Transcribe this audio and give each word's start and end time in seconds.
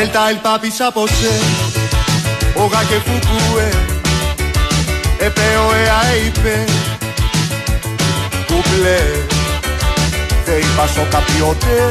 Έλτα 0.00 0.20
el 0.30 0.38
papi 0.44 0.70
σαποσέ 0.76 1.34
Όγα 2.54 2.82
και 2.88 2.94
φουκούε 3.04 3.68
Επέω 5.18 5.72
εα 5.84 6.02
είπε 6.24 6.64
Κουμπλέ 8.46 9.00
Δε 10.44 10.56
είπα 10.56 10.86
σο 10.94 11.06
καπιότε 11.10 11.90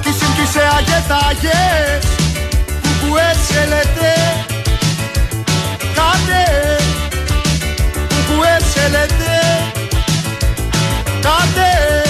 Κισιν 0.00 0.28
κισε 0.36 0.62
αγετάγες 0.76 2.06
Κουκουέ 2.82 3.30
σε 3.48 3.60
λέτε 3.68 4.14
Κάτε 5.94 6.44
Κουκουέ 8.08 8.56
σε 8.72 8.88
λέτε 8.88 9.34
Κάτε 11.20 12.05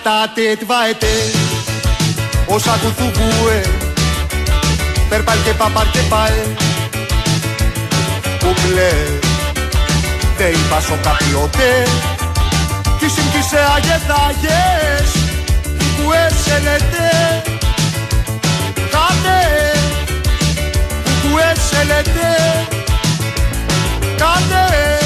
Atate 0.00 0.56
tvaete 0.62 1.14
Όσα 2.46 2.78
κουθουκούε 2.82 3.60
Περπάλ 5.08 5.36
και 5.44 5.50
παπάρ 5.50 5.90
και 5.90 5.98
πάε 6.08 6.42
Κουκλέ 8.38 8.92
Δε 10.36 10.44
είπα 10.44 10.80
σο 10.80 10.98
καπιότε 11.02 11.86
Κισιν 12.98 13.24
κισε 13.32 13.58
αγεθάγες 13.76 15.10
Κουκουέ 15.78 16.28
σε 16.44 16.58
λέτε 16.58 17.42
Κάτε 18.74 19.40
Κουκουέ 21.04 21.52
σε 21.70 21.84
λέτε 21.84 22.28
Κάτε 24.16 24.99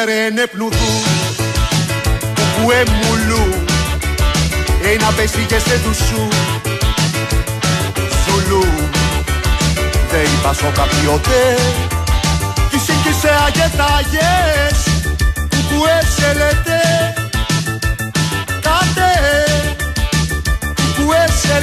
Εδίκαρε 0.00 0.46
πνουδού 0.46 0.92
Κουκουέ 2.34 2.82
μουλού 2.84 3.64
Ένα 4.92 5.12
πέσηγε 5.16 5.58
σε 5.58 5.80
του 5.84 5.94
σου 5.94 6.28
Σουλού 8.24 8.64
Δε 10.10 10.16
είπας 10.22 10.56
σο 10.56 10.72
καπιότε 10.74 11.56
Κι 12.70 12.78
σύγκυσε 12.78 13.30
αγετάγες 13.46 14.78
Κουκουέ 15.34 16.00
σε 16.16 16.32
λέτε 16.32 16.80
Κάτε 18.60 19.10
Κουκουέ 20.74 21.26
σε 21.42 21.62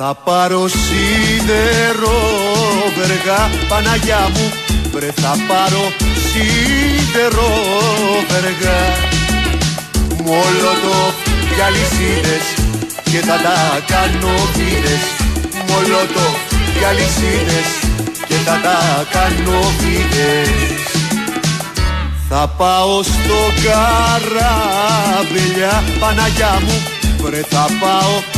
θα 0.00 0.14
πάρω 0.14 0.68
σίδερο 0.68 2.18
βεργά 2.96 3.50
Παναγιά 3.68 4.30
μου. 4.34 4.52
Βρε 4.92 5.10
θα 5.20 5.36
πάρω 5.48 5.84
σίδερο 6.28 7.50
βεργά. 8.30 8.80
Μολότο 10.24 10.98
και 11.54 11.62
αλυσίδες 11.66 12.46
και 13.02 13.18
θα 13.18 13.36
τα 13.46 13.58
κάνω 13.86 14.34
βίδες 14.54 15.02
Μολότο 15.68 16.26
και 16.78 16.86
αλυσίδες 16.86 17.68
και 18.28 18.34
θα 18.34 18.60
τα 18.62 19.06
κάνω 19.10 19.60
βίδες 19.78 20.50
θα 22.30 22.48
πάω 22.48 23.02
στο 23.02 23.40
καράβελια 23.64 24.54
Παναγιά 26.00 26.62
μου. 26.64 26.82
Βρε 27.22 27.42
θα 27.50 27.66
πάω 27.80 28.37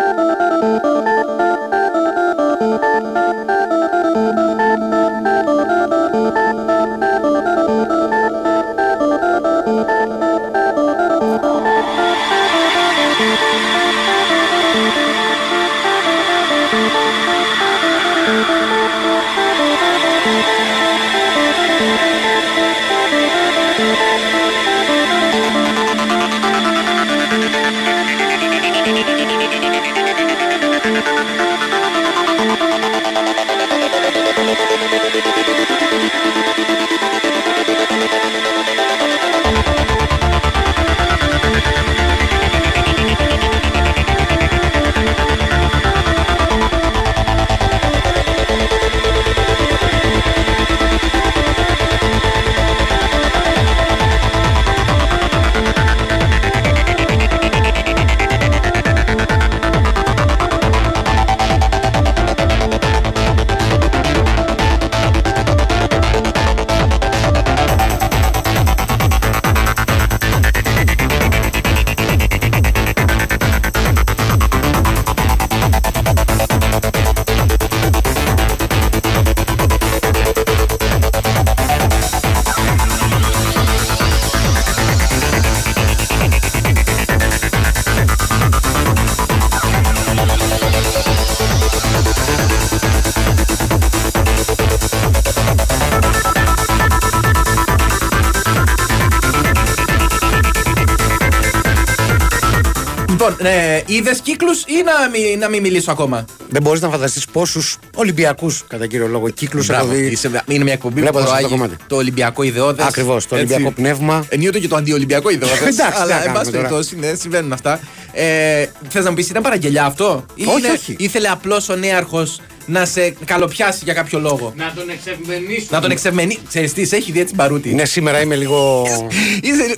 είδες 103.95 104.19
κύκλους 104.19 104.61
ή 104.67 104.73
να 104.85 105.09
μην, 105.09 105.39
να 105.39 105.49
μην 105.49 105.61
μιλήσω 105.61 105.91
ακόμα; 105.91 106.25
Δεν 106.49 106.61
μπορείς 106.61 106.81
να 106.81 106.89
φανταστείς 106.89 107.25
πόσους 107.25 107.77
Ολυμπιακούς 107.95 108.63
κατά 108.67 108.87
κύριο 108.87 109.07
λόγο 109.07 109.29
κύκλους 109.29 109.69
έχω 109.69 109.85
Μπράβο, 109.85 109.97
δει. 109.99 110.05
είσαι- 110.07 110.43
είναι 110.47 110.63
μια 110.63 110.73
εκπομπή 110.73 110.93
που 110.93 110.99
Βλέποντας 110.99 111.23
αυτό 111.29 111.35
το 111.41 111.47
προάγει 111.47 111.61
κομμάτι. 111.61 111.83
το 111.87 111.95
Ολυμπιακό 111.95 112.43
ιδεώδες. 112.43 112.85
Ακριβώς, 112.85 113.27
το 113.27 113.35
Ολυμπιακό 113.35 113.71
πνεύμα. 113.71 114.25
Ενίοτε 114.29 114.59
και 114.59 114.67
το 114.67 114.75
αντιολυμπιακό 114.75 115.29
ιδεώδες. 115.29 115.57
Εντάξει, 115.61 115.77
τι 115.77 115.95
να 115.95 116.01
αλλά 116.01 116.13
εν 116.15 116.19
κάνουμε 116.21 116.37
πάση 116.39 116.51
τώρα. 116.51 116.67
περιπτώσει, 116.67 116.95
ναι, 116.95 117.13
συμβαίνουν 117.13 117.53
αυτά. 117.53 117.79
Ε, 118.11 118.65
Θες 118.89 119.03
να 119.03 119.09
μου 119.09 119.15
πεις, 119.15 119.29
ήταν 119.29 119.41
παραγγελιά 119.43 119.85
αυτό, 119.85 120.25
ή 120.35 120.43
Όχι, 120.45 120.57
είναι- 120.59 120.69
όχι. 120.71 120.95
ήθελε 120.99 121.27
απλώς 121.27 121.69
ο 121.69 121.75
νέαρχος 121.75 122.39
να 122.65 122.85
σε 122.85 123.15
καλοπιάσει 123.25 123.79
για 123.83 123.93
κάποιο 123.93 124.19
λόγο; 124.19 124.53
Να 124.57 124.71
τον 124.75 124.89
εξευμενήσουμε. 124.89 125.67
Να 125.69 125.81
τον 125.81 125.91
εξευμενεί. 125.91 126.37
Ξέρεις 126.47 126.73
τι, 126.73 126.85
σε 126.85 126.95
έχει 126.95 127.11
δει 127.11 127.19
έτσι 127.19 127.35
μπαρούτι. 127.35 127.73
Ναι, 127.73 127.85
σήμερα 127.85 128.21
είμαι 128.21 128.35
λίγο. 128.35 128.85
Είσαι 129.41 129.75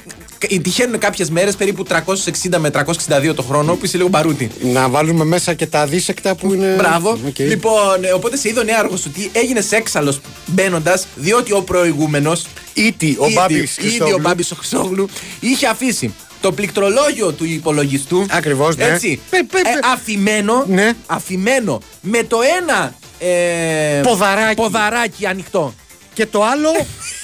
Τυχαίνουν 0.61 0.99
κάποιες 0.99 1.29
μέρες 1.29 1.55
περίπου 1.55 1.83
360 1.89 2.57
με 2.57 2.69
362 2.69 3.33
το 3.35 3.41
χρόνο 3.41 3.75
που 3.75 3.85
είσαι 3.85 3.97
λίγο 3.97 4.09
μπαρούτι. 4.09 4.49
Να 4.61 4.89
βάλουμε 4.89 5.23
μέσα 5.23 5.53
και 5.53 5.67
τα 5.67 5.85
δίσεκτα 5.85 6.35
που 6.35 6.53
είναι. 6.53 6.75
Μπράβο. 6.77 7.19
Οκ. 7.27 7.39
Λοιπόν, 7.39 8.03
ε, 8.03 8.11
οπότε 8.11 8.37
σε 8.37 8.49
είδε 8.49 8.59
ο 8.59 8.63
νέαρχος 8.63 9.05
ότι 9.05 9.29
έγινες 9.33 9.71
έξαλλος 9.71 10.19
μπαίνοντας, 10.45 11.05
διότι 11.15 11.53
ο 11.53 11.61
προηγούμενος. 11.61 12.45
Ήτι 12.73 13.15
ο 13.19 13.31
Μπάμπης 13.31 13.77
Ήδη 13.77 13.87
ο 13.87 13.89
Χριστόγλου. 13.89 14.19
Μπάμπης 14.19 14.51
ο 14.51 14.55
Χρυσόγλου 14.55 15.09
είχε 15.39 15.67
αφήσει 15.67 16.13
το 16.41 16.51
πληκτρολόγιο 16.51 17.31
του 17.31 17.45
υπολογιστού. 17.45 18.25
Ακριβώς, 18.29 18.75
ναι. 18.75 18.83
Έτσι. 18.83 19.19
Πε, 19.29 19.37
πε, 19.37 19.43
πε. 19.61 19.69
ε, 19.69 19.79
αφημένο, 19.93 20.65
Ναι. 20.67 20.91
αφημένο 21.07 21.81
με 22.01 22.23
το 22.23 22.37
ένα. 22.61 22.93
Ε, 23.19 24.01
Ποδαράκι. 24.03 24.55
ποδαράκι 24.55 25.25
ανοιχτό. 25.25 25.73
Και 26.13 26.25
το 26.25 26.43
άλλο 26.43 26.69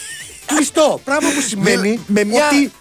κλειστό. 0.56 1.02
Πράγμα 1.04 1.30
που 1.30 1.42
σημαίνει 1.48 2.00
με 2.08 2.24
μια- 2.24 2.48
ότι 2.52 2.72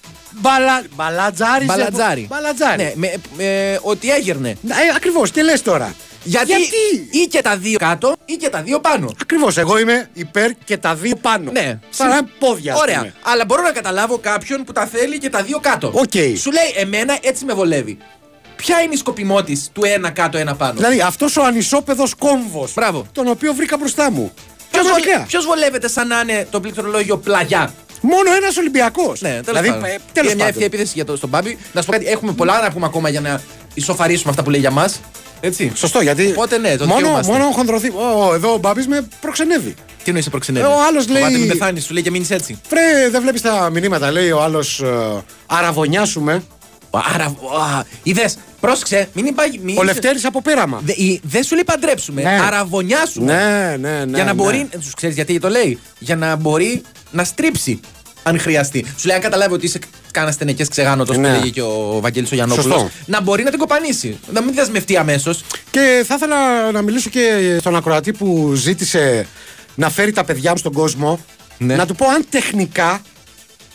μπαλα... 0.41 0.83
μπαλατζάριζε. 0.95 1.67
Μπαλατζάρι. 1.67 2.27
Μπαλατζάρι. 2.31 2.83
Ναι, 2.83 2.93
με, 2.95 3.15
ε, 3.45 3.79
ότι 3.83 4.11
έγερνε. 4.11 4.49
Ε, 4.49 4.75
Ακριβώς. 4.97 5.31
Και 5.31 5.43
λες 5.43 5.63
τώρα; 5.63 5.95
Γιατί, 6.23 6.53
ή 7.11 7.27
και 7.31 7.43
τα 7.43 7.57
δύο 7.57 7.79
κάτω 7.79 8.15
ή 8.25 8.35
και 8.35 8.49
τα 8.49 8.63
δύο 8.63 8.81
πάνω. 8.81 9.13
Ακριβώς. 9.23 9.57
Εγώ 9.57 9.79
είμαι 9.79 10.09
υπέρ 10.13 10.51
και 10.65 10.77
τα 10.77 10.95
δύο 10.95 11.17
πάνω. 11.17 11.51
Ναι. 11.51 11.79
Σαν 11.91 12.09
να 12.09 12.25
πόδια. 12.39 12.73
ας 12.75 12.81
Ωραία. 12.81 12.99
πούμε. 12.99 13.15
Αλλά 13.23 13.45
μπορώ 13.45 13.63
να 13.63 13.71
καταλάβω 13.71 14.19
κάποιον 14.19 14.65
που 14.65 14.73
τα 14.73 14.87
θέλει 14.87 15.19
και 15.19 15.31
τα 15.31 15.43
δύο 15.43 15.59
κάτω. 15.61 15.93
Οκ. 15.95 16.13
Σου 16.39 16.51
λέει, 16.53 16.73
εμένα 16.77 17.19
έτσι 17.21 17.45
με 17.45 17.53
βολεύει. 17.53 17.99
Ποια 18.57 18.81
είναι 18.81 18.95
η 18.95 18.97
σκοπιμότητα 18.97 19.53
του 19.73 19.85
ένα 19.85 20.11
κάτω, 20.11 20.39
ένα 20.39 20.55
πάνω; 20.55 20.73
Δηλαδή 20.73 21.01
αυτός 21.01 21.37
ο 21.37 21.43
ανισόπεδος 21.45 22.15
κόμβος. 22.15 22.75
Μπράβο. 22.75 23.07
Τον 23.13 23.29
οποίο 23.29 23.55
βρήκα 23.55 23.77
μπροστά 23.77 24.11
μου. 24.11 24.33
Ποιος 24.71 24.85
Πραγματικά. 24.87 25.27
βολεύεται 25.47 25.89
σαν 25.89 26.07
να 26.07 26.21
είναι 26.21 26.47
το 26.51 26.61
πληκτρολόγιο 26.61 27.17
πλαγιά; 27.19 27.73
Μόνο 28.01 28.35
ένας 28.43 28.57
Ολυμπιακός. 28.57 29.21
Ναι, 29.21 29.29
τέλος 29.29 29.45
δηλαδή, 29.47 29.69
πάντων. 29.69 29.85
ε, 29.85 29.89
Είναι 29.89 29.99
τέλος 30.13 30.29
μια 30.35 30.37
πάντων. 30.45 30.49
ευθεία 30.51 30.67
επίθεση 30.67 30.93
για 30.95 31.05
το, 31.05 31.17
στον 31.17 31.29
Μπάμπη. 31.29 31.59
Να 31.73 31.81
σου 31.81 31.87
πω 31.87 31.93
κάτι, 31.93 32.07
έχουμε 32.07 32.33
πολλά 32.33 32.61
να 32.63 32.71
πούμε 32.73 32.87
ακόμα 32.87 33.09
για 33.09 33.21
να 33.21 33.41
ισοφαρίσουμε 33.75 34.31
αυτά 34.31 34.43
που 34.43 34.51
λέει 34.51 34.61
για 34.61 34.71
μας. 34.71 35.01
Έτσι. 35.41 35.73
Σωστό, 35.75 36.01
γιατί. 36.01 36.31
Οπότε 36.31 36.59
ναι, 36.59 36.77
το 36.77 36.87
μόνο, 36.87 36.99
δικαιούμαστε. 36.99 37.33
μόνο 37.33 37.45
χονδροθεί. 37.51 37.89
Ω, 37.89 38.35
εδώ 38.35 38.53
ο 38.53 38.57
Μπάμπης 38.59 38.87
με 38.87 39.09
προξενεύει. 39.21 39.75
Τι 39.75 40.05
εννοείς 40.07 40.25
σε 40.25 40.31
προξενεύει; 40.31 40.67
Ε, 40.67 40.69
ο 40.69 40.75
άλλος 40.89 41.09
λέει- 41.09 41.23
Φοβάται 41.23 41.39
μην 41.39 41.49
πεθάνει, 41.49 41.81
σου 41.81 41.93
λέει 41.93 42.03
και 42.03 42.11
μείνεις 42.11 42.31
έτσι. 42.31 42.61
Φρέ, 42.69 43.09
δεν 43.11 43.21
βλέπεις 43.23 43.41
τα 43.41 43.71
μηνύματα. 43.73 44.11
Λέει 44.11 44.31
ο 44.31 44.43
άλλος. 44.43 44.83
αραβωνιάσουμε. 45.47 46.43
Άρα, 47.15 47.35
είδες, 48.03 48.37
πρόσεξε, 48.61 49.09
μην 49.13 49.27
υπάρχει. 49.27 49.61
Μην 49.63 49.79
Ο 49.79 49.83
Λευτέρης 49.83 50.25
από 50.25 50.43
πέραμα. 50.43 50.81
Δε- 50.85 50.93
η- 50.93 51.21
Δεν 51.25 51.43
σου 51.43 51.55
λέει 51.55 51.65
παντρέψουμε. 51.65 52.23
Ναι. 52.23 52.39
Αραβωνιάσουμε. 52.47 53.33
Ναι, 53.33 53.77
ναι, 53.89 54.05
ναι. 54.05 54.15
για 54.15 54.25
να 54.25 54.33
ναι. 54.33 54.33
μπορεί. 54.43 54.69
Σου 54.81 54.91
ξέρεις 54.97 55.15
γιατί 55.15 55.39
το 55.39 55.49
λέει. 55.49 55.79
Για 55.99 56.17
να 56.17 56.37
μπορεί 56.37 56.83
να 57.11 57.25
στρίψει. 57.25 57.81
Αν 58.23 58.39
χρειαστεί. 58.41 58.85
Σου 58.97 59.07
λέει, 59.07 59.17
αν 59.17 59.23
καταλάβει 59.23 59.55
ότι 59.55 59.67
είσαι 59.67 59.79
κάνα 60.11 60.35
τενεκέ 60.35 60.65
ξεγάνωτος 60.65 61.17
Ναι. 61.17 61.29
που 61.35 61.39
λέγει 61.41 61.51
και 61.51 61.63
ο 61.63 61.99
Βαγγέλης 62.03 62.33
ο 62.33 62.35
Γιαννόπουλος. 62.35 62.81
Σωστό. 62.81 62.91
Να 63.07 63.21
μπορεί 63.21 63.43
να 63.43 63.51
την 63.51 63.59
κοπανίσει. 63.59 64.19
Να 64.33 64.43
μην 64.43 64.55
δεσμευτεί 64.55 64.97
αμέσως. 64.97 65.45
Και 65.71 66.05
θα 66.07 66.15
ήθελα 66.15 66.71
να 66.73 66.83
μιλήσω 66.83 67.11
και 67.11 67.57
στον 67.61 67.77
ακροατή 67.77 68.13
που 68.13 68.53
ζήτησε 68.55 69.27
να 69.75 69.91
φέρει 69.91 70.13
τα 70.13 70.25
παιδιά 70.25 70.51
μου 70.51 70.57
στον 70.57 70.73
κόσμο. 70.73 71.21
Ναι. 71.59 71.77
Να 71.77 71.87
του 71.87 71.95
πω 71.95 72.07
αν 72.09 72.25
τεχνικά 72.31 73.03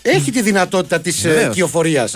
έχει 0.02 0.32
τη 0.32 0.42
δυνατότητα 0.42 1.00
της 1.00 1.22
Βεβαίως. 1.22 1.56
κυοφορία. 1.56 2.08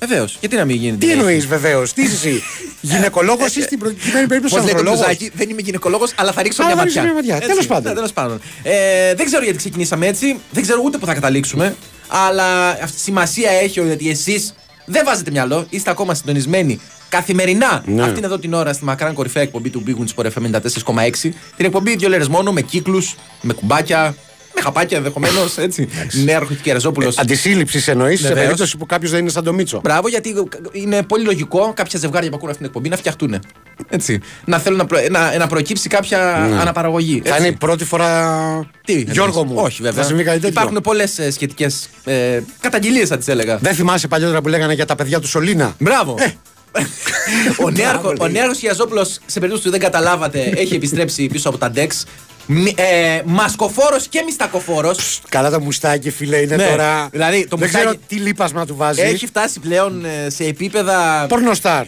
Βεβαίως. 0.00 0.08
Βεβαίω. 0.08 0.24
Γιατί 0.40 0.56
να 0.56 0.64
μην 0.64 0.76
γίνει. 0.76 0.96
Τι 0.96 1.10
εννοείς 1.10 1.46
βεβαίως, 1.46 1.92
τι 1.92 2.02
είσαι 2.02 2.14
εσύ, 2.28 2.42
γυναικολόγος 2.92 3.56
ή 3.56 3.62
στην 3.62 3.78
προκειμένη 3.78 4.26
περίπτωση 4.26 4.54
Πώς 4.54 4.64
λέει 4.64 4.72
το 4.72 4.78
ανδρολόγος; 4.78 5.06
μπλουζάκι, 5.06 5.30
δεν 5.34 5.48
είμαι 5.50 5.60
γυναικολόγος, 5.62 6.12
αλλά 6.16 6.32
θα 6.32 6.42
ρίξω 6.42 6.62
Αλλά 6.62 6.74
μια 6.74 6.78
θα 6.82 6.84
ρίξω 6.84 7.00
ματιά. 7.00 7.12
μια 7.12 7.20
ματιά. 7.22 7.34
Έτσι. 7.36 7.48
Τέλος 7.48 7.66
πάντων. 7.66 7.88
Ναι, 7.88 7.94
τέλος 7.94 8.12
πάντων. 8.12 8.40
Ε, 8.62 9.14
δεν 9.14 9.26
ξέρω 9.26 9.42
γιατί 9.42 9.58
ξεκινήσαμε 9.58 10.06
έτσι. 10.06 10.38
Δεν 10.50 10.62
ξέρω 10.62 10.80
ούτε 10.84 10.98
που 10.98 11.06
θα 11.06 11.14
καταλήξουμε. 11.14 11.76
Αλλά 12.08 12.68
αυτή 12.70 12.98
σημασία 12.98 13.50
έχει 13.50 13.80
ότι 13.80 14.10
εσείς 14.10 14.54
δεν 14.84 15.04
βάζετε 15.04 15.30
μυαλό. 15.30 15.66
Είστε 15.70 15.90
ακόμα 15.90 16.14
συντονισμένοι 16.14 16.80
καθημερινά 17.08 17.82
Ναι. 17.86 18.02
αυτήν 18.02 18.24
εδώ 18.24 18.38
την 18.38 18.52
ώρα 18.54 18.72
στη 18.72 18.84
μακράν 18.84 19.14
κορυφαία 19.14 19.42
εκπομπή 19.42 19.70
του 19.70 19.82
Big 19.86 19.90
Wings 19.90 20.22
Sport 20.24 20.26
FM 20.26 20.50
94,6. 20.94 21.10
Την 21.56 21.64
εκπομπή 21.64 21.96
δύο 21.96 22.08
λέρες 22.08 22.28
μόνο 22.28 22.52
με 22.52 22.60
κύκλους, 22.60 23.14
με 23.40 23.52
κουμπάκια, 23.52 24.02
με 24.04 24.14
χαπάκια 24.60 24.96
ενδεχομένως. 24.96 25.58
Έτσι. 25.58 25.88
Νέαρχο 26.24 26.48
και 26.54 26.60
Κεραζόπουλο. 26.62 27.12
Αντισύλληψης 27.16 27.88
εννοείς 27.88 28.20
σε 28.20 28.26
Βεβαίως. 28.28 28.44
περίπτωση 28.44 28.76
που 28.76 28.86
κάποιος 28.86 29.10
δεν 29.10 29.20
είναι 29.20 29.30
σαν 29.30 29.44
το 29.44 29.52
Μίτσο. 29.52 29.80
Μπράβο, 29.82 30.08
γιατί 30.08 30.34
είναι 30.72 31.02
πολύ 31.02 31.24
λογικό 31.24 31.72
κάποια 31.76 31.98
ζευγάρια 31.98 32.28
που 32.30 32.36
ακούνε 32.36 32.50
αυτή 32.50 32.62
την 32.62 32.72
εκπομπή 32.72 32.88
να 32.88 32.96
φτιαχτούν. 32.96 33.40
Έτσι. 33.88 34.20
Να 34.44 34.58
θέλουν 34.58 34.78
να, 34.78 34.86
προ- 34.86 35.10
να, 35.10 35.36
να 35.36 35.46
προκύψει 35.46 35.88
κάποια 35.88 36.34
αναπαραγωγή. 36.34 37.22
Θα 37.24 37.28
έτσι. 37.28 37.40
είναι 37.40 37.54
η 37.54 37.56
πρώτη 37.58 37.84
φορά. 37.84 38.70
Τι, 38.84 39.04
Γιώργο 39.10 39.40
εννοείς; 39.40 39.56
μου. 39.58 39.64
Όχι, 39.64 39.82
βέβαια. 39.82 40.02
Θα 40.02 40.08
συμβεί 40.08 40.22
κάτι 40.22 40.38
τέτοιο. 40.40 40.60
Υπάρχουν 40.60 40.80
πολλές 40.82 41.18
σχετικές 41.32 41.88
ε, 42.04 42.40
καταγγελίες, 42.60 43.08
θα 43.08 43.18
τις 43.18 43.28
έλεγα. 43.28 43.56
Δεν 43.56 43.74
θυμάσαι 43.74 44.08
παλιότερα 44.08 44.40
που 44.42 44.48
λέγανε 44.48 44.74
για 44.74 44.86
τα 44.86 44.94
παιδιά 44.94 45.20
του 45.20 45.28
Σολίνα. 45.28 45.74
Μπράβο. 45.78 46.14
Ε. 46.18 46.32
ο 47.64 47.70
νέαρχο 47.70 48.06
λέει. 48.08 48.16
ο 48.20 48.28
νέαρχος 48.28 48.58
Χιαζόπουλος, 48.58 49.18
σε 49.26 49.38
περίπτωση 49.38 49.62
που 49.64 49.70
δεν 49.70 49.80
καταλάβατε, 49.80 50.52
έχει 50.56 50.74
επιστρέψει 50.74 51.26
πίσω 51.26 51.48
από 51.48 51.58
τα 51.58 51.70
ντεξ. 51.70 52.04
Μι- 52.52 52.78
Ε, 52.78 53.22
Μασκοφόρος 53.24 54.08
και 54.08 54.22
μιστακοφόρο. 54.26 54.94
Καλά 55.28 55.50
το 55.50 55.60
μουστάκι, 55.60 56.10
φίλε, 56.10 56.36
είναι 56.36 56.56
Ναι, 56.56 56.66
τώρα. 56.66 57.08
δηλαδή, 57.12 57.46
το 57.46 57.56
δεν 57.56 57.58
μουστάκι- 57.68 57.84
ξέρω 57.86 58.00
τι 58.08 58.14
λείπασμα 58.14 58.66
του 58.66 58.76
βάζεις. 58.76 59.02
Έχει 59.04 59.26
φτάσει 59.26 59.60
πλέον 59.60 60.04
ε, 60.04 60.30
σε 60.30 60.44
επίπεδα. 60.44 61.26
Πορνοστάρ. 61.28 61.84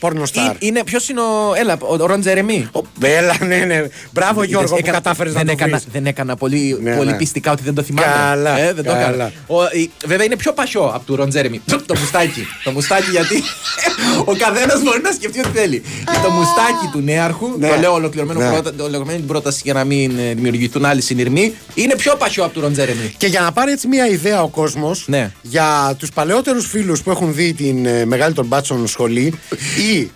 Πορνοστάρ. 0.00 0.50
Ε, 0.50 0.54
Είναι, 0.58 0.84
ποιος 0.84 1.08
είναι 1.08 1.20
ο. 1.20 1.54
Έλα, 1.58 1.76
ο, 1.80 1.94
ο 2.02 2.06
Ρον 2.06 2.20
Τζερεμί. 2.20 2.68
Ο- 2.72 2.80
Έλα, 3.00 3.34
ναι, 3.46 3.56
ναι. 3.56 3.86
Μπράβο, 4.12 4.42
Γιώργο, 4.42 4.68
που 4.68 4.76
Έκανα- 4.78 4.96
κατάφερες 4.96 5.32
να 5.32 5.38
δεν 5.38 5.46
το 5.46 5.52
έκανα, 5.52 5.76
βρεις. 5.76 5.92
δεν 5.92 6.06
έκανα 6.06 6.36
πολύ, 6.36 6.78
Ναι, 6.82 6.96
πολύ 6.96 7.10
ναι. 7.10 7.16
πιστικά 7.16 7.52
ότι 7.52 7.62
δεν 7.62 7.74
το 7.74 7.82
θυμάμαι. 7.82 8.12
Καλά, 8.12 8.58
Ε, 8.58 8.72
δεν 8.72 8.84
το 8.84 8.90
καλά. 8.90 9.00
έκανα. 9.00 9.32
Ο, 9.46 9.62
η- 9.64 9.90
βέβαια 10.06 10.24
είναι 10.26 10.36
πιο 10.36 10.52
πασιό 10.52 10.82
από 10.94 11.04
του 11.04 11.16
Ρον 11.16 11.28
Τζέρεμι. 11.28 11.60
το 11.86 11.94
μουστάκι. 11.98 12.46
το 12.64 12.70
μουστάκι 12.70 13.10
γιατί 13.10 13.42
ο 14.30 14.34
καθένας 14.38 14.82
μπορεί 14.82 15.00
να 15.02 15.12
σκεφτεί 15.12 15.38
ό,τι 15.38 15.48
θέλει. 15.58 15.82
το 16.22 16.30
μουστάκι 16.30 16.86
του 16.92 17.00
νέαρχου, 17.00 17.46
Ναι. 17.58 17.68
το 17.68 17.76
λέω 17.76 17.92
ολοκληρωμένο 17.92 18.40
Ναι. 18.40 18.50
πρώτα, 18.50 18.70
ολοκληρωμένη 18.78 19.18
την 19.18 19.26
πρόταση 19.28 19.60
για 19.64 19.72
να 19.74 19.84
μην 19.84 20.18
ε, 20.18 20.34
δημιουργηθούν 20.34 20.84
άλλοι 20.84 21.00
συνειρμοί, 21.00 21.54
είναι 21.74 21.96
πιο 21.96 22.14
πασιό 22.16 22.44
από 22.44 22.52
του 22.54 22.60
Ρον 22.60 22.72
Τζέρεμι. 22.72 23.14
Και 23.16 23.26
για 23.26 23.40
να 23.40 23.52
πάρει 23.52 23.72
έτσι 23.72 23.86
μια 23.88 24.06
ιδέα 24.06 24.42
ο 24.42 24.48
κόσμος 24.48 25.04
Ναι. 25.06 25.32
για 25.42 25.94
τους 25.98 26.10
παλαιότερους 26.10 26.66
φίλους 26.66 27.02
που 27.02 27.10
έχουν 27.10 27.34
δει 27.34 27.52
την 27.54 27.86
ε, 27.86 28.04
Μεγάλη 28.04 28.34
των 28.34 28.46
Μπάτσων 28.46 28.86
σχολή 28.88 29.34
ή 29.92 30.10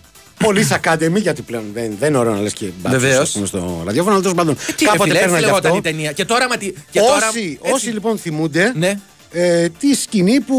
Police 0.44 0.76
Academy, 0.82 1.20
γιατί 1.20 1.42
πλέον 1.42 1.64
δεν, 1.74 1.92
δεν 1.98 2.08
είναι 2.08 2.18
ωραίο 2.18 2.34
να 2.34 2.40
λες 2.40 2.52
και 2.52 2.66
μπάτσους, 2.80 3.00
Βεβαίως. 3.02 3.22
ας 3.22 3.30
πούμε, 3.32 3.46
στο 3.46 3.82
ραδιόφωνο, 3.84 4.12
αλλά 4.14 4.22
τέλος 4.22 4.36
πάντων. 4.36 4.56
Ε, 4.68 4.72
Τι 4.72 4.84
ρε 4.84 4.90
κάποτε 4.90 5.02
φίλε, 5.02 5.12
έτσι 5.18 5.24
παίρναγε 5.24 5.46
λεγόταν 5.46 5.70
αυτό. 5.72 5.88
η 5.88 5.92
ταινία. 5.92 6.12
Και 6.12 6.24
τώρα, 6.24 6.48
μα 6.48 6.56
τι- 6.56 6.72
και 6.90 7.00
τώρα 7.00 7.28
Όσοι, 7.28 7.58
έτσι. 7.62 7.72
όσοι 7.74 7.88
λοιπόν 7.90 8.18
θυμούνται 8.18 8.72
Ναι. 8.76 8.94
ε, 9.32 9.68
τη 9.68 9.94
σκηνή 9.94 10.40
που 10.40 10.56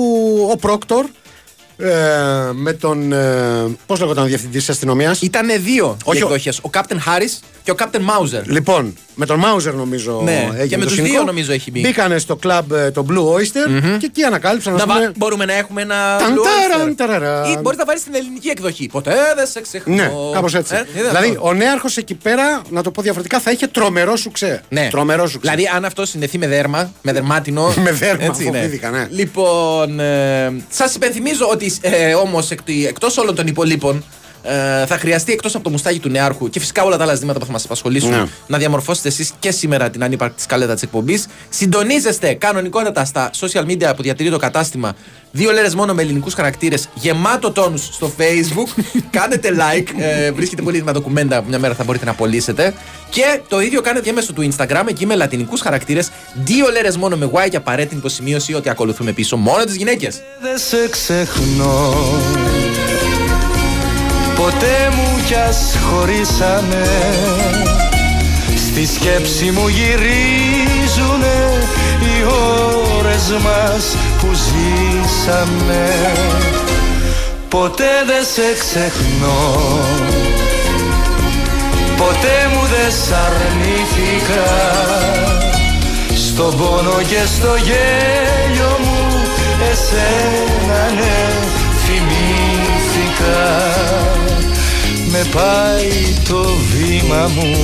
ο 0.52 0.58
Πρόκτορ 0.58 1.06
ε, 1.78 1.88
με 2.54 2.74
τον. 2.74 3.12
Ε, 3.12 3.78
Πώς 3.86 4.00
λέγονταν 4.00 4.24
ο 4.24 4.28
διευθυντής 4.28 4.60
της 4.60 4.70
αστυνομίας; 4.70 5.22
Ήταν 5.22 5.48
δύο 5.64 5.98
Όχι, 6.04 6.18
οι 6.18 6.22
ο- 6.22 6.26
εκδοχές. 6.26 6.60
Ο 6.62 6.70
Κάπτεν 6.70 7.00
Χάρις 7.02 7.40
και 7.70 7.76
ο 7.76 7.78
Κάπτεν 7.78 8.02
Μάουζερ. 8.02 8.48
Λοιπόν, 8.48 8.96
με 9.16 9.26
τον 9.26 9.40
Μάουζερ 9.40 9.74
νομίζω 9.74 10.22
Ναι, 10.24 10.48
έγινε 10.52 10.66
και 10.66 10.78
με 10.78 10.82
το 10.84 10.88
τους 10.88 10.92
σκηνικό. 10.98 11.14
δύο 11.14 11.24
νομίζω 11.24 11.52
έχει 11.52 11.72
μπει. 11.72 11.80
Μπήκανε 11.80 12.18
στο 12.18 12.36
κλαμπ 12.36 12.72
ε, 12.72 12.92
το 12.92 13.06
Blue 13.10 13.34
Oyster 13.40 13.98
και 14.00 14.06
εκεί 14.06 14.24
ανακάλυψαν 14.24 14.74
Να 14.74 14.80
ας 14.80 14.86
βα- 14.86 14.94
πούμε, 14.94 15.12
Μπορούμε 15.18 15.46
να 15.46 15.54
έχουμε 15.54 15.82
ένα. 15.82 15.96
Ταν, 16.20 16.34
Blue 16.34 16.44
ταραν, 16.70 16.90
Oyster. 16.90 16.94
ταραραν. 16.96 17.52
Ή 17.52 17.58
μπορείς 17.62 17.78
να 17.78 17.86
βάλεις 17.86 18.04
την 18.04 18.16
ελληνική 18.16 18.48
εκδοχή. 18.50 18.88
Ποτέ 18.88 19.14
δεν 19.36 19.48
σε 19.48 19.62
ξεχνώ. 19.62 19.96
Ναι, 19.96 20.12
κάπως 20.34 20.54
έτσι. 20.56 20.76
Ε, 20.76 20.86
είδε 21.00 21.08
δηλαδή, 21.08 21.28
αυτό. 21.30 21.48
ο 21.48 21.54
νέαρχος 21.54 21.98
εκεί 21.98 22.14
πέρα, 22.16 22.62
να 22.70 22.84
το 22.84 22.92
πω 22.92 23.02
διαφορετικά, 23.02 23.40
θα 23.40 23.52
είχε 23.52 23.68
τρομερό 23.68 24.16
σουξέ. 24.16 24.62
Ναι. 24.70 24.88
Τρομερό 24.92 25.28
σουξέ. 25.28 25.52
Δηλαδή, 25.52 25.72
αν 25.76 25.86
αυτό 25.86 26.06
συνδεθεί 26.06 26.38
με 26.38 26.48
δέρμα, 26.48 26.92
με 27.02 27.12
δερμάτινο. 27.14 27.74
Με 27.84 27.92
δέρμα, 27.92 28.34
φοβήθηκα, 28.34 28.90
ναι. 28.90 29.08
Λοιπόν, 29.10 30.00
ε, 30.00 30.54
σας 30.70 30.96
υπενθυμίζω 30.96 31.48
ότι 31.52 31.74
ε, 31.82 32.14
όμως 32.14 32.52
εκτός 32.88 33.18
όλων 33.18 33.36
των 33.36 33.48
υπολείπων 33.48 34.04
ε, 34.44 34.86
θα 34.86 34.98
χρειαστεί 34.98 35.32
εκτός 35.32 35.56
από 35.56 35.64
το 35.64 35.70
μουστάκι 35.70 36.00
του 36.00 36.10
νεάρχου 36.10 36.50
και 36.50 36.60
φυσικά 36.60 36.84
όλα 36.84 36.98
τα 36.98 37.04
άλλα 37.04 37.14
ζητήματα 37.14 37.40
που 37.40 37.46
θα 37.46 37.52
μας 37.52 37.64
απασχολήσουν 37.66 38.10
Ναι. 38.10 38.24
να 38.48 38.58
διαμορφώσετε 38.58 39.08
εσείς 39.08 39.32
και 39.40 39.52
σήμερα 39.52 39.90
την 39.90 40.04
ανύπαρκτη 40.04 40.42
σκαλέτα 40.42 40.74
της 40.74 40.84
εκπομπής. 40.84 41.28
Συντονίζεστε 41.50 42.34
κανονικότατα 42.34 43.06
στα 43.06 43.30
social 43.40 43.66
media 43.66 43.94
που 43.96 44.02
διατηρεί 44.02 44.30
το 44.30 44.38
κατάστημα. 44.38 44.94
Δύο 45.32 45.52
λέρες 45.52 45.76
μόνο 45.76 45.94
με 45.94 46.02
ελληνικούς 46.02 46.34
χαρακτήρες, 46.34 46.90
γεμάτο 46.94 47.52
τόνους 47.52 47.86
στο 47.92 48.12
Facebook. 48.18 48.82
Κάνετε 49.18 49.50
like. 49.56 49.88
Ε, 49.98 50.32
βρίσκεται 50.32 50.62
πολύ 50.62 50.76
έτοιμα 50.76 50.92
ντοκουμέντα 50.92 51.42
που 51.42 51.50
μια 51.50 51.60
μέρα 51.60 51.74
θα 51.74 51.84
μπορείτε 51.84 52.06
να 52.06 52.14
πωλήσετε. 52.14 52.74
Και 53.10 53.40
το 53.48 53.62
ίδιο 53.62 53.82
κάνετε 53.82 54.06
και 54.06 54.14
μέσω 54.14 54.34
του 54.34 54.50
Instagram, 54.56 54.84
εκεί 54.90 55.06
με 55.06 55.16
λατινικούς 55.16 55.62
χαρακτήρες. 55.62 56.10
Δύο 56.44 56.70
λέρες 56.72 56.98
μόνο 56.98 57.16
με 57.18 57.30
Y 57.34 57.50
και 57.50 57.58
απαραίτητη 57.58 57.96
υποσημείωση 57.96 58.54
ότι 58.54 58.70
ακολουθούμε 58.70 59.12
πίσω 59.12 59.38
μόνο 59.38 59.64
τις 59.64 59.76
γυναίκες. 59.76 60.22
Δεν 60.42 60.58
σε 60.58 60.90
ξεχνώ 60.90 61.94
Ποτέ 64.50 64.90
μου 64.96 65.22
κι 65.26 65.36
ας 65.36 65.78
χωρίσαμε 65.90 66.88
Στη 68.56 68.86
σκέψη 68.86 69.52
μου 69.52 69.68
γυρίζουνε 69.68 71.38
Οι 72.00 72.24
ώρες 72.98 73.30
μας 73.30 73.96
που 74.22 74.28
ζήσαμε. 74.34 75.90
Ποτέ 77.50 77.92
δεν 78.08 78.26
σε 78.34 78.54
ξεχνώ. 78.60 79.80
Ποτέ 81.98 82.38
μου 82.54 82.62
δεν 82.62 82.92
σ' 82.92 83.12
αρνήθηκα. 83.26 84.50
Στον 86.16 86.58
πόνο 86.58 87.02
και 87.08 87.22
στο 87.36 87.56
γέλιο 87.56 88.78
μου 88.80 89.22
εσένα 89.72 90.92
ναι 90.96 91.40
θυμήθηκα 91.86 93.40
με 95.12 95.26
πάει 95.34 95.90
το 96.30 96.44
βήμα 96.44 97.28
μου 97.28 97.56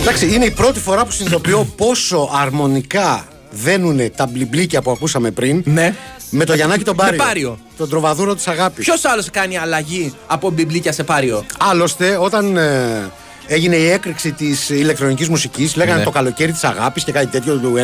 Εντάξει, 0.00 0.34
είναι 0.34 0.44
η 0.44 0.50
πρώτη 0.50 0.80
φορά 0.80 1.04
που 1.04 1.10
συνειδητοποιώ 1.10 1.72
πόσο 1.76 2.30
αρμονικά 2.32 3.24
δένουνε 3.50 4.08
τα 4.16 4.26
μπλιμπλίκια 4.26 4.82
που 4.82 4.90
ακούσαμε 4.90 5.30
πριν 5.30 5.62
Ναι. 5.66 5.94
με 6.30 6.44
το 6.44 6.54
Γιαννάκη 6.54 6.84
τον 6.84 6.96
Πάριο. 6.96 7.18
Πάριο. 7.24 7.58
Τον 7.76 7.88
τροβαδούρο 7.88 8.34
της 8.34 8.46
αγάπης. 8.48 8.84
Ποιος 8.84 9.04
άλλος 9.04 9.30
κάνει 9.30 9.58
αλλαγή 9.58 10.14
από 10.26 10.50
μπιμπλίκια 10.50 10.92
σε 10.92 11.02
πάριο; 11.04 11.44
Άλλωστε, 11.58 12.16
όταν 12.20 12.56
ε, 12.56 13.10
έγινε 13.46 13.76
η 13.76 13.88
έκρηξη 13.90 14.32
της 14.32 14.68
ηλεκτρονικής 14.70 15.28
μουσικής, 15.28 15.76
λέγανε 15.76 15.98
Ναι. 15.98 16.04
το 16.04 16.10
καλοκαίρι 16.10 16.52
της 16.52 16.64
αγάπης 16.64 17.04
και 17.04 17.12
κάτι 17.12 17.26
τέτοιο 17.26 17.56
του 17.56 17.74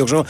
92, 0.00 0.04
ξέρω. 0.04 0.24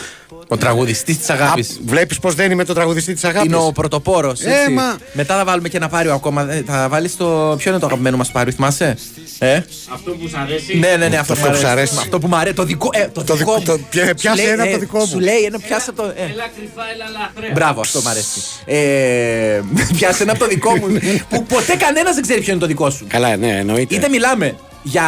Ο 0.53 0.57
τραγουδιστής 0.57 1.19
της 1.19 1.31
αγάπης. 1.31 1.81
Βλέπεις 1.85 2.19
πώ 2.19 2.31
δεν 2.31 2.51
είμαι 2.51 2.65
το 2.65 2.75
τραγουδιστή 2.75 3.15
της 3.15 3.25
αγάπης; 3.25 3.47
Είναι 3.47 3.57
ο 3.57 3.73
πρωτοπόρος. 3.73 4.41
Ε, 4.41 4.71
μα- 4.71 4.97
Μετά 5.13 5.37
θα 5.37 5.45
βάλουμε 5.45 5.69
και 5.69 5.77
ένα 5.77 5.89
πάριο 5.89 6.13
ακόμα. 6.15 6.53
Ε, 6.53 6.63
Θα 6.67 6.89
βάλεις 6.89 7.17
το. 7.17 7.55
Ποιο 7.59 7.71
είναι 7.71 7.81
το 7.81 7.87
αγαπημένο 7.87 8.17
μας 8.17 8.31
πάριο, 8.31 8.53
θυμάσαι; 8.53 8.97
Ε; 9.39 9.55
Αυτό 9.93 10.11
που 10.11 10.29
σου 10.29 10.39
αρέσει. 10.43 10.79
Ναι, 10.79 10.97
ναι, 10.97 11.09
ναι, 11.09 11.17
αυτό, 11.17 11.33
αυτό 11.33 11.49
που 11.51 11.57
σου 11.57 11.67
αρέσει. 11.67 11.95
Αυτό 11.99 12.19
που 12.19 12.27
μου 12.27 12.37
αρέσει. 12.37 12.55
Το 12.55 12.65
δικό, 12.65 12.89
ε, 12.93 13.09
το 13.13 13.25
Το 13.25 13.35
δικό 13.35 13.55
δικ- 13.55 13.69
μου. 13.69 13.77
το- 13.77 13.83
πια- 13.91 14.07
Σου 14.07 14.15
πιάσε 14.15 14.43
λέει, 14.43 14.51
ένα 14.53 14.63
από 14.63 14.71
ε, 14.71 14.75
το 14.75 14.79
δικό 14.79 14.99
μου. 14.99 15.07
Σου 15.07 15.21
λέει 15.21 15.43
ένα, 15.47 15.59
πιάσε 15.59 15.91
από 15.91 16.03
το. 16.03 16.09
ε. 16.09 16.23
Έλα 16.23 16.49
κρυφά, 16.57 16.83
έλα 16.95 17.05
λαχρέα. 17.21 17.51
Μπράβο, 17.55 17.81
αυτό 17.81 18.01
μου 18.01 18.09
αρέσει. 18.09 18.41
Ε, 18.65 19.61
πιάσε 19.97 20.23
ένα 20.23 20.33
από 20.33 20.41
το 20.41 20.47
δικό 20.47 20.77
μου. 20.77 20.87
που 21.29 21.43
ποτέ 21.45 21.75
κανένας 21.77 22.15
δεν 22.15 22.23
ξέρει 22.23 22.41
ποιο 22.41 22.53
είναι 22.53 22.61
το 22.61 22.67
δικό 22.67 22.91
σου. 22.91 23.07
Καλά, 23.09 23.37
ναι, 23.37 23.49
εννοείται. 23.59 23.95
Είτε 23.95 24.09
μιλάμε 24.09 24.55
για 24.83 25.05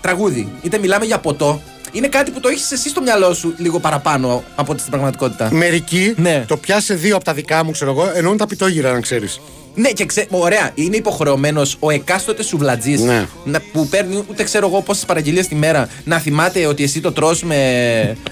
τραγούδι, 0.00 0.52
είτε 0.62 0.78
μιλάμε 0.78 1.04
για 1.04 1.18
ποτό. 1.18 1.62
Είναι 1.96 2.08
κάτι 2.08 2.30
που 2.30 2.40
το 2.40 2.48
έχεις 2.48 2.72
εσύ 2.72 2.88
στο 2.88 3.00
μυαλό 3.02 3.34
σου 3.34 3.54
λίγο 3.56 3.80
παραπάνω 3.80 4.44
από 4.54 4.72
ό,τι 4.72 4.80
στην 4.80 4.92
πραγματικότητα. 4.92 5.48
Μερικοί 5.52 6.14
Ναι. 6.16 6.44
το 6.48 6.56
πιάσε 6.56 6.94
δύο 6.94 7.16
από 7.16 7.24
τα 7.24 7.32
δικά 7.34 7.64
μου, 7.64 7.70
ξέρω 7.70 7.90
εγώ, 7.90 8.10
εννοούν 8.14 8.36
τα 8.36 8.46
πιτόγυρα, 8.46 8.92
να 8.92 9.00
ξέρεις. 9.00 9.40
Ναι, 9.78 9.90
και 9.90 10.04
ξέ, 10.06 10.26
ωραία, 10.30 10.70
είναι 10.74 10.96
υποχρεωμένος 10.96 11.76
ο 11.80 11.90
εκάστοτε 11.90 12.42
σουβλατζής 12.42 13.00
Ναι. 13.00 13.26
που 13.72 13.86
παίρνει 13.88 14.24
ούτε 14.30 14.42
ξέρω 14.42 14.66
εγώ 14.66 14.80
πόσες 14.82 15.04
παραγγελίες 15.04 15.46
τη 15.48 15.54
μέρα 15.54 15.88
να 16.04 16.18
θυμάται 16.18 16.66
ότι 16.66 16.82
εσύ 16.82 17.00
το 17.00 17.12
τρως 17.12 17.42
με, 17.42 17.56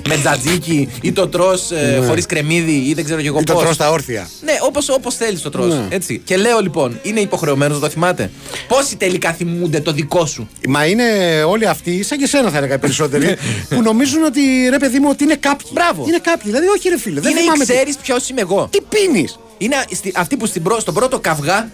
με 0.09 0.17
τζατζίκι 0.17 0.89
ή 1.03 1.13
το 1.13 1.29
τρως 1.29 1.71
ε, 1.71 1.97
Ναι. 2.01 2.07
χωρίς 2.07 2.27
κρεμμύδι 2.27 2.73
ή 2.89 2.95
δεν 2.95 3.05
ξέρω 3.05 3.21
και 3.21 3.27
εγώ 3.27 3.39
Ή 3.41 3.45
το 3.45 3.53
πώς. 3.53 3.63
τρώ 3.63 3.73
στα 3.73 3.91
όρθια. 3.91 4.29
Ναι, 4.45 4.53
όπω 4.63 4.81
όπως 4.91 5.15
θέλεις 5.15 5.41
το 5.43 5.51
τρως. 5.51 5.75
Ναι. 5.75 5.87
Έτσι. 5.89 6.19
Και 6.25 6.37
λέω 6.37 6.59
λοιπόν, 6.61 6.99
είναι 7.03 7.21
υποχρεωμένος 7.21 7.77
να 7.81 7.83
το 7.87 7.89
θυμάται. 7.93 8.31
Πόσοι 8.69 8.97
τελικά 8.97 9.33
θυμούνται 9.33 9.81
το 9.81 9.93
δικό 9.93 10.27
σου; 10.27 10.49
Μα 10.69 10.87
είναι 10.87 11.05
όλοι 11.47 11.67
αυτοί, 11.67 12.03
σαν 12.03 12.19
και 12.19 12.27
σένα 12.27 12.51
θα 12.51 12.57
έλεγα 12.59 12.75
οι 12.75 12.79
περισσότεροι, 12.79 13.37
που 13.71 13.83
νομίζουν 13.83 14.25
ότι 14.25 14.41
ρε 14.71 14.79
παιδί 14.79 14.99
μου 14.99 15.09
ότι 15.11 15.25
είναι 15.25 15.37
κάποιοι. 15.37 15.67
Μπράβο. 15.73 16.05
Είναι 16.09 16.19
κάποιοι. 16.23 16.51
Δηλαδή, 16.51 16.67
όχι 16.77 16.89
ρε 16.89 16.99
φίλε, 16.99 17.21
δεν 17.21 17.31
είναι 17.31 17.41
θυμάμαι. 17.41 17.65
ή 17.65 17.67
ξέρεις 17.67 17.97
ποιος 17.97 18.29
είμαι 18.29 18.41
εγώ. 18.41 18.69
Τι, 18.71 18.79
τι 18.79 18.85
πίνεις; 18.89 19.39
Είναι 19.59 19.77
στη- 19.95 20.13
αυτοί 20.17 20.37
που 20.37 20.47
στην 20.47 20.63
πρω- 20.63 20.81
στον 20.81 20.95
πρώτο 20.95 21.19
καυγά 21.21 21.69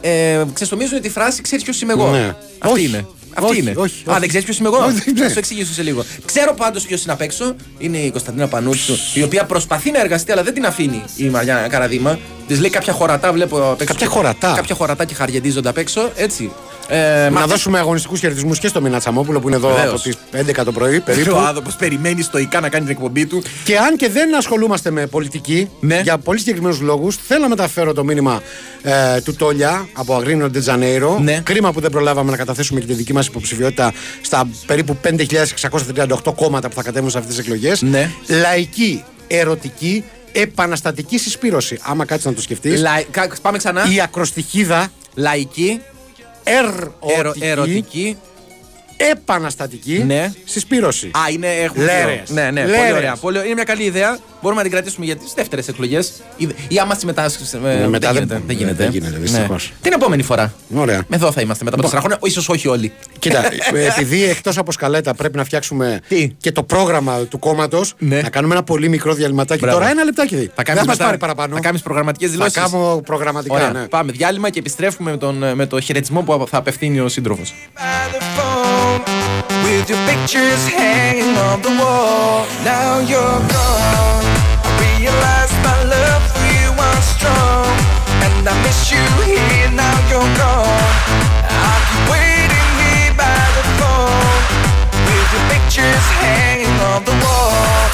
ε, 0.00 0.44
ξεστομίζουν 0.52 1.00
τη 1.00 1.08
φράση 1.10 1.42
ξέρεις 1.42 1.64
ποιος 1.64 1.80
είμαι 1.80 1.92
εγώ. 1.92 2.10
Ναι. 2.10 2.34
Αυτή 2.58 2.78
Όχι. 2.78 2.84
είναι. 2.86 3.06
Αυτή 3.38 3.50
Όχι, 3.50 3.60
είναι. 3.60 3.70
όχι, 3.76 4.02
Α, 4.06 4.10
όχι. 4.10 4.18
δεν 4.20 4.28
ξέρεις 4.28 4.44
ποιος 4.46 4.58
είμαι 4.58 4.68
εγώ; 4.68 4.78
Όχι, 4.84 5.12
ναι. 5.12 5.22
Θα 5.22 5.28
σου 5.30 5.38
εξηγήσω 5.38 5.72
σε 5.72 5.82
λίγο. 5.82 6.04
Ξέρω 6.24 6.54
πάντως 6.54 6.84
ποιος 6.86 7.02
είναι 7.02 7.12
απ' 7.12 7.20
έξω. 7.20 7.54
Είναι 7.78 7.98
η 7.98 8.10
Κωνσταντίνα 8.10 8.48
Πανούτσου, 8.48 8.94
η 9.14 9.22
οποία 9.22 9.44
προσπαθεί 9.44 9.90
να 9.90 10.00
εργαστεί, 10.00 10.32
αλλά 10.32 10.42
δεν 10.42 10.54
την 10.54 10.66
αφήνει 10.66 11.02
η 11.16 11.24
Μαριά 11.24 11.66
Καραδίμα. 11.70 12.18
Της 12.46 12.60
λέει 12.60 12.70
κάποια 12.70 12.92
χωρατά, 12.92 13.32
βλέπω 13.32 13.56
απ' 13.70 13.80
έξω. 13.80 13.94
Κάποια 13.94 14.06
χωρατά; 14.08 14.52
Κάποια 14.56 14.74
χωρατά 14.74 15.04
και 15.04 15.14
χαριεντίζονται 15.14 15.68
απ' 15.68 15.78
έξω. 15.78 16.10
Έτσι. 16.16 16.50
Ε, 16.88 17.22
Να 17.24 17.30
μα- 17.30 17.46
δώσουμε 17.46 17.78
αγωνιστικούς 17.78 18.20
χαιρετισμούς 18.20 18.58
και 18.58 18.68
στο 18.68 18.80
Μίνα 18.80 18.98
Τσαμόπουλο 18.98 19.40
που 19.40 19.46
είναι 19.48 19.56
εδώ 19.56 19.68
Βεβαίως. 19.68 19.92
από 19.92 20.00
τις 20.02 20.16
11 20.32 20.64
το 20.64 20.72
πρωί 20.72 20.96
Ο 20.96 21.02
περίπου. 21.02 21.36
άνθρωπος 21.36 21.76
περιμένει 21.76 22.22
στοικά 22.22 22.60
να 22.60 22.68
κάνει 22.68 22.84
την 22.84 22.94
εκπομπή 22.94 23.26
του. 23.26 23.42
Και 23.64 23.78
αν 23.78 23.96
και 23.96 24.08
δεν 24.08 24.36
ασχολούμαστε 24.36 24.90
με 24.90 25.06
πολιτική, 25.06 25.70
Ναι. 25.80 26.00
για 26.02 26.18
πολύ 26.18 26.38
συγκεκριμένους 26.38 26.80
λόγους, 26.80 27.16
θέλω 27.26 27.40
να 27.40 27.48
μεταφέρω 27.48 27.92
το 27.92 28.04
μήνυμα 28.04 28.42
ε, 28.82 29.20
του 29.20 29.34
Τόλια 29.34 29.88
από 29.92 30.14
Αγρίνο 30.14 30.48
Ντετζανέιρο. 30.50 31.18
Ναι. 31.18 31.40
Κρίμα 31.44 31.72
που 31.72 31.80
δεν 31.80 31.90
προλάβαμε 31.90 32.30
να 32.30 32.36
καταθέσουμε 32.36 32.80
και 32.80 32.86
τη 32.86 32.92
δική 32.92 33.12
μας 33.12 33.26
υποψηφιότητα 33.26 33.92
στα 34.20 34.48
περίπου 34.66 34.96
5.638 35.02 36.32
κόμματα 36.36 36.68
που 36.68 36.74
θα 36.74 36.82
κατέβουν 36.82 37.10
σε 37.10 37.18
αυτές 37.18 37.34
τις 37.36 37.44
εκλογές. 37.44 37.82
Ναι. 37.82 38.10
Λαϊκή, 38.26 39.04
ερωτική, 39.26 40.04
επαναστατική 40.32 41.18
συσπήρωση. 41.18 41.78
Άμα 41.82 42.04
κάτσεις 42.04 42.26
να 42.26 42.32
το 42.34 42.40
σκεφτείς. 42.40 42.80
Λαϊ- 42.80 43.06
κα- 43.10 43.28
Πάμε 43.42 43.58
ξανά. 43.58 43.84
Η 43.94 44.00
ακροστιχίδα 44.00 44.88
Λαϊκή, 45.14 45.68
ερω- 45.70 45.82
ερωτική, 46.46 47.44
ερωτική. 47.44 48.16
Επαναστατική 48.96 50.02
Ναι. 50.06 50.32
συσπήρωση. 50.44 51.06
Α, 51.06 51.20
είναι. 51.32 51.46
Έχουμε 51.46 51.84
Λέρες. 51.84 52.22
δύο. 52.26 52.34
Ναι, 52.34 52.50
ναι, 52.50 52.64
Λέρες. 52.64 52.76
πολύ 52.80 52.92
ωραία. 52.92 53.16
Πολύ, 53.16 53.38
είναι 53.38 53.54
μια 53.54 53.64
καλή 53.64 53.82
ιδέα. 53.82 54.18
Μπορούμε 54.42 54.60
να 54.62 54.68
την 54.68 54.76
κρατήσουμε 54.76 55.06
για 55.06 55.16
τις 55.16 55.32
δεύτερες 55.36 55.68
εκλογές. 55.68 56.12
Ή, 56.36 56.48
ή 56.68 56.78
άμα 56.78 56.94
συμμετάσχει. 56.94 57.56
Ε, 57.56 57.58
Ναι, 57.58 57.88
μετά 57.88 58.12
δεν 58.12 58.26
δεν- 58.26 58.28
γίνεται. 58.28 58.42
Δεν 58.46 58.56
γίνεται. 58.56 58.82
δεν 58.82 58.90
γίνεται, 58.92 59.16
δυστυχώς. 59.18 59.72
Την 59.82 59.92
επόμενη 59.92 60.22
φορά. 60.22 60.54
Ωραία. 60.74 61.02
Εδώ 61.10 61.32
θα 61.32 61.40
είμαστε 61.40 61.64
μετά 61.64 61.76
από 61.76 61.82
τέσσερα 61.84 62.00
χρόνια. 62.00 62.18
ίσως 62.22 62.48
όχι 62.48 62.68
όλοι. 62.68 62.92
Κοίτα, 63.18 63.44
ε, 63.74 63.86
επειδή 63.96 64.24
εκτός 64.24 64.58
από 64.58 64.72
σκαλέτα 64.72 65.14
πρέπει 65.14 65.36
να 65.36 65.44
φτιάξουμε 65.44 66.00
Τι; 66.08 66.28
και 66.40 66.52
το 66.52 66.62
πρόγραμμα 66.62 67.18
του 67.18 67.38
κόμματος, 67.38 67.94
Ναι. 67.98 68.20
να 68.20 68.28
κάνουμε 68.30 68.54
ένα 68.54 68.62
πολύ 68.62 68.88
μικρό 68.88 69.14
διαλυματάκι. 69.14 69.60
Μπράβο. 69.60 69.78
Τώρα 69.78 69.90
ένα 69.90 70.04
λεπτάκι. 70.04 70.34
Θα 70.36 70.40
Δεν 70.54 70.64
κάνεις 70.64 70.80
θα 70.80 70.86
μας 70.86 70.96
μετά- 70.96 71.04
πάρει 71.04 71.18
παραπάνω. 71.18 71.54
Θα 71.54 71.60
κάνεις 71.60 71.82
προγραμματικές 71.82 72.28
Θα 72.28 72.34
δηλώσεις. 72.34 72.54
κάνω 72.62 73.00
προγραμματικά. 73.06 73.54
Ωραία. 73.54 73.70
Ναι. 73.72 73.86
Πάμε 73.88 74.12
διάλειμμα 74.12 74.50
και 74.50 74.58
επιστρέφουμε 74.58 75.10
με, 75.10 75.16
τον, 75.16 75.44
με 75.54 75.66
το 75.66 75.80
χαιρετισμό 75.80 76.22
που 76.22 76.46
θα 76.50 76.56
απευθύνει 76.58 77.00
ο 77.00 77.08
σύντροφος. 77.08 77.54
By 78.86 78.98
the 78.98 79.16
phone 79.16 79.64
with 79.64 79.88
your 79.90 80.02
pictures 80.10 80.62
hanging 80.68 81.36
on 81.48 81.62
the 81.62 81.72
wall. 81.80 82.46
Now 82.64 83.00
you're 83.10 83.40
gone. 83.56 84.24
I 84.66 84.70
realize 84.84 85.52
my 85.66 85.78
love 85.94 86.22
for 86.32 86.46
you 86.54 86.68
was 86.80 87.02
strong, 87.16 87.66
and 88.24 88.48
I 88.48 88.54
miss 88.64 88.80
you 88.92 89.04
here. 89.24 89.70
Now 89.82 89.96
you're 90.10 90.32
gone. 90.42 90.94
I 91.68 91.74
keep 91.88 92.04
waiting 92.14 92.68
here 92.80 93.14
by 93.22 93.42
the 93.56 93.64
phone 93.78 94.40
with 95.08 95.28
your 95.34 95.44
pictures 95.52 96.06
hanging 96.22 96.78
on 96.92 97.00
the 97.08 97.16
wall. 97.22 97.86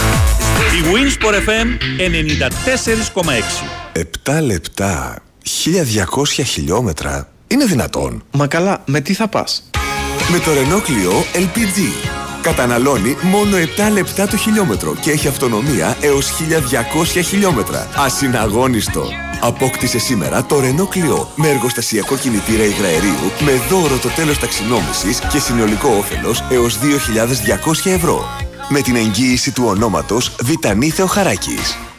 Is 0.42 0.48
this 0.58 0.72
Η 0.78 0.80
Winsport 0.92 1.36
FM 1.46 1.68
94,6. 3.18 3.64
7 3.92 4.40
λεπτά, 4.40 5.22
1200 5.42 6.44
χιλιόμετρα. 6.44 7.28
Είναι 7.46 7.64
δυνατόν. 7.64 8.22
Μα 8.30 8.46
καλά, 8.46 8.82
με 8.84 9.00
τι 9.00 9.14
θα 9.14 9.28
πας. 9.28 9.70
Με 10.30 10.38
το 10.38 10.50
Renault 10.50 10.88
Clio 10.88 11.38
LPG. 11.40 12.08
Καταναλώνει 12.42 13.16
μόνο 13.22 13.56
7 13.56 13.92
λεπτά 13.92 14.26
το 14.26 14.36
χιλιόμετρο 14.36 14.94
και 15.00 15.10
έχει 15.10 15.28
αυτονομία 15.28 15.96
έως 16.00 16.30
1200 16.30 17.22
χιλιόμετρα. 17.24 17.88
Ασυναγώνιστο. 17.96 19.04
Απόκτησε 19.40 19.98
σήμερα 19.98 20.44
το 20.44 20.56
Renault 20.56 20.96
Clio 20.96 21.26
με 21.36 21.48
εργοστασιακό 21.48 22.16
κινητήρα 22.16 22.64
υγραερίου 22.64 23.30
με 23.44 23.52
δώρο 23.68 23.96
το 23.96 24.08
τέλος 24.08 24.38
ταξινόμησης 24.38 25.18
και 25.18 25.38
συνολικό 25.38 25.88
όφελος 25.98 26.44
έως 26.50 26.78
2.200 26.78 27.90
ευρώ. 27.90 28.24
Με 28.68 28.80
την 28.80 28.96
εγγύηση 28.96 29.52
του 29.52 29.64
ονόματος 29.66 30.34
Βιτανή 30.42 30.90
Θεοχαράκης. 30.90 31.91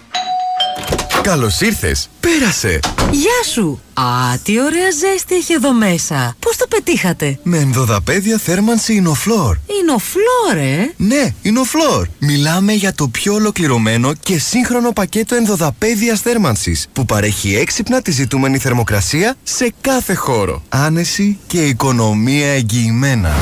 Καλώς 1.24 1.62
ήρθες. 1.62 2.10
Πέρασε. 2.20 2.80
Γεια 3.12 3.44
σου! 3.54 3.82
Α, 3.94 4.04
τι 4.44 4.62
ωραία 4.62 4.92
ζέστη 4.92 5.36
έχει 5.36 5.54
εδώ 5.54 5.74
μέσα. 5.74 6.36
Πώς 6.40 6.58
το 6.58 6.66
πετύχατε; 6.68 7.40
Με 7.44 7.58
ενδοδαπέδια 7.58 8.38
θέρμανση 8.38 8.94
Ινοφλόρ. 8.94 9.58
Είναι 9.80 9.92
ο 9.92 9.98
Φλόρε. 9.98 10.92
Ναι, 10.98 11.34
Ινοφλόρ. 11.42 12.08
Μιλάμε 12.20 12.74
για 12.74 12.94
το 12.94 13.08
πιο 13.08 13.34
ολοκληρωμένο 13.34 14.14
και 14.14 14.40
σύγχρονο 14.40 14.92
πακέτο 14.92 15.36
ενδοδαπέδιας 15.36 16.20
θέρμανσης 16.20 16.88
που 16.94 17.06
παρέχει 17.06 17.56
έξυπνα 17.56 18.02
τη 18.02 18.12
ζητούμενη 18.12 18.58
θερμοκρασία 18.58 19.36
σε 19.44 19.74
κάθε 19.82 20.14
χώρο. 20.14 20.64
Άνεση 20.70 21.38
και 21.48 21.66
οικονομία 21.66 22.48
εγγυημένα. 22.48 23.36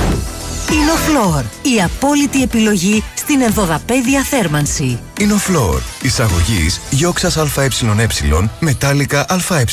Είναι 0.74 0.92
ο 0.92 0.96
Φλόρ. 0.96 1.44
Η 1.76 1.82
απόλυτη 1.84 2.42
επιλογή 2.42 3.04
στην 3.16 3.42
ενδοδαπέδια 3.42 4.24
θέρμανση. 4.24 5.00
Ινοφλόρ. 5.20 5.82
Εισαγωγής 6.02 6.82
γιόξας 6.90 7.38
ΑΕ 7.38 7.68
μετάλλικα 8.60 9.26
ΑΕ. 9.30 9.66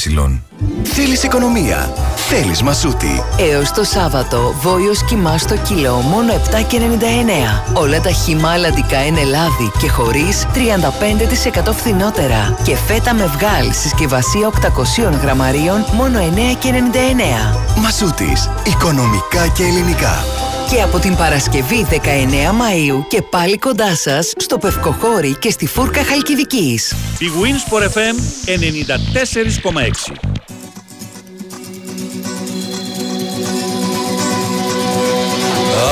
Θέλεις 0.82 1.22
οικονομία. 1.22 1.92
Θέλεις 2.16 2.62
μασούτη. 2.62 3.22
Έως 3.38 3.70
το 3.70 3.84
Σάββατο, 3.84 4.54
βόλιος 4.60 5.04
κοιμά 5.04 5.38
στο 5.38 5.56
κιλό 5.56 5.94
μόνο 5.94 6.32
7,99. 6.32 7.62
Όλα 7.72 8.00
τα 8.00 8.10
χυμά 8.10 8.50
αλλαντικά 8.50 9.06
είναι 9.06 9.24
λάδι 9.24 9.70
και 9.78 9.88
χωρίς 9.88 10.46
35% 10.54 11.72
φθηνότερα. 11.72 12.56
Και 12.62 12.76
φέτα 12.76 13.14
με 13.14 13.26
βγάλ 13.26 13.72
συσκευασία 13.72 14.46
800 14.46 15.18
γραμμαρίων 15.22 15.84
μόνο 15.92 16.18
9,99. 16.18 17.80
Μασούτης. 17.80 18.50
Οικονομικά 18.66 19.46
και 19.54 19.62
ελληνικά. 19.62 20.24
Και 20.70 20.82
από 20.82 20.98
την 20.98 21.16
Παρασκευή 21.16 21.86
19 21.90 21.94
Μαΐου 21.94 23.04
και 23.08 23.22
πάλι 23.22 23.58
κοντά 23.58 23.94
σας 23.94 24.32
στο 24.36 24.58
Πευκοχώρι 24.58 25.36
και 25.38 25.50
στη 25.50 25.66
Φούρκα 25.66 26.04
Χαλκιδικής. 26.04 26.94
Η 27.18 27.26
Winsport 27.42 27.82
FM 27.82 28.16
94,6. 28.46 30.12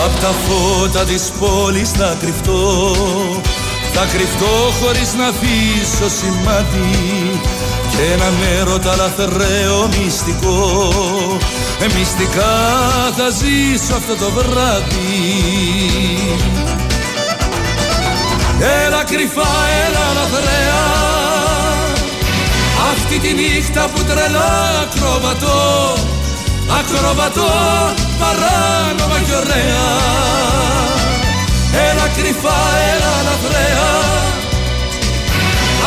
Απ' 0.04 0.20
τα 0.20 0.28
φώτα 0.28 1.04
της 1.04 1.30
πόλης 1.40 1.90
θα 1.90 2.16
κρυφτώ 2.20 2.94
Θα 3.98 4.06
κρυφτώ 4.12 4.72
χωρίς 4.80 5.14
να 5.14 5.26
αφήσω 5.26 6.08
σημάδι 6.18 7.40
και 7.90 8.12
έναν 8.12 8.34
έρωτα 8.58 8.96
λαθρέο 8.96 9.88
μυστικό. 9.98 10.90
Ε, 11.80 11.86
Μυστικά 11.98 12.54
θα 13.16 13.28
ζήσω 13.30 13.94
αυτό 13.94 14.14
το 14.24 14.30
βράδυ. 14.30 15.06
Έλα 18.84 19.04
κρυφά, 19.04 19.52
έλα 19.86 20.06
λαθρέα. 20.14 20.84
Αυτή 22.92 23.18
τη 23.18 23.34
νύχτα 23.34 23.88
που 23.94 24.02
τρελά 24.02 24.80
ακροβατώ 24.82 25.94
Ακροβατώ 26.78 27.50
παράνομα 28.18 29.18
και 29.26 29.34
ωραία 29.34 30.75
Έλα 31.84 32.06
κρυφά, 32.16 32.58
έλα 32.92 33.14
λαθρέα 33.26 33.90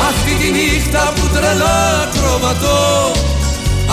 Αυτή 0.10 0.34
τη 0.40 0.52
νύχτα 0.52 1.14
που 1.16 1.28
τρελά 1.34 2.02
ακροβατώ 2.02 3.12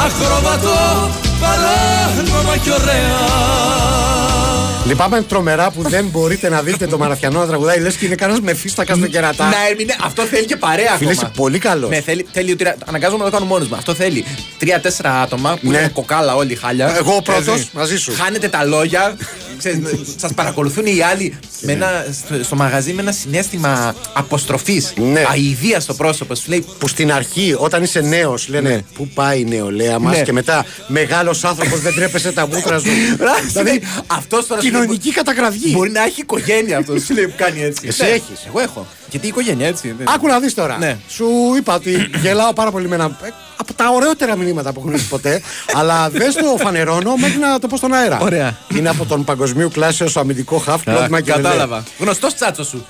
Ακροβατώ 0.05 1.11
παράνομα 1.41 2.57
και 2.57 2.71
ωραία 2.71 4.75
Λυπάμαι 4.87 5.23
τρομερά 5.23 5.71
που 5.71 5.83
δεν 5.83 6.07
μπορείτε 6.07 6.49
να 6.49 6.62
δείτε 6.62 6.87
το 6.87 6.99
Μαραθιανό 6.99 7.38
να 7.40 7.47
τραγουδάει. 7.47 7.81
Λες 7.81 7.97
και 7.97 8.07
είναι 8.07 8.14
κανένας 8.14 8.40
με 8.43 8.55
φίστα 8.55 8.85
στο 8.85 9.07
κερατά. 9.07 9.45
Να 9.45 9.66
ερμηνε... 9.71 9.97
Αυτό 10.05 10.23
θέλει 10.23 10.45
και 10.45 10.57
παρέα 10.57 10.85
Φίλε, 10.85 10.95
ακόμα. 10.95 11.11
είσαι 11.12 11.31
πολύ 11.37 11.59
καλός. 11.59 11.90
Ναι, 11.90 12.00
θέλει, 12.00 12.26
θέλει 12.33 12.57
τρία... 12.57 12.76
αναγκάζομαι 12.87 13.25
να 13.25 13.31
το 13.31 13.37
κάνω 13.37 13.45
μόνος 13.49 13.69
μου. 13.69 13.75
Αυτό 13.76 13.95
θέλει 13.95 14.25
τρία-τέσσερα 14.59 15.21
άτομα 15.21 15.59
που 15.62 15.71
Ναι. 15.71 15.78
είναι 15.78 15.88
κοκάλα 15.88 16.35
όλοι 16.35 16.55
χάλια. 16.55 16.97
Εγώ 16.97 17.14
ο 17.16 17.23
πρώτος, 17.23 17.55
Έτσι. 17.59 17.69
μαζί 17.73 17.97
σου. 17.99 18.12
Χάνετε 18.16 18.49
τα 18.49 18.64
λόγια. 18.64 19.16
Σας 20.16 20.33
παρακολουθούν 20.35 20.87
οι 20.87 21.00
άλλοι 21.02 21.38
με 21.61 21.73
ένα, 21.73 22.07
στο, 22.26 22.45
στο 22.45 22.57
μαγαζί 22.57 22.93
με 22.93 23.02
ένα 23.02 23.12
συνέστημα 23.12 23.95
αποστροφής. 24.12 24.93
Ναι. 24.97 25.25
Αηδία 25.31 25.81
στο 25.81 25.95
πρόσωπο. 25.95 26.35
Σου 26.35 26.45
λέει 26.49 26.64
Που 26.78 26.88
στην 26.88 27.12
αρχή, 27.12 27.55
όταν 27.59 27.83
είσαι 27.83 28.00
νέος, 28.00 28.49
λένε 28.49 28.69
Ναι. 28.69 28.81
Πού 28.95 29.09
πάει 29.09 29.40
η 29.40 29.45
νεολαία 29.45 29.99
μας 29.99 30.16
Ναι. 30.16 30.23
και 30.23 30.33
μετά 30.33 30.64
μεγάλος 30.87 31.45
άνθρωπος 31.45 31.81
δεν 31.81 31.95
τρέπεσαι 31.95 32.33
τα 32.33 32.47
μούτρα 32.47 32.78
σου. 32.78 32.87
δηλαδή, 33.52 33.81
αυτός 34.07 34.47
τώρα 34.47 34.61
σου 34.61 34.71
λέει, 34.71 34.75
κοινωνική 34.80 35.12
κατακραυγή. 35.12 35.71
Μπορεί 35.76 35.90
να 35.90 36.02
έχει 36.02 36.21
οικογένεια 36.21 36.78
αυτός. 36.78 37.02
Σου 37.02 37.14
λέει 37.14 37.26
που 37.26 37.35
κάνει 37.37 37.62
έτσι. 37.62 37.87
Εσύ 37.87 38.02
Ναι, 38.02 38.09
έχεις. 38.09 38.45
Εγώ 38.47 38.61
έχω. 38.61 38.87
Γιατί 39.11 39.27
η 39.27 39.29
οικογένεια 39.29 39.67
έτσι. 39.67 39.95
ναι. 39.99 40.05
Άκου 40.15 40.27
να 40.27 40.41
δεις 40.41 40.55
τώρα. 40.55 40.79
Ναι. 40.79 40.97
Σου 41.09 41.27
είπα 41.57 41.75
ότι 41.75 42.11
γελάω 42.23 42.53
πάρα 42.53 42.71
πολύ 42.71 42.89
με 42.89 42.95
ένα. 42.95 43.05
ε, 43.23 43.29
Από 43.57 43.75
τα 43.75 43.89
ωραιότερα 43.91 44.37
μηνύματα 44.37 44.73
που 44.73 44.81
έχουν 44.81 44.93
έρθει 44.93 45.09
ποτέ. 45.09 45.43
αλλά 45.75 46.11
δεν 46.11 46.33
το 46.35 46.57
φανερώνω 46.65 47.17
μέχρι 47.17 47.39
να 47.39 47.59
το 47.59 47.67
πω 47.67 47.77
στον 47.77 47.93
αέρα. 47.93 48.19
Ωραία. 48.21 48.57
Είναι 48.77 48.89
από 48.89 49.05
τον 49.07 49.25
παγκοσμίου 49.25 49.71
κλάσεω 49.71 50.09
αμυντικό 50.15 50.59
χαφ 50.59 50.83
Κλοντ 50.85 51.09
Μακελελέ. 51.11 51.43
Κατάλαβα. 51.43 51.83
Γνωστός 51.99 52.35
τσάτσος 52.35 52.67
σου. 52.67 52.87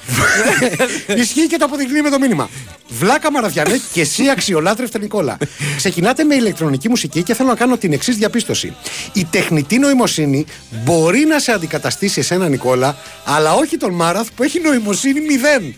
Ισχύει 1.22 1.46
και 1.46 1.56
το 1.56 1.64
αποδεικνύει 1.64 2.00
με 2.02 2.10
το 2.10 2.18
μήνυμα. 2.18 2.48
Βλάκα 2.88 3.32
Μαραθιανέ 3.32 3.80
και 3.92 4.00
εσύ 4.00 4.28
αξιολάτρευτε 4.30 4.98
Νικόλα. 4.98 5.36
Ξεκινάτε 5.76 6.24
με 6.24 6.34
ηλεκτρονική 6.34 6.88
μουσική 6.88 7.22
και 7.22 7.34
θέλω 7.34 7.48
να 7.48 7.54
κάνω 7.54 7.76
την 7.76 7.92
εξής 7.92 8.16
διαπίστωση. 8.16 8.74
Η 9.12 9.24
τεχνητή 9.24 9.78
νοημοσύνη 9.78 10.46
μπορεί 10.84 11.24
να 11.24 11.38
σε 11.38 11.52
αντικαταστήσει 11.52 12.20
εσένα 12.20 12.48
Νικόλα, 12.48 12.96
αλλά 13.24 13.52
όχι 13.54 13.76
τον 13.76 13.92
Μάραθ 13.94 14.28
που 14.36 14.42
έχει 14.42 14.60
νοημοσύνη 14.60 15.20
μηδέν. 15.20 15.74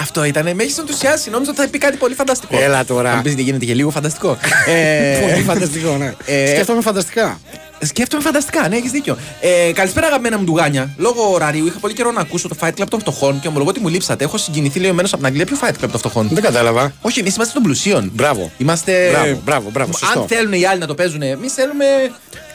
Αυτό 0.00 0.24
ήταν. 0.24 0.44
Με 0.54 0.62
έχεις 0.62 0.78
ενθουσιάσει. 0.78 1.30
Νόμιζα 1.30 1.50
ότι 1.50 1.60
θα 1.60 1.68
πει 1.68 1.78
κάτι 1.78 1.96
πολύ 1.96 2.14
φανταστικό. 2.14 2.58
Έλα 2.60 2.84
τώρα. 2.84 3.12
Αν 3.12 3.22
πεις 3.22 3.32
ότι 3.32 3.42
γίνεται 3.42 3.64
και 3.64 3.74
λίγο 3.74 3.90
φανταστικό. 3.90 4.38
ε, 4.66 5.18
Πολύ 5.30 5.42
φανταστικό, 5.42 5.96
ναι. 5.96 6.14
Ε, 6.26 6.46
Σκέφτομαι 6.46 6.80
φανταστικά. 6.80 7.40
Σκέφτομαι 7.84 8.22
φανταστικά, 8.22 8.68
ναι, 8.68 8.76
έχεις 8.76 8.90
δίκιο. 8.90 9.16
Ε, 9.40 9.72
καλησπέρα, 9.72 10.06
αγαπημένα 10.06 10.38
μου 10.38 10.44
ντουγάνια. 10.44 10.94
Λόγω 10.96 11.30
ωραρίου 11.32 11.66
είχα 11.66 11.78
πολύ 11.78 11.94
καιρό 11.94 12.10
να 12.12 12.20
ακούσω 12.20 12.48
το 12.48 12.56
Fight 12.60 12.68
Club 12.80 12.86
των 12.88 13.00
φτωχών 13.00 13.40
και 13.40 13.48
ομολογώ 13.48 13.68
ότι 13.70 13.80
μου 13.80 13.88
λείψατε. 13.88 14.24
Έχω 14.24 14.38
συγκινηθεί 14.38 14.78
λίγο 14.80 14.94
από 15.00 15.16
την 15.16 15.26
Αγγλία. 15.26 15.44
Ποιο 15.44 15.56
Fight 15.62 15.68
Club 15.84 15.88
των 15.90 15.98
φτωχών; 15.98 16.28
Δεν 16.32 16.42
κατάλαβα. 16.42 16.92
Όχι, 17.00 17.20
εμείς 17.20 17.34
είμαστε 17.34 17.52
των 17.54 17.62
πλουσίων. 17.62 18.10
Μπράβο. 18.14 18.50
Είμαστε. 18.58 19.08
Μπράβο, 19.10 19.40
μπράβο, 19.44 19.70
μπράβο, 19.70 19.92
σωστό. 19.98 20.20
Αν 20.20 20.28
θέλουν 20.28 20.52
οι 20.52 20.64
άλλοι 20.66 20.78
να 20.80 20.86
το 20.86 20.94
παίζουν, 20.94 21.22
εμείς 21.22 21.52
θέλουμε 21.52 21.84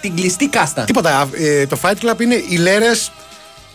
την 0.02 0.16
κλειστή 0.16 0.48
κάστα. 0.48 0.84
Τίποτα. 0.84 1.18
α, 1.20 1.28
ε, 1.38 1.66
το 1.66 1.78
Fight 1.82 1.94
Club 2.12 2.20
είναι 2.22 2.44
οι 2.50 2.56
λέρες 2.56 3.12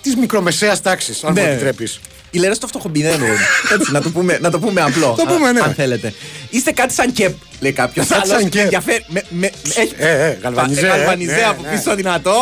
της 0.03 0.17
μικρομεσαίας 0.17 0.81
τάξης, 0.81 1.25
αν 1.25 1.33
Ναι. 1.33 1.41
μου 1.41 1.47
επιτρέπεις. 1.49 2.01
Οι 2.35 2.39
λέρες 2.39 2.55
του 2.57 2.67
φτωχομπιδένου. 2.67 3.25
Έτσι, 3.73 3.93
να 3.93 4.01
το 4.03 4.11
πούμε, 4.11 4.39
να 4.41 4.51
το 4.51 4.59
πούμε 4.59 4.81
απλό. 4.81 5.15
Το 5.19 5.25
πούμε, 5.35 5.49
α- 5.49 5.53
ναι. 5.53 5.61
Αν 5.61 5.75
θέλετε. 5.75 6.15
Είστε 6.51 6.71
κάτι 6.73 6.93
σαν 6.95 7.13
ΚΕΠ, 7.13 7.35
λέει 7.63 7.73
κάποιος. 7.73 8.07
Κάτι 8.07 8.29
σαν 8.29 8.49
ΚΕΠ. 8.49 8.73
Ε, 9.97 10.07
ε, 10.29 10.39
γαλβανιζέ, 10.43 10.87
ε. 10.87 10.91
Γαλβανιζέ 10.91 11.35
Ναι, 11.35 11.43
από 11.43 11.63
ναι. 11.63 11.69
πίσω 11.77 11.95
δυνατό. 11.95 12.35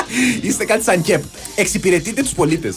Είστε 0.40 0.64
κάτι 0.64 0.82
σαν 0.84 1.02
ΚΕΠ. 1.02 1.22
Εξυπηρετείτε 1.54 2.22
τους 2.22 2.32
πολίτες. 2.32 2.74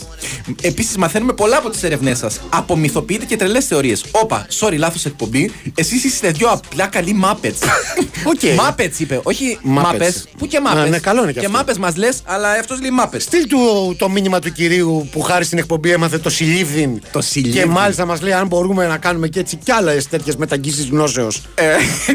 Επίσης, 0.62 0.98
μαθαίνουμε 0.98 1.34
πολλά 1.34 1.58
από 1.58 1.70
τις 1.70 1.84
έρευνές 1.84 2.14
σας. 2.14 2.40
Απομυθοποιείτε 2.50 3.26
και 3.26 3.36
τρελές 3.36 3.66
θεωρίες. 3.66 4.06
Όπα, 4.12 4.48
sorry, 4.60 4.78
λάθος 4.78 5.06
εκπομπή. 5.06 5.52
Εσείς 5.76 6.04
είστε 6.04 6.32
δυο 6.32 6.48
απλά 6.50 6.88
καλοί 6.88 7.14
Muppet. 7.14 7.56
OK. 8.34 8.54
Muppet 8.58 9.00
είπε, 9.00 9.20
όχι 9.24 9.58
Muppets. 9.62 9.68
μάπε. 9.70 10.14
Πού 10.38 10.48
και 10.48 10.60
μάπε. 10.60 10.80
Ναι, 10.80 10.90
ναι, 10.90 11.00
καλό 11.00 11.24
είναι 11.24 11.32
και 11.32 11.40
Και 11.40 11.46
αυτό. 11.46 11.58
μάπε 11.58 11.74
μας 11.80 11.96
λες, 11.96 12.22
αλλά 12.26 12.50
αυτός 12.52 12.82
λέει 12.82 12.90
μάπε. 12.90 13.20
Στείλ 13.20 13.48
του 13.48 13.96
το 14.00 14.10
μήνυμα 14.10 14.40
του 14.40 14.52
κυρίου 14.52 15.10
που 15.12 15.22
χάρη 15.22 15.46
στην 15.46 15.58
εκπομπή 15.58 15.92
έμαθε 15.92 16.18
το 16.18 16.30
συλλήβδην. 16.30 17.02
Το 17.12 17.22
συλλήβδην. 17.22 17.62
Και 17.62 17.68
μάλιστα 17.68 18.06
μας 18.06 18.22
λέει 18.22 18.34
αν 18.34 18.48
μπορούμε 18.48 18.88
να 18.88 18.98
κάνουμε 18.98 19.28
και 19.28 19.40
έτσι 19.40 19.56
κι 19.56 19.72
άλλες 19.72 20.08
τέτοιες 20.08 20.36
μεταγγίσεις 20.36 20.86
γνώσεως. 20.86 21.42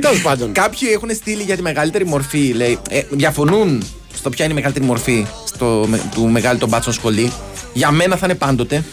Τέλος 0.00 0.22
πάντων. 0.22 0.52
Κάποιοι 0.52 0.88
έχουν 0.92 1.10
στείλει 1.14 1.42
για 1.42 1.56
τη 1.56 1.62
μεγαλύτερη 1.62 2.06
μορφή. 2.06 2.52
Λέει, 2.56 2.78
ε, 2.90 3.02
διαφωνούν 3.10 3.82
στο 4.14 4.30
ποια 4.30 4.44
είναι 4.44 4.52
η 4.52 4.56
μεγαλύτερη 4.56 4.86
μορφή 4.86 5.26
στο, 5.44 5.84
με- 5.88 6.00
του 6.14 6.28
μεγάλου 6.28 6.58
των 6.58 6.68
μπάτσων 6.68 6.92
σχολή. 6.92 7.32
Για 7.72 7.90
μένα 7.90 8.16
θα 8.16 8.26
είναι 8.26 8.34
πάντοτε. 8.34 8.84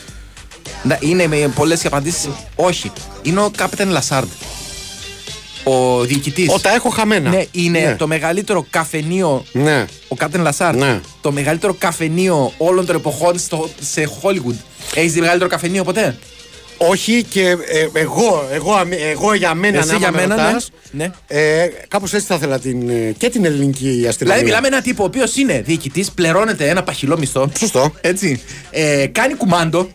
Να- 0.84 0.98
Είναι 1.02 1.28
με 1.28 1.52
πολλές 1.56 1.86
απαντήσεις. 1.86 2.30
Όχι. 2.56 2.92
Είναι 3.22 3.40
ο 3.40 3.52
Κάπτεν 3.58 3.90
Λασάρντ. 3.90 4.28
Ο 5.64 6.02
διοικητής. 6.04 6.50
Ό, 6.50 6.60
τα 6.60 6.74
έχω 6.74 6.90
χαμένα. 6.90 7.30
Ναι, 7.30 7.44
είναι 7.52 7.80
Ναι. 7.80 7.96
το 7.96 8.08
μεγαλύτερο 8.08 8.66
καφενείο. 8.70 9.44
Ναι. 9.52 9.86
Ο 10.08 10.16
Κάπτεν 10.16 10.42
Λασάρντ. 10.42 10.78
Ναι. 10.80 11.00
Το 11.22 11.32
μεγαλύτερο 11.32 11.74
καφενείο 11.74 12.54
όλων 12.58 12.86
των 12.86 12.96
εποχών 12.96 13.40
στο, 13.40 13.70
σε 13.80 14.10
Hollywood. 14.22 14.56
Έχεις 14.94 15.14
δει 15.14 15.20
μεγαλύτερο 15.20 15.50
καφενείο 15.50 15.84
ποτέ; 15.84 16.18
Όχι 16.78 17.24
και 17.24 17.50
ε, 17.50 17.88
εγώ, 17.94 18.48
εγώ, 18.52 18.74
αμέ- 18.74 19.00
εγώ 19.02 19.34
για 19.34 19.54
μένα 19.54 19.78
Εσύ 19.78 19.92
να 19.92 19.98
για 19.98 20.12
με 20.12 20.18
μένα, 20.22 20.46
ρωτάς, 20.46 20.70
ναι. 20.92 21.04
Ναι. 21.04 21.12
Ε, 21.28 21.68
κάπως 21.88 22.14
έτσι 22.14 22.26
θα 22.26 22.36
ήθελα 22.36 22.60
την, 22.60 22.90
ε, 22.90 23.12
και 23.18 23.30
την 23.30 23.46
ελληνική 23.46 23.86
αστυνομία. 24.08 24.14
Δηλαδή, 24.18 24.44
μιλάμε 24.44 24.68
έναν 24.68 24.82
τύπο 24.82 25.04
ο 25.04 25.06
οποίος 25.06 25.36
είναι 25.36 25.62
διοικητής, 25.66 26.12
πληρώνεται 26.12 26.70
ένα 26.70 26.84
παχυλό 26.84 27.18
μισθό. 27.18 27.52
Σωστό. 27.58 27.94
Έτσι. 28.02 28.42
Ε, 28.72 29.06
κάνει 29.12 29.34
κουμάντο. 29.34 29.90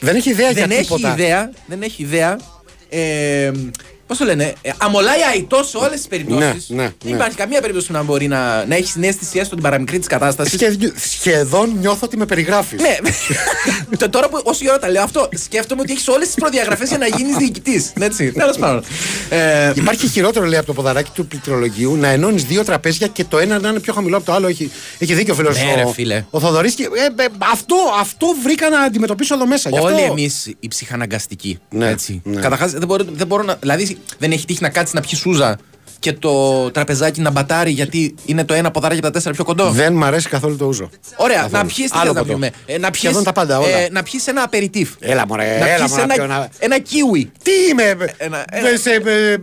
Δεν 0.00 0.16
έχει 0.16 0.30
ιδέα 0.30 0.52
δεν 0.52 0.66
για 0.66 0.76
έχει 0.76 0.82
τίποτα. 0.82 1.12
ιδέα. 1.12 1.50
Δεν 1.66 1.82
έχει 1.82 2.02
ιδέα. 2.02 2.38
Ε, 2.88 3.50
Πώς 4.10 4.18
το 4.18 4.24
λένε, 4.24 4.52
ε, 4.62 4.70
αμολάει 4.76 5.18
αητός 5.32 5.68
σε 5.68 5.76
όλες 5.76 5.92
τις 5.96 6.06
περιπτώσεις. 6.08 6.68
Ναι, 6.68 6.76
ναι, 6.76 6.82
Δεν 6.82 7.10
ναι. 7.10 7.10
υπάρχει 7.10 7.36
καμία 7.36 7.60
περίπτωση 7.60 7.86
που 7.86 7.92
να 7.92 8.02
μπορεί 8.02 8.26
να, 8.28 8.64
να 8.66 8.74
έχεις 8.74 8.90
συνέστηση 8.90 9.38
έστω 9.38 9.54
την 9.54 9.62
παραμικρή 9.64 9.98
της 9.98 10.06
κατάστασης. 10.08 10.52
Σχεδ- 10.52 10.98
σχεδόν 11.10 11.76
νιώθω 11.80 11.98
ότι 12.02 12.16
με 12.16 12.24
περιγράφεις. 12.26 12.80
Ναι. 12.80 12.96
Το 13.96 14.10
τώρα 14.10 14.28
που 14.28 14.40
όση 14.44 14.68
ώρα 14.68 14.78
τα 14.78 14.88
λέω 14.90 15.02
αυτό, 15.02 15.28
σκέφτομαι 15.44 15.80
ότι 15.80 15.92
έχεις 15.92 16.08
όλες 16.08 16.26
τις 16.26 16.34
προδιαγραφές 16.34 16.88
για 16.88 16.98
να 16.98 17.06
γίνεις 17.06 17.36
διοικητής. 17.36 17.92
Έτσι. 18.00 18.32
Τέλος 18.32 18.56
πάντων. 18.58 18.84
Ε, 19.28 19.72
Υπάρχει 19.74 20.08
χειρότερο 20.08 20.46
λέει 20.46 20.58
από 20.58 20.66
το 20.66 20.72
ποδαράκι 20.72 21.10
του 21.14 21.26
πληκτρολογίου 21.26 21.96
να 21.96 22.08
ενώνεις 22.08 22.44
δύο 22.44 22.64
τραπέζια 22.64 23.06
και 23.06 23.24
το 23.24 23.38
ένα 23.38 23.58
να 23.58 23.68
είναι 23.68 23.80
πιο 23.80 23.92
χαμηλό 23.92 24.16
από 24.16 24.26
το 24.26 24.32
άλλο. 24.32 24.46
Έχει, 24.46 24.70
έχει 24.98 25.14
δίκιο 25.14 25.32
ο 25.32 25.36
φίλος 25.36 25.56
Ναι, 25.56 25.74
ρε, 25.74 25.92
φίλε. 25.92 26.24
Ο 26.30 26.40
Θοδωρής. 26.40 26.74
Ε, 26.78 26.82
ε, 27.22 27.26
αυτό, 27.52 27.76
αυτό 28.00 28.26
βρήκα 28.42 28.68
να 28.68 28.80
αντιμετωπίσω 28.80 29.34
εδώ 29.34 29.46
μέσα. 29.46 29.68
Γι' 29.70 29.76
αυτό... 29.76 29.88
Όλοι 29.88 30.02
εμείς 30.02 30.46
οι 30.60 30.68
ψυχαναγκαστικοί. 30.68 31.58
Ναι, 31.70 31.88
έτσι. 31.88 32.20
ναι. 32.24 32.40
Καταρχάς, 32.40 32.70
δεν, 32.72 32.86
μπορώ, 32.86 33.04
δεν 33.12 33.26
μπορώ 33.26 33.42
να. 33.42 33.54
Δηλαδή, 33.60 33.98
δεν 34.18 34.32
έχει 34.32 34.44
τύχει 34.46 34.62
να 34.62 34.68
κάτσει 34.68 34.94
να 34.94 35.00
πιει 35.00 35.18
σούζα 35.18 35.58
και 35.98 36.12
το 36.12 36.70
τραπεζάκι 36.70 37.20
να 37.20 37.30
μπατάρει 37.30 37.70
γιατί 37.70 38.14
είναι 38.24 38.44
το 38.44 38.54
ένα 38.54 38.70
ποδάρι 38.70 38.94
από 38.94 39.02
τα 39.02 39.10
τέσσερα 39.10 39.34
πιο 39.34 39.44
κοντό. 39.44 39.70
Δεν 39.70 39.92
μ' 39.92 40.04
αρέσει 40.04 40.28
καθόλου 40.28 40.56
το 40.56 40.64
ούζο. 40.64 40.90
Ωραία, 41.16 41.36
Καθόλου. 41.36 41.56
να 41.56 41.66
πιεις 41.66 41.90
τι 41.90 41.98
Άλλο 41.98 42.04
θες 42.06 42.12
να 42.14 42.20
ποτό. 42.20 42.24
πιούμε; 42.24 42.50
Ε, 42.66 42.78
να 42.78 42.90
πιεις, 42.90 43.02
Σχεδόν 43.02 43.24
τα 43.24 43.32
πάντα, 43.32 43.58
όλα. 43.58 43.76
Ε, 43.78 43.88
να 43.90 44.02
πιεις 44.02 44.26
ένα 44.26 44.42
απεριτίφ. 44.42 44.90
Έλα 44.98 45.26
μωρέ, 45.26 45.58
να 45.58 45.68
έλα 45.68 45.76
πιεις 45.84 45.90
μωρέ, 45.90 46.02
ένα, 46.02 46.14
πιω 46.14 46.26
να- 46.26 46.48
ένα 46.58 46.78
κίουι. 46.78 47.30
Τι 47.42 47.50
είμαι, 47.70 47.82
Ένα- 48.16 48.44
ε, 48.50 48.58
ένα- 48.58 48.78
σε, 48.78 48.90
ε, 48.90 49.36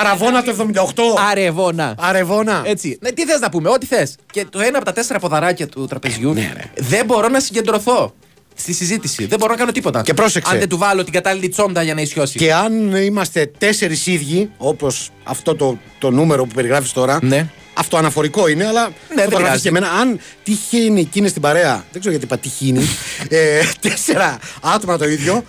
Αραβόνα 0.00 0.42
το 0.42 0.50
78. 0.50 1.02
Αρεβόνα. 1.30 1.94
Αρεβόνα. 1.98 2.62
Έτσι. 2.64 2.98
Ναι, 3.00 3.10
τι 3.12 3.24
θες 3.24 3.40
να 3.40 3.48
πούμε, 3.50 3.68
ό,τι 3.68 3.86
θες. 3.86 4.16
Και 4.32 4.46
το 4.50 4.60
ένα 4.60 4.76
από 4.76 4.84
τα 4.86 4.92
τέσσερα 4.92 5.18
ποδαράκια 5.18 5.66
του 5.66 5.86
τραπεζιού 5.86 6.32
Ναι, 6.32 6.52
ρε. 6.54 6.70
δεν 6.76 7.04
μπορώ 7.04 7.28
να 7.28 7.40
συγκεντρωθώ 7.40 8.14
στη 8.60 8.72
συζήτηση. 8.72 9.26
Δεν 9.26 9.38
μπορώ 9.38 9.52
να 9.52 9.58
κάνω 9.58 9.72
τίποτα. 9.72 10.02
Και 10.02 10.14
πρόσεξε. 10.14 10.52
Αν 10.52 10.58
δεν 10.58 10.68
του 10.68 10.78
βάλω 10.78 11.04
την 11.04 11.12
κατάλληλη 11.12 11.48
τσόντα 11.48 11.82
για 11.82 11.94
να 11.94 12.00
ισιώσει. 12.00 12.38
Και 12.38 12.54
αν 12.54 12.94
είμαστε 12.94 13.50
τέσσερις 13.58 14.06
ίδιοι, 14.06 14.50
όπως 14.56 15.10
αυτό 15.24 15.54
το, 15.54 15.78
το 15.98 16.10
νούμερο 16.10 16.44
που 16.44 16.54
περιγράφεις 16.54 16.92
τώρα. 16.92 17.18
Ναι. 17.22 17.48
Αυτό 17.74 17.96
αναφορικό 17.96 18.48
είναι, 18.48 18.66
αλλά 18.66 18.82
δεν 18.82 19.24
φωτογραφίζει 19.24 19.42
πειράζει. 19.42 19.62
και 19.62 19.68
εμένα. 19.68 19.90
Αν 19.90 20.20
τυχαίνει 20.42 21.00
εκείνη 21.00 21.28
στην 21.28 21.42
παρέα, 21.42 21.84
δεν 21.92 22.00
ξέρω 22.00 22.10
γιατί 22.10 22.24
είπα 22.24 22.38
τυχαίνει, 22.38 22.88
ε, 23.28 23.60
τέσσερα 23.80 24.38
άτομα 24.60 24.98
το 24.98 25.08
ίδιο, 25.08 25.44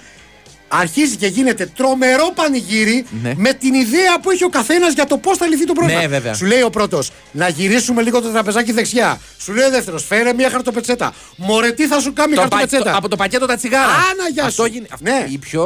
αρχίζει 0.72 1.16
και 1.16 1.28
γίνεται 1.28 1.66
τρομερό 1.76 2.32
πανηγύρι 2.36 3.06
Ναι. 3.22 3.34
με 3.38 3.54
την 3.54 3.74
ιδέα 3.74 4.20
που 4.22 4.32
έχει 4.32 4.44
ο 4.44 4.50
καθένας 4.50 4.94
για 4.94 5.06
το 5.06 5.18
πώς 5.18 5.38
θα 5.38 5.48
λυθεί 5.48 5.66
το 5.66 5.74
πρόβλημα. 5.74 6.00
Ναι, 6.02 6.08
βέβαια. 6.08 6.34
Σου 6.34 6.46
λέει 6.46 6.62
ο 6.62 6.70
πρώτος, 6.70 7.12
να 7.32 7.48
γυρίσουμε 7.48 8.02
λίγο 8.02 8.22
το 8.22 8.30
τραπεζάκι 8.30 8.72
δεξιά. 8.72 9.20
Σου 9.40 9.54
λέει 9.54 9.66
ο 9.66 9.70
δεύτερος, 9.70 10.04
φέρε 10.06 10.34
μια 10.34 10.50
χαρτοπετσέτα. 10.50 11.14
Μωρέ, 11.36 11.72
τι 11.72 11.88
θα 11.88 12.00
σου 12.00 12.14
κάνει 12.14 12.32
η 12.32 12.36
Το 12.36 12.42
πα- 12.42 12.48
χαρτοπετσέτα; 12.50 12.92
το- 12.92 12.98
από 12.98 13.08
το 13.08 13.16
πακέτο 13.16 13.46
τα 13.46 13.56
τσιγάρα. 13.56 13.86
Άνα, 13.86 14.30
γεια 14.34 14.44
Αυτό 14.46 14.64
σου. 14.64 14.70
γίνει- 14.70 14.88
αυτή- 14.92 15.10
Ναι. 15.10 15.26
Η 15.30 15.38
πιο 15.38 15.66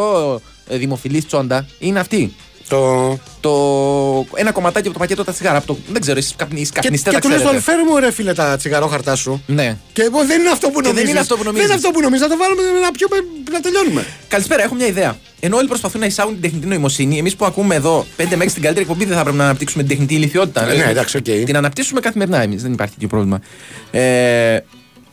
ε, 0.67 0.77
δημοφιλής 0.77 1.25
τσόντα 1.27 1.65
είναι 1.79 1.99
αυτή. 1.99 2.33
Το... 2.67 3.19
Το... 3.39 3.51
Ένα 4.35 4.51
κομματάκι 4.51 4.87
από 4.87 4.93
το 4.97 4.99
πακέτο 4.99 5.23
τα 5.23 5.31
τσιγάρα. 5.31 5.57
Από 5.57 5.67
το... 5.67 5.77
Δεν 5.91 6.01
ξέρω, 6.01 6.17
εσεί 6.17 6.33
καπνι... 6.35 6.61
Και, 6.61 6.69
καπνιστέ 6.73 7.09
και 7.09 7.15
τα 7.15 7.21
του 7.21 7.27
λες 7.27 7.37
ξέρετε. 7.37 7.55
τον 7.55 7.63
φέρε 7.63 7.83
μου 7.83 7.97
ρε 7.99 8.11
φίλε 8.11 8.33
τα 8.33 8.57
τσιγαρόχαρτά 8.57 9.15
σου. 9.15 9.43
Ναι. 9.45 9.77
Και 9.93 10.01
εγώ 10.01 10.25
δεν 10.25 10.39
είναι 10.39 10.49
αυτό 10.49 10.67
που 10.69 10.73
Και 10.75 10.81
δεν 10.81 10.89
νομίζεις. 10.91 11.09
είναι 11.09 11.19
αυτό 11.19 11.35
που 11.35 11.43
νομίζεις. 11.43 11.67
Δεν 11.67 11.77
είναι 11.77 11.85
αυτό 11.85 11.99
που 11.99 12.01
νομίζεις. 12.01 12.27
Να 12.27 12.31
το 12.31 12.37
βάλουμε 12.37 12.61
να 12.79 12.91
πιούμε, 12.91 13.17
να 13.51 13.59
τελειώνουμε. 13.59 14.05
Καλησπέρα, 14.27 14.63
έχω 14.63 14.75
μια 14.75 14.87
ιδέα. 14.87 15.17
Ενώ 15.39 15.57
όλοι 15.57 15.67
προσπαθούν 15.67 15.99
να 15.99 16.05
εισάγουν 16.05 16.33
την 16.33 16.41
τεχνητή 16.41 16.67
νοημοσύνη, 16.67 17.17
εμείς 17.17 17.35
που 17.35 17.45
ακούμε 17.45 17.75
εδώ 17.75 18.05
5 18.17 18.23
μέχρι 18.23 18.51
την 18.51 18.61
καλύτερη 18.61 18.79
εκπομπή 18.81 19.05
δεν 19.05 19.17
θα 19.17 19.21
πρέπει 19.21 19.37
να 19.37 19.43
αναπτύξουμε 19.43 19.83
την 19.83 19.91
τεχνητή 19.91 20.13
ηλικιότητα. 20.15 20.69
Ε, 20.71 20.75
ναι, 20.75 20.83
εντάξει, 20.83 21.17
οκ. 21.17 21.23
Την 21.23 21.57
αναπτύσσουμε 21.57 21.99
καθημερινά 21.99 22.41
εμείς, 22.41 22.61
δεν 22.61 22.73
υπάρχει 22.73 22.93
τέτοιο 22.93 23.07
πρόβλημα. 23.07 23.39
Ε, 23.91 24.59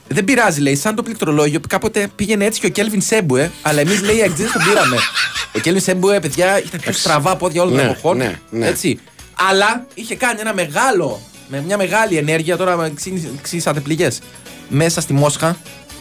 δεν 0.08 0.24
πειράζει, 0.24 0.60
λέει, 0.60 0.76
σαν 0.76 0.94
το 0.94 1.02
πληκτρολόγιο 1.02 1.60
που 1.60 1.68
κάποτε 1.68 2.08
πήγαινε 2.16 2.44
έτσι 2.44 2.60
και 2.60 2.66
ο 2.66 2.70
Κέλβιν 2.70 3.00
Σέμπουε, 3.00 3.50
αλλά 3.62 3.80
εμείς 3.80 4.02
λέει 4.02 4.16
οι 4.16 4.22
Αγγλίδε 4.22 4.50
τον 4.52 4.62
πήραμε. 4.68 4.96
Ο 5.54 5.58
Κέλβιν 5.58 5.82
Σέμπουε, 5.82 6.20
παιδιά, 6.20 6.58
είχε 6.58 6.68
τα 6.70 6.76
πιο 6.78 6.92
στραβά 6.92 7.36
πόδια 7.36 7.62
όλων 7.62 7.74
των 7.76 7.84
Ναι, 7.84 7.90
εποχών. 7.90 8.16
ναι, 8.16 8.38
ναι. 8.50 8.66
Έτσι. 8.66 8.98
Αλλά 9.50 9.86
είχε 9.94 10.14
κάνει 10.14 10.40
ένα 10.40 10.54
μεγάλο, 10.54 11.20
με 11.48 11.62
μια 11.66 11.76
μεγάλη 11.76 12.16
ενέργεια, 12.16 12.56
τώρα 12.56 12.76
με 12.76 12.92
ξύ- 12.94 13.28
ξύσατε 13.42 13.80
πληγέ. 13.80 14.08
Μέσα 14.68 15.00
στη 15.00 15.12
Μόσχα, 15.12 15.56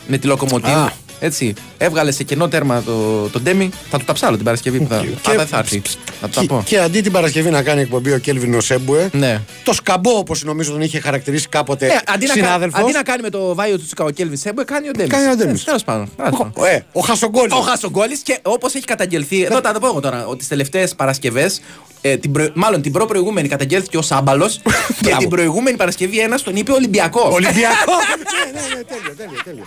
με 0.08 0.18
τη 0.18 0.28
λοκομοτίβ. 0.28 0.74
Α. 1.22 1.26
Έτσι. 1.26 1.54
Έβγαλε 1.78 2.12
σε 2.12 2.24
κενό 2.24 2.48
τέρμα 2.48 2.82
το, 2.84 3.28
το 3.28 3.40
Ντέμι. 3.40 3.70
Θα 3.90 3.98
του 3.98 4.06
τα 4.06 4.14
ψάλω 4.14 4.36
την 4.36 4.46
Παρασκευή 4.46 4.80
που 4.80 4.88
θα, 4.90 4.98
Και- 5.24 5.32
Α, 5.32 5.36
δεν 5.36 5.48
θα 5.48 5.58
έρθει. 5.58 5.82
Να 6.22 6.28
του 6.28 6.34
τα 6.34 6.42
Και, 6.42 6.48
πω. 6.48 6.62
και 6.66 6.80
αντί 6.80 7.02
την 7.02 7.12
Παρασκευή 7.12 7.50
να 7.50 7.64
κάνει 7.64 7.82
εκπομπή 7.82 8.14
ο 8.14 8.18
Κέλβιν 8.18 8.62
Σέμπουε, 8.62 9.10
Ναι. 9.14 9.42
το 9.64 9.74
σκαμπό 9.74 10.12
όπως 10.12 10.44
νομίζω 10.44 10.72
τον 10.72 10.82
είχε 10.82 11.00
χαρακτηρίσει 11.00 11.48
κάποτε 11.50 11.86
Ε, 11.86 12.00
αντί, 12.08 12.26
να, 12.26 12.34
κα- 12.34 12.40
συνάδελφο. 12.44 12.82
αντί 12.82 12.92
να 12.92 13.04
κάνει 13.04 13.22
με 13.22 13.30
το 13.30 13.56
Βάιο 13.56 13.78
του 13.78 13.86
Τσουκα 13.86 14.04
ο 14.04 14.10
Κέλβιν 14.10 14.38
Σέμπουε, 14.38 14.64
κάνει 14.64 14.88
ο 14.88 14.92
Ντέμις. 14.92 15.12
Κάνει 15.12 15.32
ο 15.32 15.36
Ντέμις. 15.36 15.64
Τέλος 15.64 15.84
πάντων. 15.84 16.10
τέλος 16.18 16.32
πάντων. 16.38 16.54
Ε, 16.70 16.80
ο 16.92 17.00
Χασογκόλης. 17.02 17.54
Ο 17.54 17.60
Χασογκόλης 17.60 18.20
και 18.20 18.40
όπως 18.42 18.74
έχει 18.74 18.86
καταγγελθεί. 18.86 19.44
Εδώ 19.44 19.62
τα 19.62 19.72
πω 19.80 19.88
εγώ 19.88 20.00
τώρα. 20.00 20.26
Ότι 20.26 20.38
τις 20.38 20.48
τελευταίες 20.48 20.96
Παρασκευές. 20.96 21.62
Ε, 22.02 22.18
την 22.18 22.32
προ... 22.32 22.50
Μάλλον 22.54 22.82
την 22.82 22.92
προ-προηγούμενη 22.92 23.48
καταγγέλθηκε 23.48 23.98
ο 23.98 24.02
Σάμπαλος. 24.02 24.56
και 24.64 24.72
Μπράβο. 25.02 25.18
την 25.20 25.30
προηγούμενη 25.30 25.78
Παρασκευή 25.78 26.20
ένα 26.20 26.40
τον 26.40 26.56
είπε 26.56 26.72
Ολυμπιακός. 26.72 27.34
Ολυμπιακός. 27.34 27.96
ναι, 28.54 28.60
ναι, 28.60 28.76
ναι, 28.76 28.84
τέλειο, 28.84 29.14
τέλειο, 29.18 29.42
τέλειο. 29.44 29.64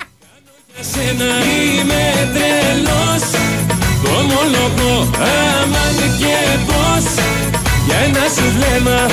Σένα 0.81 1.25
είμαι 1.45 2.31
τρελός 2.33 3.31
Το 4.05 4.11
ομολογώ 4.11 5.11
Αμάν 5.15 6.19
και 6.19 6.59
πως 6.67 7.13
Για 7.87 7.97
ένα 7.97 8.19
σου 8.19 8.53
βλέμμα 8.57 9.07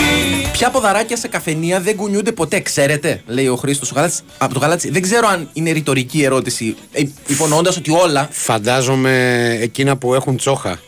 Ποια 0.52 0.70
ποδαράκια 0.70 1.18
σε 1.18 1.28
καφενεία 1.28 1.80
δεν 1.80 1.96
κουνιούνται 1.96 2.32
ποτέ, 2.32 2.60
ξέρετε, 2.60 3.22
λέει 3.26 3.48
ο 3.48 3.56
Χρήστος 3.56 3.94
από 4.38 4.54
το 4.54 4.60
Γαλάτσι. 4.60 4.92
Δεν 4.92 5.02
ξέρω 5.02 5.28
αν 5.28 5.50
είναι 5.54 5.72
ρητορική 5.72 6.24
ερώτηση, 6.24 6.76
ε, 6.92 7.04
υπονοώντας 7.28 7.78
ότι 7.78 7.92
όλα. 7.92 8.28
Φαντάζομαι 8.32 9.58
εκείνα 9.62 9.98
που 9.98 10.14
έχουν 10.14 10.38
τσόχα. 10.38 10.80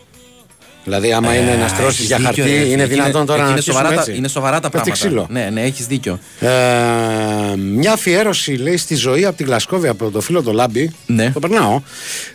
Δηλαδή, 0.84 1.12
άμα 1.12 1.34
είναι 1.34 1.54
να 1.54 1.68
στρώσεις 1.68 1.98
έχεις 1.98 2.06
για 2.06 2.16
δίκιο, 2.16 2.44
χαρτί, 2.44 2.58
ρε. 2.58 2.64
είναι 2.64 2.82
Εκεί 2.82 2.92
δυνατόν 2.92 3.26
τώρα 3.26 3.38
εκεί 3.38 3.46
να 3.46 3.52
είναι 3.52 3.60
σοβαρά, 3.60 3.88
αρχίσουμε 3.88 4.04
τα, 4.04 4.10
έτσι; 4.10 4.18
είναι 4.18 4.28
σοβαρά 4.28 4.60
τα 4.60 4.70
Πέφτει 4.70 4.90
πράγματα. 4.90 5.06
ξύλο. 5.06 5.26
Ναι, 5.30 5.50
ναι, 5.52 5.62
έχεις 5.62 5.86
δίκιο. 5.86 6.18
Ε, 6.40 6.48
μια 7.56 7.92
αφιέρωση 7.92 8.52
λέει 8.52 8.76
στη 8.76 8.94
ζωή 8.94 9.24
από 9.24 9.36
τη 9.36 9.44
Γλασκόβια 9.44 9.90
από 9.90 10.10
το 10.10 10.20
φίλο 10.20 10.42
το 10.42 10.52
Λάμπη. 10.52 10.94
Ναι. 11.06 11.30
Το 11.30 11.38
περνάω. 11.40 11.80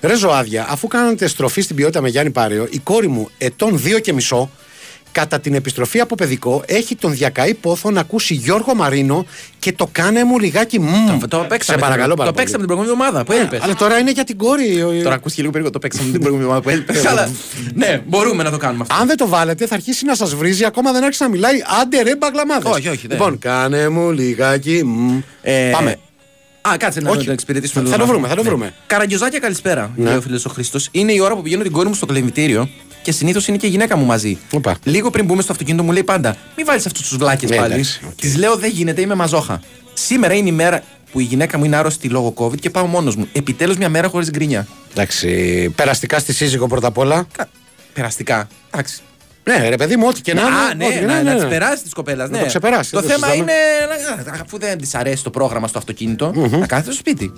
Ρε 0.02 0.16
ζωάδια, 0.16 0.68
αφού 0.70 0.88
κάνατε 0.88 1.28
στροφή 1.28 1.62
στην 1.62 1.76
ποιότητα 1.76 2.02
με 2.02 2.10
Γιάννη 2.10 2.32
Πάριο, 2.32 2.68
η 2.70 2.80
κόρη 2.80 3.08
μου 3.08 3.30
ετών 3.38 3.80
δύο 3.82 4.00
και 4.00 4.14
μισό, 4.14 4.50
κατά 5.20 5.40
την 5.40 5.54
επιστροφή 5.54 6.00
από 6.00 6.16
παιδικό, 6.16 6.64
έχει 6.66 6.96
τον 6.96 7.12
διακαή 7.14 7.54
πόθο 7.54 7.92
να 7.92 8.00
ακούσει 8.00 8.34
Γιώργο 8.34 8.76
Μαρίνο 8.76 9.26
και 9.60 9.74
το 9.74 9.90
κάνε 9.92 10.24
μου 10.24 10.40
λιγάκι 10.40 10.80
μμμ. 10.80 11.20
Το, 11.20 11.28
το 11.28 11.46
παίξαμε, 11.50 11.78
Σε 11.80 11.84
παρακαλώ 11.86 12.10
το, 12.10 12.16
πάρα 12.16 12.30
το 12.30 12.36
παίξαμε 12.36 12.66
πολύ. 12.66 12.78
την 12.80 12.88
προηγούμενη 12.88 12.92
εβδομάδα 12.92 13.24
που 13.26 13.32
έλειπες. 13.32 13.62
Αλλά 13.62 13.76
τώρα 13.76 13.98
είναι 14.00 14.12
για 14.12 14.24
την 14.24 14.38
κόρη. 14.38 14.82
ο- 14.84 15.02
Τώρα 15.04 15.16
ακούστηκε 15.16 15.42
λίγο 15.42 15.52
περίπου 15.54 15.72
το 15.72 15.80
παίξαμε 15.80 16.12
την 16.12 16.20
προηγούμενη 16.22 16.50
εβδομάδα 16.52 16.62
που 16.62 16.70
έλειπες. 16.70 17.06
Αλλά 17.06 17.30
ναι, 17.74 18.02
μπορούμε 18.08 18.44
να 18.44 18.52
το 18.52 18.58
κάνουμε 18.58 18.82
αυτό. 18.90 18.96
Αν 19.02 19.08
δεν 19.08 19.18
το 19.18 19.28
βάλετε, 19.28 19.66
θα 19.68 19.76
αρχίσει 19.76 20.06
να 20.06 20.16
σας 20.16 20.36
βρίζει 20.36 20.66
ακόμα 20.66 20.92
δεν 20.92 21.04
άρχισε 21.04 21.24
να 21.24 21.30
μιλάει. 21.30 21.56
Άντε 21.82 22.02
ρε 22.02 22.16
μπαγλαμάδες. 22.16 22.70
Όχι, 22.70 22.88
όχι, 22.88 23.08
δεν. 23.08 23.18
Λοιπόν, 23.18 23.40
κάνε 23.40 23.90
μου 23.90 24.12
λιγάκι. 24.12 24.84
μμ. 24.86 25.18
Ε, 25.42 25.70
Πάμε. 25.74 25.96
Α, 26.62 26.78
κάτσε 26.78 27.00
να 27.00 27.10
Όχι. 27.10 27.26
το 27.26 27.32
εξυπηρετήσουμε 27.32 27.84
Θα 27.84 27.90
λίγο. 27.90 28.02
το 28.06 28.12
βρούμε, 28.12 28.28
θα 28.28 28.36
το 28.36 28.44
Ναι. 28.44 28.50
βρούμε. 28.50 28.74
Καραγκιοζάκια, 28.88 29.40
καλησπέρα, 29.40 29.92
Ναι. 29.96 30.04
λέει 30.10 30.18
ο 30.18 30.22
φίλος 30.22 30.46
ο 30.46 30.50
Χρήστος. 30.50 30.88
Είναι 30.92 31.12
η 31.14 31.20
ώρα 31.20 31.36
που 31.36 31.42
πηγαίνω 31.42 31.64
την 31.64 31.72
κόρη 31.72 31.88
μου 31.88 31.94
στο 31.94 32.06
κολυμβητήριο 32.06 32.70
και 33.10 33.16
συνήθως 33.16 33.48
είναι 33.48 33.58
και 33.58 33.66
η 33.68 33.70
γυναίκα 33.70 33.96
μου 33.98 34.06
μαζί. 34.06 34.38
Όπα. 34.54 34.76
Λίγο 34.84 35.10
πριν 35.10 35.26
μπούμε 35.26 35.42
στο 35.42 35.52
αυτοκίνητο 35.52 35.84
μου 35.84 35.92
λέει 35.92 36.04
πάντα: 36.04 36.36
Μην 36.58 36.66
βάλεις 36.66 36.86
αυτούς 36.86 37.08
τους 37.08 37.18
βλάκες 37.18 37.50
Ναι, 37.50 37.56
πάλι. 37.56 37.74
εντάξει, 37.74 38.02
οκ. 38.08 38.16
Της 38.16 38.36
λέω: 38.38 38.56
Δεν 38.56 38.70
γίνεται, 38.72 39.02
είμαι 39.02 39.16
μαζόχα. 39.16 39.62
Σήμερα 39.94 40.34
είναι 40.34 40.50
η 40.50 40.52
μέρα 40.52 40.84
που 41.12 41.20
η 41.20 41.24
γυναίκα 41.24 41.58
μου 41.58 41.66
είναι 41.66 41.76
άρρωστη 41.76 42.08
λόγω 42.10 42.34
COVID 42.38 42.60
και 42.60 42.70
πάω 42.70 42.86
μόνος 42.86 43.16
μου. 43.16 43.28
Επιτέλους 43.32 43.78
μια 43.78 43.90
μέρα 43.90 44.08
χωρίς 44.08 44.30
γκρίνια. 44.30 44.68
Εντάξει, 44.92 45.70
περαστικά 45.76 46.20
στη 46.20 46.34
σύζυγο 46.34 46.68
πρώτα 46.68 46.88
απ' 46.88 46.98
όλα. 46.98 47.28
Κα- 47.38 47.50
Περαστικά. 47.94 48.48
Εντάξει. 48.74 49.00
Ναι, 49.44 49.70
ρε 49.70 49.76
παιδί 49.76 49.96
μου, 49.96 50.06
ό,τι 50.08 50.22
και 50.22 50.34
να 50.34 50.42
Α, 50.42 50.46
είναι. 50.48 50.74
ναι, 50.78 50.86
ό,τι 50.86 51.00
και 51.00 51.06
να, 51.06 51.14
είναι, 51.20 51.22
να 51.24 51.34
ναι. 51.34 51.40
της 51.40 51.50
περάσει 51.50 51.84
της 51.84 51.94
κοπέλας. 51.94 52.30
Να 52.30 52.36
Ναι. 52.36 52.42
το 52.42 52.48
ξεπεράσει, 52.48 52.92
Το 52.92 53.00
δεν 53.02 53.10
θέμα 53.10 53.28
συζητάμε. 53.28 53.52
είναι, 53.52 54.26
να- 54.26 54.42
αφού 54.42 54.60
δεν 54.60 54.78
της 54.78 54.96
αρέσει 54.96 55.24
το 55.24 55.30
πρόγραμμα 55.30 55.68
στο 55.68 55.78
αυτοκίνητο, 55.78 56.32
να 56.36 56.66
κάθεται 56.66 56.82
στο 56.82 57.00
σπίτι. 57.00 57.32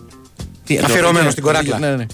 Τι, 0.65 0.75
εδώ, 0.75 0.86
Αφιερωμένο 0.86 1.25
ναι, 1.25 1.31
στην 1.31 1.43
κοράκλα. 1.43 1.79
Ναι, 1.79 1.95
ναι. 1.95 2.05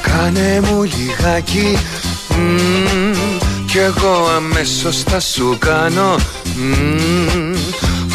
Κάνε 0.00 0.60
μου 0.60 0.82
λιγάκι. 0.82 1.78
Μμμ, 2.28 3.12
Κι 3.66 3.78
εγώ 3.78 4.28
αμέσως 4.36 5.02
θα 5.02 5.20
σου 5.20 5.56
κάνω. 5.58 6.16
Μμμ, 6.56 7.56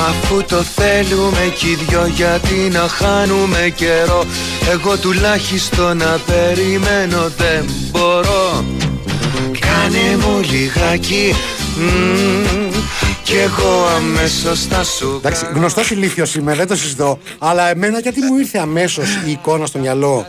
Αφού 0.09 0.43
το 0.47 0.63
θέλουμε 0.75 1.53
κι 1.57 1.67
οι 1.67 1.77
δυο 1.87 2.05
γιατί 2.05 2.69
να 2.71 2.87
χάνουμε 2.87 3.73
καιρό. 3.75 4.25
Εγώ 4.71 4.97
τουλάχιστον 4.97 5.97
να 5.97 6.19
περιμένω 6.25 7.31
δεν 7.37 7.65
μπορώ. 7.91 8.65
Κάνε 9.59 10.17
μου 10.19 10.39
λιγάκι. 10.41 11.35
Μμμ, 11.77 12.82
Κι 13.23 13.33
εγώ 13.35 13.85
αμέσως 13.95 14.65
θα 14.65 14.83
σου 14.83 15.13
Εντάξει, 15.17 15.45
γνωστός 15.53 15.91
ηλίθιος 15.91 16.35
είμαι, 16.35 16.53
δεν 16.55 16.67
το 16.67 16.75
συζητώ. 16.75 17.19
Αλλά 17.39 17.69
εμένα 17.69 17.99
γιατί 17.99 18.21
μου 18.21 18.37
ήρθε 18.37 18.57
αμέσως 18.57 19.07
η 19.27 19.31
εικόνα 19.31 19.65
στο 19.65 19.79
μυαλό 19.79 20.27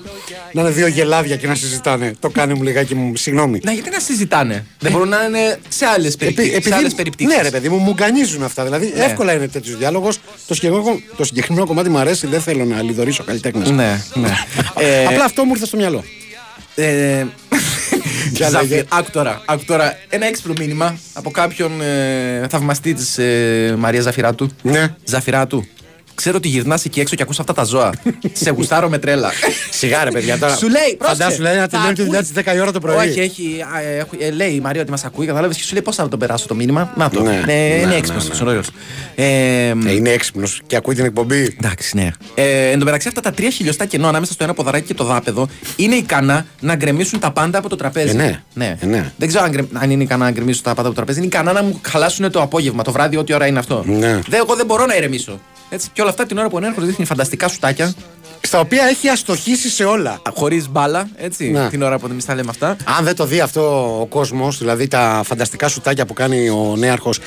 να 0.52 0.60
είναι 0.60 0.70
δύο 0.70 0.86
γελάδια 0.86 1.36
και 1.36 1.46
να 1.46 1.54
συζητάνε; 1.54 2.12
Το 2.20 2.28
κάνε 2.30 2.54
μου 2.54 2.62
λιγάκι 2.62 2.94
μου, 2.94 3.16
συγγνώμη. 3.16 3.60
Να, 3.64 3.72
γιατί 3.72 3.90
να 3.90 3.98
συζητάνε; 4.00 4.66
Δεν 4.78 4.92
μπορούν 4.92 5.08
να 5.08 5.24
είναι 5.24 5.58
σε 5.68 5.86
άλλες 5.86 6.14
Επί- 6.14 6.34
περιπτώσει. 6.34 6.94
επειδή- 6.98 7.24
ναι, 7.26 7.42
ρε 7.42 7.50
παιδί 7.50 7.68
μου, 7.68 7.76
μου 7.78 7.92
γκανίζουν 7.92 8.42
αυτά. 8.42 8.64
Δηλαδή, 8.64 8.92
Ναι. 8.96 9.04
εύκολα 9.04 9.32
είναι 9.32 9.48
τέτοιος 9.48 9.76
διάλογος. 9.78 10.18
Το, 10.46 10.54
συγκεκριμένο- 10.54 11.00
το 11.16 11.24
συγκεκριμένο 11.24 11.66
κομμάτι 11.66 11.88
μου 11.88 11.98
αρέσει, 11.98 12.26
δεν 12.26 12.40
θέλω 12.40 12.64
να 12.64 12.82
λιδωρήσω 12.82 13.24
καλλιτέχνες. 13.24 13.70
Ναι, 13.70 14.02
ναι. 14.14 14.28
Ε, 14.78 15.04
Απλά 15.10 15.24
αυτό 15.24 15.44
μου 15.44 15.52
ήρθε 15.54 15.66
στο 15.66 15.76
μυαλό. 15.76 16.04
Ε, 16.74 17.24
Για 18.32 18.48
Ζαφυ- 18.50 18.70
λέγε. 18.70 18.84
Άκου 18.88 19.10
τώρα, 19.10 19.42
άκου 19.44 19.64
τώρα. 19.64 19.98
Ένα 20.08 20.26
έξυπνο 20.26 20.52
μήνυμα 20.58 20.98
από 21.12 21.30
κάποιον 21.30 21.80
ε, 21.80 22.46
θαυμαστή 22.50 22.94
της 22.94 23.18
ε, 23.18 23.74
Μαρία 23.78 24.00
Ζαφυράτου. 24.00 24.50
Ναι. 24.62 24.94
Ζαφυράτου. 25.04 25.64
Ξέρω 26.14 26.36
ότι 26.36 26.48
γυρνάς 26.48 26.84
εκεί 26.84 27.00
έξω 27.00 27.14
και 27.16 27.22
ακούς 27.22 27.38
αυτά 27.40 27.52
τα 27.52 27.64
ζώα. 27.64 27.90
Σε 28.32 28.50
γουστάρω 28.50 28.88
με 28.88 28.98
τρέλα. 28.98 29.30
Σιγά 29.70 30.04
ρε 30.04 30.10
παιδιά 30.10 30.38
τώρα. 30.38 30.56
Σου 30.56 30.68
λέει, 30.68 30.96
πρόσεχε, 30.98 31.22
Φαντάσου 31.22 31.42
λέει 31.42 31.54
να 31.54 31.60
θα 31.60 31.68
τελειώνεις 31.68 31.96
τη 31.98 32.02
δουλειά 32.04 32.18
ακούει. 32.18 32.42
τη 32.42 32.50
10 32.50 32.56
η 32.56 32.60
ώρα 32.60 32.72
το 32.72 32.80
πρωί. 32.80 33.08
Όχι, 33.08 33.20
έχει, 33.20 33.64
α, 33.74 33.80
ε, 33.80 33.96
έχω- 33.98 34.16
ε, 34.18 34.30
λέει 34.30 34.50
η 34.50 34.60
Μαρία 34.60 34.80
ότι 34.80 34.90
μας 34.90 35.04
ακούει, 35.04 35.26
κατάλαβες 35.26 35.56
και 35.56 35.62
σου 35.62 35.72
λέει 35.72 35.82
πώς 35.82 35.96
θα 35.96 36.08
το 36.08 36.16
περάσω 36.16 36.46
το 36.46 36.54
μήνυμα; 36.54 36.92
Να 36.96 37.10
το. 37.10 37.22
Ναι, 37.22 37.30
Ναι, 37.30 37.40
ναι, 37.44 37.52
είναι 37.52 37.86
ναι, 37.86 37.94
έξυπνος, 37.94 38.28
ναι. 38.40 38.48
ωραίο. 38.48 38.60
Ε, 39.14 39.24
Ε, 39.86 39.92
είναι 39.92 40.10
έξυπνος 40.10 40.60
και 40.66 40.76
ακούει 40.76 40.94
την 40.94 41.04
εκπομπή; 41.04 41.56
Εντάξει, 41.62 41.96
ναι. 41.96 42.10
Ε, 42.34 42.70
εν 42.70 42.78
τω 42.78 42.84
μεταξύ, 42.84 43.08
αυτά 43.08 43.20
τα 43.20 43.30
τρία 43.32 43.50
χιλιοστά 43.50 43.84
κενό 43.84 44.08
ανάμεσα 44.08 44.32
στο 44.32 44.44
ένα 44.44 44.54
ποδαράκι 44.54 44.86
και 44.86 44.94
το 44.94 45.04
δάπεδο 45.04 45.48
είναι 45.76 45.94
ικανά 45.94 46.46
να 46.60 46.74
γκρεμίσουν 46.74 47.18
τα 47.18 47.30
πάντα 47.30 47.58
από 47.58 47.68
το 47.68 47.76
τραπέζι. 47.76 48.10
Ε, 48.16 48.40
ναι. 48.54 48.76
Ε, 48.80 48.86
ναι. 48.86 49.12
Δεν 49.16 49.28
ξέρω 49.28 49.44
αν, 49.44 49.50
γκρε- 49.50 49.64
αν 49.72 49.90
είναι 49.90 50.02
ικανά 50.02 50.24
να 50.24 50.30
γκρεμίσουν 50.30 50.62
τα 50.62 50.68
πάντα 50.74 50.80
από 50.80 50.88
το 50.88 50.94
τραπέζι. 50.94 51.18
Είναι 51.18 51.26
ικανά 51.26 51.52
να 51.52 51.62
μου 51.62 51.80
χαλάσουν 51.86 52.30
το 52.30 52.42
απόγευμα, 52.42 52.82
το 52.82 52.92
βράδυ, 52.92 53.16
ό,τι 53.16 53.34
ώρα 53.34 53.46
είναι 53.46 53.58
αυτό. 53.58 53.82
Ναι. 53.86 54.12
Δεν, 54.28 54.40
εγώ 54.44 54.54
δεν 54.56 54.66
μπορώ 54.66 54.86
να 54.86 54.96
ηρεμήσω. 54.96 55.40
Έτσι, 55.74 55.88
και 55.92 56.00
όλα 56.00 56.10
αυτά 56.10 56.26
την 56.26 56.38
ώρα 56.38 56.48
που 56.48 56.56
ο 56.56 56.60
Νέαρχο 56.60 56.80
δείχνει 56.80 57.04
φανταστικά 57.04 57.48
σουτάκια, 57.48 57.94
Στα 58.40 58.60
οποία 58.60 58.84
έχει 58.84 59.08
αστοχήσει 59.08 59.68
σε 59.70 59.84
όλα. 59.84 60.20
χωρίς 60.34 60.68
μπάλα, 60.68 61.08
έτσι, 61.16 61.50
Ναι. 61.50 61.68
την 61.68 61.82
ώρα 61.82 61.98
που 61.98 62.06
εμείς 62.10 62.24
τα 62.24 62.34
λέμε 62.34 62.50
αυτά. 62.50 62.76
Αν 62.98 63.04
δεν 63.04 63.16
το 63.16 63.26
δει 63.26 63.40
αυτό 63.40 63.60
ο 64.00 64.06
κόσμος, 64.06 64.58
δηλαδή 64.58 64.88
τα 64.88 65.22
φανταστικά 65.24 65.68
σουτάκια 65.68 66.06
που 66.06 66.12
κάνει 66.12 66.48
ο 66.48 66.74
νέαρχος 66.78 67.18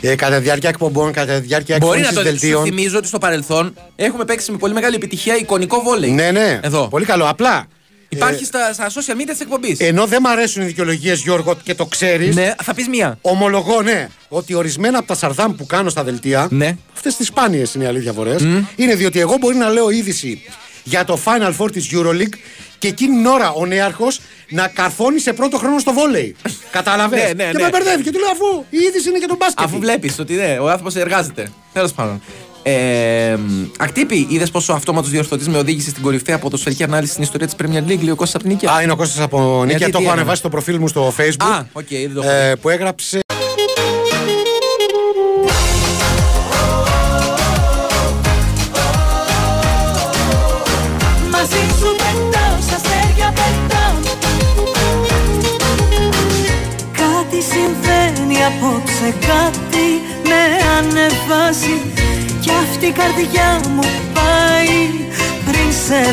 ε, 0.00 0.14
κατά 0.14 0.36
τη 0.36 0.42
διάρκεια 0.42 0.68
εκπομπών, 0.68 1.12
κατά 1.12 1.32
τη 1.40 1.46
διάρκεια 1.46 1.76
Μπορεί 1.80 2.00
να 2.00 2.06
εκφώνηση 2.08 2.14
το 2.14 2.36
σου 2.36 2.40
δελτίων. 2.40 2.64
θυμίζω 2.64 2.98
ότι 2.98 3.06
στο 3.06 3.18
παρελθόν 3.18 3.74
έχουμε 3.96 4.24
παίξει 4.24 4.50
με 4.52 4.56
πολύ 4.58 4.74
μεγάλη 4.74 4.94
επιτυχία 4.94 5.36
εικονικό 5.36 5.80
βόλεϊ. 5.80 6.10
Ναι, 6.10 6.30
ναι. 6.30 6.60
Εδώ. 6.62 6.88
Πολύ 6.88 7.04
καλό. 7.04 7.28
Απλά 7.28 7.66
Υπάρχει 8.12 8.44
στα, 8.44 8.72
στα 8.72 8.88
social 8.88 9.20
media 9.20 9.30
της 9.30 9.40
εκπομπής. 9.40 9.78
Ενώ 9.78 10.06
δεν 10.06 10.20
μ' 10.22 10.26
αρέσουν 10.26 10.62
οι 10.62 10.64
δικαιολογίες, 10.64 11.20
Γιώργο, 11.20 11.56
και 11.62 11.74
το 11.74 11.86
ξέρεις. 11.86 12.34
Ναι, 12.34 12.54
θα 12.62 12.74
πεις 12.74 12.88
μία. 12.88 13.18
Ομολογώ, 13.20 13.82
ναι, 13.82 14.08
ότι 14.28 14.54
ορισμένα 14.54 14.98
από 14.98 15.06
τα 15.06 15.14
σαρδάμ 15.14 15.54
που 15.54 15.66
κάνω 15.66 15.88
στα 15.88 16.04
δελτία. 16.04 16.48
Ναι. 16.50 16.76
Αυτές 16.94 17.16
τις 17.16 17.26
σπάνιες 17.26 17.74
είναι 17.74 17.84
οι 17.84 17.86
αλήθεια 17.86 18.12
φορέ. 18.12 18.36
Είναι 18.76 18.94
διότι 18.94 19.20
εγώ 19.20 19.36
μπορεί 19.40 19.56
να 19.56 19.68
λέω 19.68 19.90
είδηση 19.90 20.42
για 20.84 21.04
το 21.04 21.18
Final 21.24 21.52
Four 21.58 21.72
της 21.72 21.88
Euroleague 21.92 22.34
και 22.78 22.88
εκείνη 22.88 23.16
την 23.16 23.26
ώρα 23.26 23.50
ο 23.50 23.66
νέαρχος 23.66 24.20
να 24.48 24.68
καρφώνει 24.68 25.18
σε 25.18 25.32
πρώτο 25.32 25.58
χρόνο 25.58 25.78
στο 25.78 25.92
βόλεϊ. 25.92 26.36
Κατάλαβε. 26.70 27.16
Ναι, 27.16 27.22
ναι, 27.22 27.50
και 27.50 27.56
ναι. 27.56 27.62
με 27.62 27.68
μπερδεύει 27.68 28.02
και 28.02 28.10
του 28.10 28.18
λέω 28.18 28.30
αφού 28.30 28.64
η 28.70 28.78
είδηση 28.78 29.08
είναι 29.08 29.18
για 29.18 29.28
τον 29.28 29.36
μπάσκετ. 29.36 29.66
Αφού 29.66 29.78
βλέπεις 29.78 30.18
ότι 30.18 30.34
ναι, 30.34 30.58
ο 30.60 30.68
άνθρωπος 30.68 30.96
εργάζεται. 30.96 31.52
Τέλος 31.72 31.92
πάντων. 31.92 32.22
Ε, 32.62 33.36
ακτύπη, 33.78 34.26
είδες 34.30 34.50
πόσο 34.50 34.72
αυτόματος 34.72 35.10
διορθωτής 35.10 35.48
με 35.48 35.58
οδήγησε 35.58 35.90
στην 35.90 36.02
κορυφαία 36.02 36.38
ποδοσφαιρική 36.38 36.82
ανάλυση 36.82 37.10
στην 37.10 37.22
ιστορία 37.22 37.46
της 37.46 37.56
Premier 37.62 37.90
League, 37.90 38.00
λέει 38.02 38.10
ο 38.10 38.16
Κώστας 38.16 38.36
από 38.36 38.46
την 38.46 38.56
Νίκαια; 38.56 38.72
Α, 38.72 38.82
είναι 38.82 38.92
ο 38.92 38.96
Κώστας 38.96 39.20
από 39.24 39.38
Νίκαια, 39.38 39.76
Γιατί, 39.76 39.84
το 39.84 39.86
τι 39.86 39.92
έχω 39.92 40.02
έκανε; 40.02 40.20
ανεβάσει 40.20 40.38
στο 40.38 40.48
προφίλ 40.48 40.78
μου 40.78 40.88
στο 40.88 41.14
facebook. 41.16 41.46
Α, 41.56 41.64
οκ, 41.72 41.88
δεν 41.88 42.14
το 42.14 42.20
έχω 42.22 42.30
ε, 42.30 42.50
δει. 42.52 42.60
που 42.60 42.68
έγραψε 42.68 43.20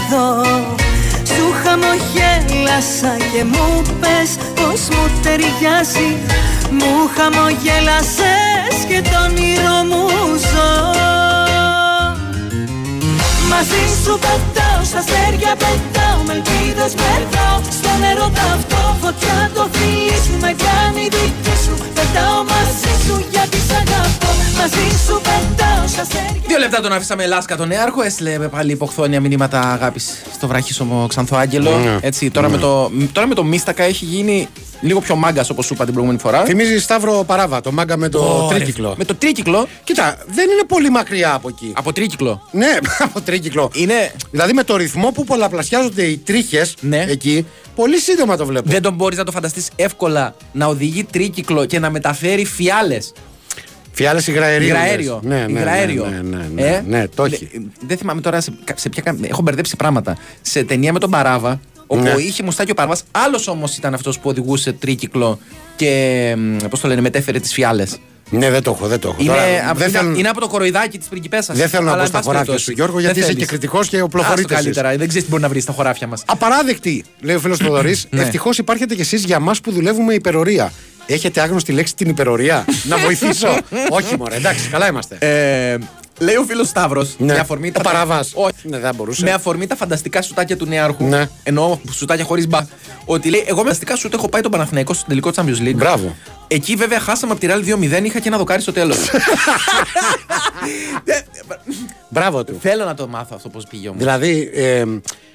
σε 0.09 0.15
δω 0.15 0.43
Σου 1.23 1.53
χαμογέλασα 1.63 3.17
και 3.31 3.43
μου 3.43 3.81
πες 3.99 4.37
πως 4.55 4.87
μου 4.89 5.19
ταιριάζει. 5.23 6.17
Μου 6.71 7.09
χαμογέλασες 7.15 8.75
και 8.87 9.01
το 9.01 9.23
όνειρο 9.23 9.77
μου 9.89 10.07
ζω. 10.37 10.71
Μαζί 13.49 13.83
σου 14.03 14.19
πετάω, 14.19 14.83
στα 14.83 14.97
αστέρια 14.97 15.55
πετάω 15.55 16.06
Με 16.27 16.33
ελπίδες 16.33 16.93
περνάω, 17.01 17.57
στον 17.79 17.99
έρωτα 18.11 18.45
αυτό 18.57 18.81
Φωτιά 19.01 19.37
το 19.55 19.63
φιλί 19.71 20.17
σου 20.25 20.33
με 20.41 20.51
κάνει 20.65 21.03
δική 21.15 21.55
σου 21.63 21.73
Πετάω 21.97 22.39
μαζί 22.51 22.93
σου 23.05 23.15
γιατί 23.33 23.57
σ' 23.67 23.73
αγαπώ 23.81 24.29
Μαζί 24.59 24.85
σου 25.05 25.15
πετάω, 25.27 25.87
στα 25.87 26.01
αστέρια 26.01 26.41
Δύο 26.47 26.57
λεπτά 26.57 26.81
τον 26.81 26.91
αφήσαμε 26.91 27.25
Λάσκα 27.25 27.57
τον 27.57 27.67
Νέαρχο. 27.67 28.01
Έστειλε 28.01 28.37
πάλι 28.37 28.71
υποχθόνια 28.71 29.19
μηνύματα 29.19 29.59
αγάπης 29.59 30.23
στο 30.33 30.47
βραχίσωμο 30.47 31.07
Ξανθό 31.07 31.35
Άγγελο. 31.35 31.77
Ναι. 31.77 31.97
Έτσι, 32.01 32.31
τώρα, 32.31 32.49
με 32.49 32.57
το, 32.57 32.91
τώρα 33.11 33.27
με 33.27 33.35
το 33.35 33.43
Μίστακα 33.43 33.83
έχει 33.83 34.05
γίνει 34.05 34.47
λίγο 34.81 34.99
πιο 34.99 35.15
μάγκας 35.15 35.49
όπως 35.49 35.65
σου 35.65 35.73
είπα 35.73 35.83
την 35.83 35.93
προηγούμενη 35.93 36.21
φορά. 36.23 36.43
Θυμίζει 36.43 36.79
Σταύρο 36.79 37.23
Παράβα, 37.27 37.61
το 37.61 37.71
μάγκα 37.71 37.97
με 37.97 38.09
το 38.09 38.19
Ωραία. 38.19 38.57
τρίκυκλο. 38.57 38.95
Με 38.97 39.05
το 39.05 39.15
τρίκυκλο; 39.15 39.67
Κοίτα, 39.83 40.17
δεν 40.27 40.49
είναι 40.49 40.63
πολύ 40.67 40.89
μακριά 40.89 41.33
από 41.33 41.47
εκεί. 41.47 41.71
Από 41.75 41.93
τρίκυκλο; 41.93 42.41
Ναι, 42.51 42.77
από 43.05 43.21
τρίκυκλο. 43.21 43.71
Είναι... 43.73 44.11
Δηλαδή 44.31 44.53
με 44.53 44.63
το 44.63 44.75
ρυθμό 44.75 45.11
που 45.11 45.23
πολλαπλασιάζονται 45.23 46.03
οι 46.03 46.16
τρίχες 46.17 46.75
Ναι. 46.80 47.06
εκεί, 47.10 47.45
πολύ 47.75 47.99
σύντομα 47.99 48.38
το 48.38 48.45
βλέπω. 48.45 48.69
Δεν 48.69 48.82
τον 48.82 48.93
μπορείς 48.93 49.17
να 49.17 49.23
το 49.23 49.32
φανταστείς 49.32 49.69
εύκολα 49.75 50.36
να 50.51 50.65
οδηγεί 50.65 51.03
τρίκυκλο 51.03 51.65
και 51.65 51.80
να 51.80 51.89
μεταφέρει 51.89 52.45
φιάλες. 52.45 53.13
Φιάλες 53.91 54.27
υγραερίου. 54.27 54.67
Υγραέριο. 54.67 55.19
λες. 55.23 55.32
Ναι, 55.39 55.45
ναι, 55.45 55.60
Υγραέριο. 55.60 56.06
ναι, 56.06 56.17
ναι, 56.21 56.38
ναι, 56.38 56.47
ναι, 56.53 56.62
Ε, 56.62 56.84
ναι, 56.88 57.08
το 57.08 57.23
έχει. 57.25 57.49
δε- 57.53 57.60
Δεν 57.88 57.97
θυμάμαι 57.97 58.21
τώρα 58.21 58.41
σε, 58.41 58.53
σε 58.75 58.89
ποια. 58.89 59.01
κα- 59.03 59.17
Έχω 59.21 59.41
μπερδέψει 59.41 59.75
πράγματα. 59.75 60.17
Σε 60.41 60.63
ταινία 60.63 60.93
με 60.93 60.99
τον 60.99 61.10
Παράβα, 61.10 61.60
όπου 61.88 62.03
Ναι. 62.03 62.10
είχε 62.17 62.43
μουστάκι 62.43 62.71
ο 62.71 62.73
Παράβας, 62.73 63.03
άλλος 63.12 63.47
όμως 63.47 63.77
ήταν 63.77 63.93
αυτός 63.93 64.19
που 64.19 64.30
οδηγούσε 64.30 64.71
τρίκυκλο 64.73 65.39
και. 65.75 66.36
Πώς 66.69 66.80
το 66.80 66.88
λένε, 66.88 67.01
μετέφερε 67.01 67.39
τις 67.39 67.53
φιάλες. 67.53 67.97
Ναι, 68.29 68.49
δεν 68.49 68.63
το 68.63 68.71
έχω, 68.71 68.87
δεν 68.87 68.99
το 68.99 69.07
έχω. 69.07 69.17
Είναι, 69.19 69.29
Τώρα, 69.31 69.69
από- 69.69 69.79
δεν, 69.79 69.89
είναι, 69.89 69.97
θέλω, 69.97 70.13
είναι 70.17 70.29
από 70.29 70.39
το 70.39 70.47
κοροϊδάκι 70.47 70.97
της 70.97 71.07
πριγκιπέσα. 71.07 71.53
δεν 71.53 71.69
θέλω 71.69 71.83
να 71.85 71.97
πω 71.97 72.05
στα 72.05 72.21
χωράφια 72.21 72.57
σου, 72.57 72.71
Γιώργο, 72.71 72.99
γιατί 72.99 73.19
είσαι 73.19 73.33
και 73.33 73.45
κριτικό 73.45 73.79
και 73.83 74.01
οπλοφορείτε. 74.01 74.53
εσείς. 74.53 74.63
καλύτερα, 74.63 74.89
δεν 74.97 75.07
ξέρεις 75.07 75.23
τι 75.23 75.29
μπορεί 75.29 75.41
να 75.41 75.49
βρεις 75.49 75.63
στα 75.63 75.73
χωράφια 75.73 76.07
μας. 76.07 76.23
Απαράδεκτη, 76.25 77.03
λέει 77.21 77.35
ο 77.35 77.39
φίλος 77.39 77.57
Θοδωρής. 77.57 78.07
Ναι. 78.09 78.21
Ευτυχώς 78.21 78.57
υπάρχετε 78.57 78.95
κι 78.95 79.01
εσείς 79.01 79.23
για 79.23 79.39
μας 79.39 79.61
που 79.61 79.71
δουλεύουμε 79.71 80.13
υπερορία. 80.13 80.71
Έχετε 81.05 81.41
άγνωστη 81.41 81.71
λέξη 81.71 81.95
την 81.95 82.09
υπερορία; 82.09 82.65
να 82.83 82.97
βοηθήσω. 82.97 83.47
Όχι, 83.97 84.17
μωρέ, 84.17 84.35
εντάξει, 84.35 84.67
καλά 84.69 84.87
είμαστε. 84.87 85.15
Ε, 85.19 85.77
λέει 86.17 86.36
ο 86.36 86.43
φίλος 86.43 86.67
Σταύρος. 86.67 87.15
Ναι. 87.17 87.34
Με 87.34 87.39
αφορμή 87.39 87.71
Ο 87.77 87.82
Παράβας. 87.82 88.32
Όχι. 88.34 88.53
Ναι, 88.63 88.80
δεν 88.80 88.95
μπορούσε. 88.95 89.23
Με 89.23 89.32
αφορμή 89.32 89.67
τα 89.67 89.75
φανταστικά 89.75 90.21
σουτάκια 90.21 90.58
του 90.58 90.65
νέαρχου. 90.65 91.08
Ναι. 91.08 91.30
Εννοώ 91.43 91.77
σουτάκια 91.91 92.25
χωρίς 92.25 92.47
μπα. 92.47 92.60
Ότι 93.06 93.30
λέει: 93.30 93.43
Εγώ 93.47 93.63
με 93.63 93.63
φανταστικά 93.63 93.95
σουτ 93.95 94.13
έχω 94.13 94.30
πάει 94.30 94.41
τον 94.41 94.51
Παναθηναϊκό 94.51 94.93
στο 94.93 95.06
τελικό 95.08 95.32
Champions 95.36 95.67
League. 95.67 95.75
Μπράβο. 95.75 96.15
Εκεί 96.47 96.75
βέβαια 96.75 96.99
χάσαμε 96.99 97.32
από 97.32 97.41
τη 97.41 97.47
Real 97.49 97.99
2-0. 97.99 98.03
Είχα 98.03 98.19
και 98.19 98.27
ένα 98.27 98.38
δοκάρι 98.38 98.62
στο 98.62 98.71
τέλος. 98.71 98.97
Μπράβο 102.10 102.43
του. 102.43 102.58
Θέλω 102.62 102.86
να 102.86 102.93
το 102.93 103.08
μάθω 103.08 103.34
αυτό 103.36 103.49
πώς 103.49 103.65
πήγε 103.69 103.88
όμως. 103.88 103.99
Δηλαδή, 103.99 104.49
ε, 104.53 104.84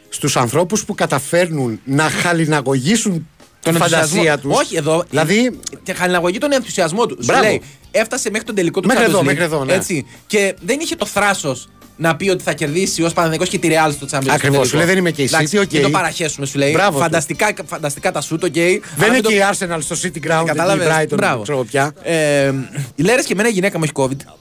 στους 0.08 0.36
ανθρώπους 0.36 0.84
που 0.84 0.94
καταφέρνουν 0.94 1.80
να 1.84 2.10
χαλιναγωγήσουν 2.10 3.28
Τον 3.62 3.72
τη 3.72 3.78
φαντασία 3.78 3.98
ενθουσιασμό. 4.02 4.50
του. 4.52 4.56
Όχι 4.62 4.76
εδώ. 4.76 5.04
Δηλαδή, 5.10 5.58
Και 5.82 5.92
χαλιναγωγεί 5.92 6.38
τον 6.38 6.52
ενθουσιασμό 6.52 7.06
τους. 7.06 7.16
Σου 7.24 7.32
Μπράβο. 7.32 7.42
λέει: 7.44 7.62
Έφτασε 7.90 8.30
μέχρι 8.30 8.46
τον 8.46 8.54
τελικό 8.54 8.80
του 8.80 8.86
Μέχρι 8.88 9.02
Champions 9.04 9.08
εδώ, 9.08 9.20
League, 9.20 9.24
μέχρι 9.24 9.42
εδώ, 9.42 9.64
ναι. 9.64 9.72
Έτσι. 9.72 10.06
Και 10.26 10.54
δεν 10.60 10.78
είχε 10.80 10.96
το 10.96 11.06
θράσος 11.06 11.68
να 11.96 12.16
πει 12.16 12.28
ότι 12.28 12.42
θα 12.42 12.52
κερδίσει 12.52 13.02
ως 13.02 13.12
Παναθηναϊκός 13.12 13.48
και 13.48 13.58
τη 13.58 13.68
Real 13.70 13.92
στο 13.92 14.06
Champions 14.10 14.22
League. 14.24 14.28
Ακριβώς. 14.30 14.68
Σου 14.68 14.76
λέει, 14.76 14.86
δεν 14.86 14.96
είμαι 14.98 15.10
και 15.10 15.22
η 15.22 15.24
Εντάξει, 15.24 15.56
City, 15.58 15.62
οκ. 15.64 15.72
Μην 15.72 15.82
το 15.82 15.90
παραχέσουμε, 15.90 16.46
σου 16.46 16.58
λέει. 16.58 16.70
Μπράβο 16.74 16.96
του. 16.96 17.02
φανταστικά, 17.02 17.52
φανταστικά 17.66 18.12
τα 18.12 18.20
σουτ, 18.20 18.44
οκ. 18.44 18.52
δεν 18.52 18.62
Αλλά 18.64 18.80
είναι 19.06 19.08
μην 19.10 19.22
το- 19.22 19.28
και 19.28 19.34
η 19.34 19.40
Arsenal 19.52 19.78
στο 19.80 19.96
City 20.02 20.06
Ground, 20.06 20.10
και 20.18 20.42
η 20.42 20.44
Κατάλαβες. 20.44 20.86
Brighton, 20.90 21.16
Μπράβο. 21.16 21.42
ξέρω 21.42 21.64
πια. 21.64 21.92
Ε, 22.02 22.52
Λέρες 22.96 23.24
και 23.24 23.32
εμένα 23.32 23.48
η 23.48 23.52
γυναίκα 23.52 23.78
μου 23.78 23.84
έχει 23.84 23.92
COVID. 23.96 24.32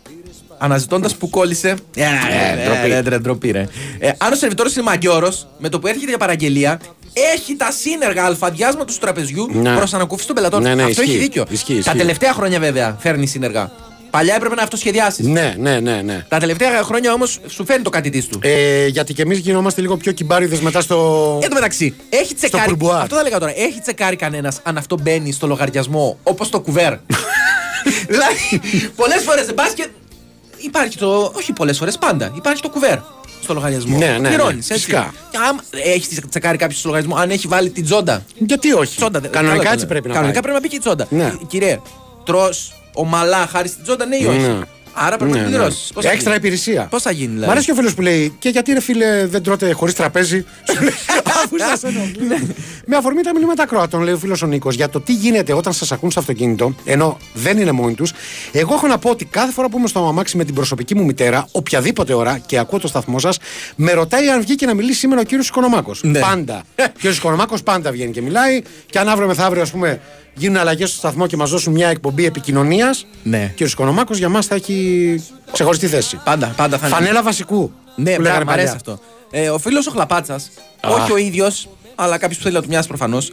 Αναζητώντας 0.58 1.16
που 1.16 1.30
κόλλησε. 1.30 1.68
Ε, 1.96 2.04
ε, 2.04 2.66
ντροπή. 2.66 2.88
ρε, 2.88 3.00
ρε, 3.10 3.18
ντροπή, 3.20 3.52
ρε. 3.52 3.68
Ε, 4.00 4.12
αν 4.18 4.32
ο 4.32 4.36
σερβιτόρος 4.36 4.74
είναι 4.74 4.84
μαγκιόρο, 4.84 5.34
με 5.60 5.70
το 5.70 5.80
που 5.80 5.88
έρχεται 5.88 6.10
για 6.10 6.18
παραγγελία, 6.18 6.80
έχει 7.14 7.56
τα 7.56 7.72
σύνεργα 7.72 8.26
αλφαδιάσματο 8.26 8.94
του 8.94 9.00
τραπεζιού 9.00 9.48
Ναι. 9.54 9.76
προς 9.76 9.94
ανακούφιση 9.94 10.28
των 10.28 10.36
πελατών. 10.36 10.62
Ναι, 10.62 10.76
ναι, 10.76 10.84
αυτό 10.84 11.02
ισχύει. 11.02 11.14
έχει 11.16 11.22
δίκιο. 11.24 11.46
Ισχύει, 11.50 11.74
Τα 11.74 11.80
ισχύει. 11.80 11.98
τελευταία 11.98 12.34
χρόνια 12.34 12.60
βέβαια 12.60 12.98
φέρνει 13.00 13.28
σύνεργα. 13.28 13.72
Παλιά 14.10 14.36
έπρεπε 14.36 14.56
να 14.56 14.62
αυτοσχεδιάσεις. 14.64 15.26
Ναι, 15.26 15.56
ναι, 15.58 15.80
ναι, 15.80 16.02
ναι. 16.02 16.26
Τα 16.28 16.38
τελευταία 16.38 16.84
χρόνια 16.84 17.14
όμως 17.14 17.40
σου 17.48 17.66
φέρνει 17.66 17.84
το 17.84 17.90
κάτι 17.90 18.10
τη 18.10 18.24
του. 18.28 18.40
Ε, 18.42 18.88
γιατί 18.88 19.14
και 19.14 19.22
εμείς 19.22 19.38
γινόμαστε 19.38 19.82
λίγο 19.82 19.98
πιο 19.98 20.12
κυμπάριδε 20.12 20.58
μετά 20.62 20.82
στο. 20.82 21.40
Εν 21.44 21.50
τω 21.50 21.56
μεταξύ, 21.56 21.96
έχει 22.10 22.34
τσεκάρει. 22.36 22.66
πουρμπουάρ. 22.70 23.02
Αυτό 23.02 23.16
θα 23.16 23.24
λέγα 23.24 23.40
τώρα. 23.40 23.52
Έχει 23.56 23.80
τσεκάρει 23.82 24.16
κανένας 24.16 24.60
αν 24.64 24.78
αυτό 24.78 24.98
μπαίνει 25.02 25.32
στο 25.32 25.48
λογαριασμό 25.48 26.18
όπως 26.24 26.50
το 26.50 26.60
κουβέρ; 26.62 26.94
δηλαδή, 28.12 28.62
πολλές 28.96 29.22
φορές 29.24 29.46
δεν 29.46 29.54
πας 29.56 29.74
και. 29.74 29.88
Υπάρχει 30.58 30.98
το. 30.98 31.32
Όχι 31.36 31.54
πολλές 31.54 31.78
φορές, 31.78 31.98
πάντα. 31.98 32.32
Υπάρχει 32.36 32.62
το 32.62 32.70
κουβέρ 32.70 32.98
στο 33.44 33.54
λογαριασμό. 33.54 33.98
Ναι, 33.98 34.06
ναι, 34.06 34.18
ναι, 34.18 34.28
Πληρώνεις, 34.28 34.70
έτσι. 34.70 34.74
φυσικά. 34.74 35.14
Και 35.32 35.38
άμα 35.50 35.62
έχεις 35.84 36.20
τσεκάρει 36.30 36.58
κάποιος 36.58 36.80
στο 36.80 36.88
λογαριασμό 36.90 37.20
αν 37.22 37.30
έχει 37.30 37.48
βάλει 37.48 37.70
την 37.70 37.84
τσόντα. 37.86 38.24
Γιατί 38.38 38.74
όχι; 38.74 38.96
Τσόντα, 38.96 39.20
δεν- 39.20 39.32
Κανονικά 39.32 39.58
καλά 39.64 39.68
το 39.68 39.72
έτσι 39.74 39.86
λέω. 39.86 39.88
πρέπει 39.88 40.08
να 40.08 40.14
Κανονικά 40.14 40.42
πάει. 40.42 40.52
πρέπει 40.52 40.56
να 40.56 40.60
μπει 40.62 40.68
και 40.68 40.76
η 40.76 40.80
τσόντα. 40.80 41.08
Ναι. 41.10 41.34
Κύριε, 41.48 41.80
τρώ 42.26 42.50
ομαλά 42.94 43.48
χάρη 43.52 43.68
στην 43.68 43.84
τσόντα, 43.84 44.06
ναι 44.06 44.16
ή 44.16 44.26
όχι; 44.26 44.60
Ναι. 44.96 45.06
Άρα 45.06 45.18
πρέπει 45.18 45.32
Ναι, 45.32 45.38
να 45.38 45.44
ναι. 45.44 45.50
πληρώσει. 45.50 45.94
Έξτρα 46.02 46.36
υπηρεσία. 46.36 46.88
Πώς 46.90 47.02
θα 47.02 47.12
γίνει, 47.12 47.28
δηλαδή; 47.28 47.48
Μ' 47.48 47.50
αρέσει 47.52 47.66
και 47.66 47.72
ο 47.72 47.76
φίλος 47.76 47.94
που 47.94 48.02
λέει 48.02 48.36
και 48.40 48.50
γιατί 48.50 48.74
ρε 48.74 48.82
φίλε 48.82 49.26
δεν 49.26 49.44
τρώτε 49.44 49.72
χωρίς 49.72 49.94
τραπέζι; 49.94 50.46
Σου 50.74 50.82
λέει, 50.82 50.94
Αφού 51.44 51.58
σας 51.60 51.84
ενοχλεί. 51.84 52.28
Ναι. 52.28 52.38
Με 52.86 52.96
αφορμή 52.96 53.22
τα 53.22 53.34
μηνύματα 53.34 53.64
ακροατών, 53.64 54.02
λέει 54.02 54.14
ο 54.14 54.18
φίλος 54.18 54.42
ο 54.42 54.48
Νίκος, 54.48 54.76
για 54.76 54.90
το 54.90 55.02
τι 55.02 55.14
γίνεται 55.14 55.54
όταν 55.54 55.74
σας 55.74 55.92
ακούν 55.92 56.12
στο 56.12 56.20
αυτοκίνητο, 56.20 56.76
ενώ 56.86 57.18
δεν 57.34 57.58
είναι 57.58 57.72
μόνοι 57.72 57.94
τους. 57.94 58.12
Εγώ 58.52 58.74
έχω 58.74 58.88
να 58.88 58.98
πω 58.98 59.10
ότι 59.10 59.26
κάθε 59.26 59.52
φορά 59.52 59.70
που 59.70 59.78
είμαι 59.78 59.88
στο 59.88 60.08
αμάξι 60.08 60.38
με 60.38 60.44
την 60.46 60.54
προσωπική 60.56 60.96
μου 60.96 61.06
μητέρα, 61.06 61.48
οποιαδήποτε 61.52 62.14
ώρα 62.14 62.38
και 62.46 62.58
ακούω 62.58 62.80
το 62.80 62.88
σταθμό 62.88 63.20
σας, 63.20 63.38
με 63.76 63.92
ρωτάει 63.92 64.30
αν 64.30 64.42
βγήκε 64.42 64.66
να 64.66 64.74
μιλήσει 64.74 65.00
σήμερα 65.00 65.22
ο 65.22 65.24
κύριος 65.24 65.48
Οικονομάκος. 65.48 66.04
Ναι. 66.04 66.20
Πάντα. 66.20 66.64
Ο 66.80 66.94
κύριος 66.98 67.18
Οικονομάκος 67.18 67.64
πάντα 67.64 67.92
βγαίνει 67.92 68.12
και 68.12 68.22
μιλάει. 68.22 68.62
Και 68.90 69.00
αν 69.00 69.10
αύριο 69.10 69.28
μεθαύριο, 69.28 69.62
ας 69.62 69.72
πούμε, 69.72 70.02
γίνουν 70.34 70.58
αλλαγές 70.58 70.90
στο 70.90 70.98
σταθμό 70.98 71.28
και 71.28 71.38
μας 71.38 71.50
δώσουν 71.50 71.74
μια 71.74 71.88
εκπομπή 71.90 72.26
επικοινωνίας, 72.26 73.06
Ναι. 73.24 73.44
ο 73.44 73.48
κύριος 73.50 73.72
Οικονομάκο 73.72 74.14
για 74.16 74.30
μας 74.30 74.46
θα 74.46 74.56
έχει 74.56 75.24
ξεχωριστή 75.52 75.88
θέση. 75.88 76.20
Πάντα, 76.24 76.54
πάντα 76.56 76.78
θα 76.78 76.88
είναι. 76.88 76.96
Φανέλα 76.96 77.24
βασικού. 77.24 77.72
Ναι, 77.96 78.16
που 78.16 78.22
μπράβο, 78.22 78.22
λέγανε 78.22 78.44
μ' 78.46 78.50
αρέσει 78.50 78.68
παλιά. 78.68 78.76
αυτό. 78.94 79.00
Ε, 79.32 79.50
ο 79.50 79.58
φίλος 79.60 79.88
ο 79.88 79.92
Χλαπάτσας, 79.92 80.50
όχι 80.82 81.12
ο 81.12 81.18
ίδιος, 81.18 81.70
αλλά 81.96 82.18
κάποιος 82.18 82.38
που 82.38 82.44
θέλει 82.44 82.56
να 82.56 82.62
του 82.62 82.68
μοιάσει 82.68 82.88
προφανώς, 82.88 83.32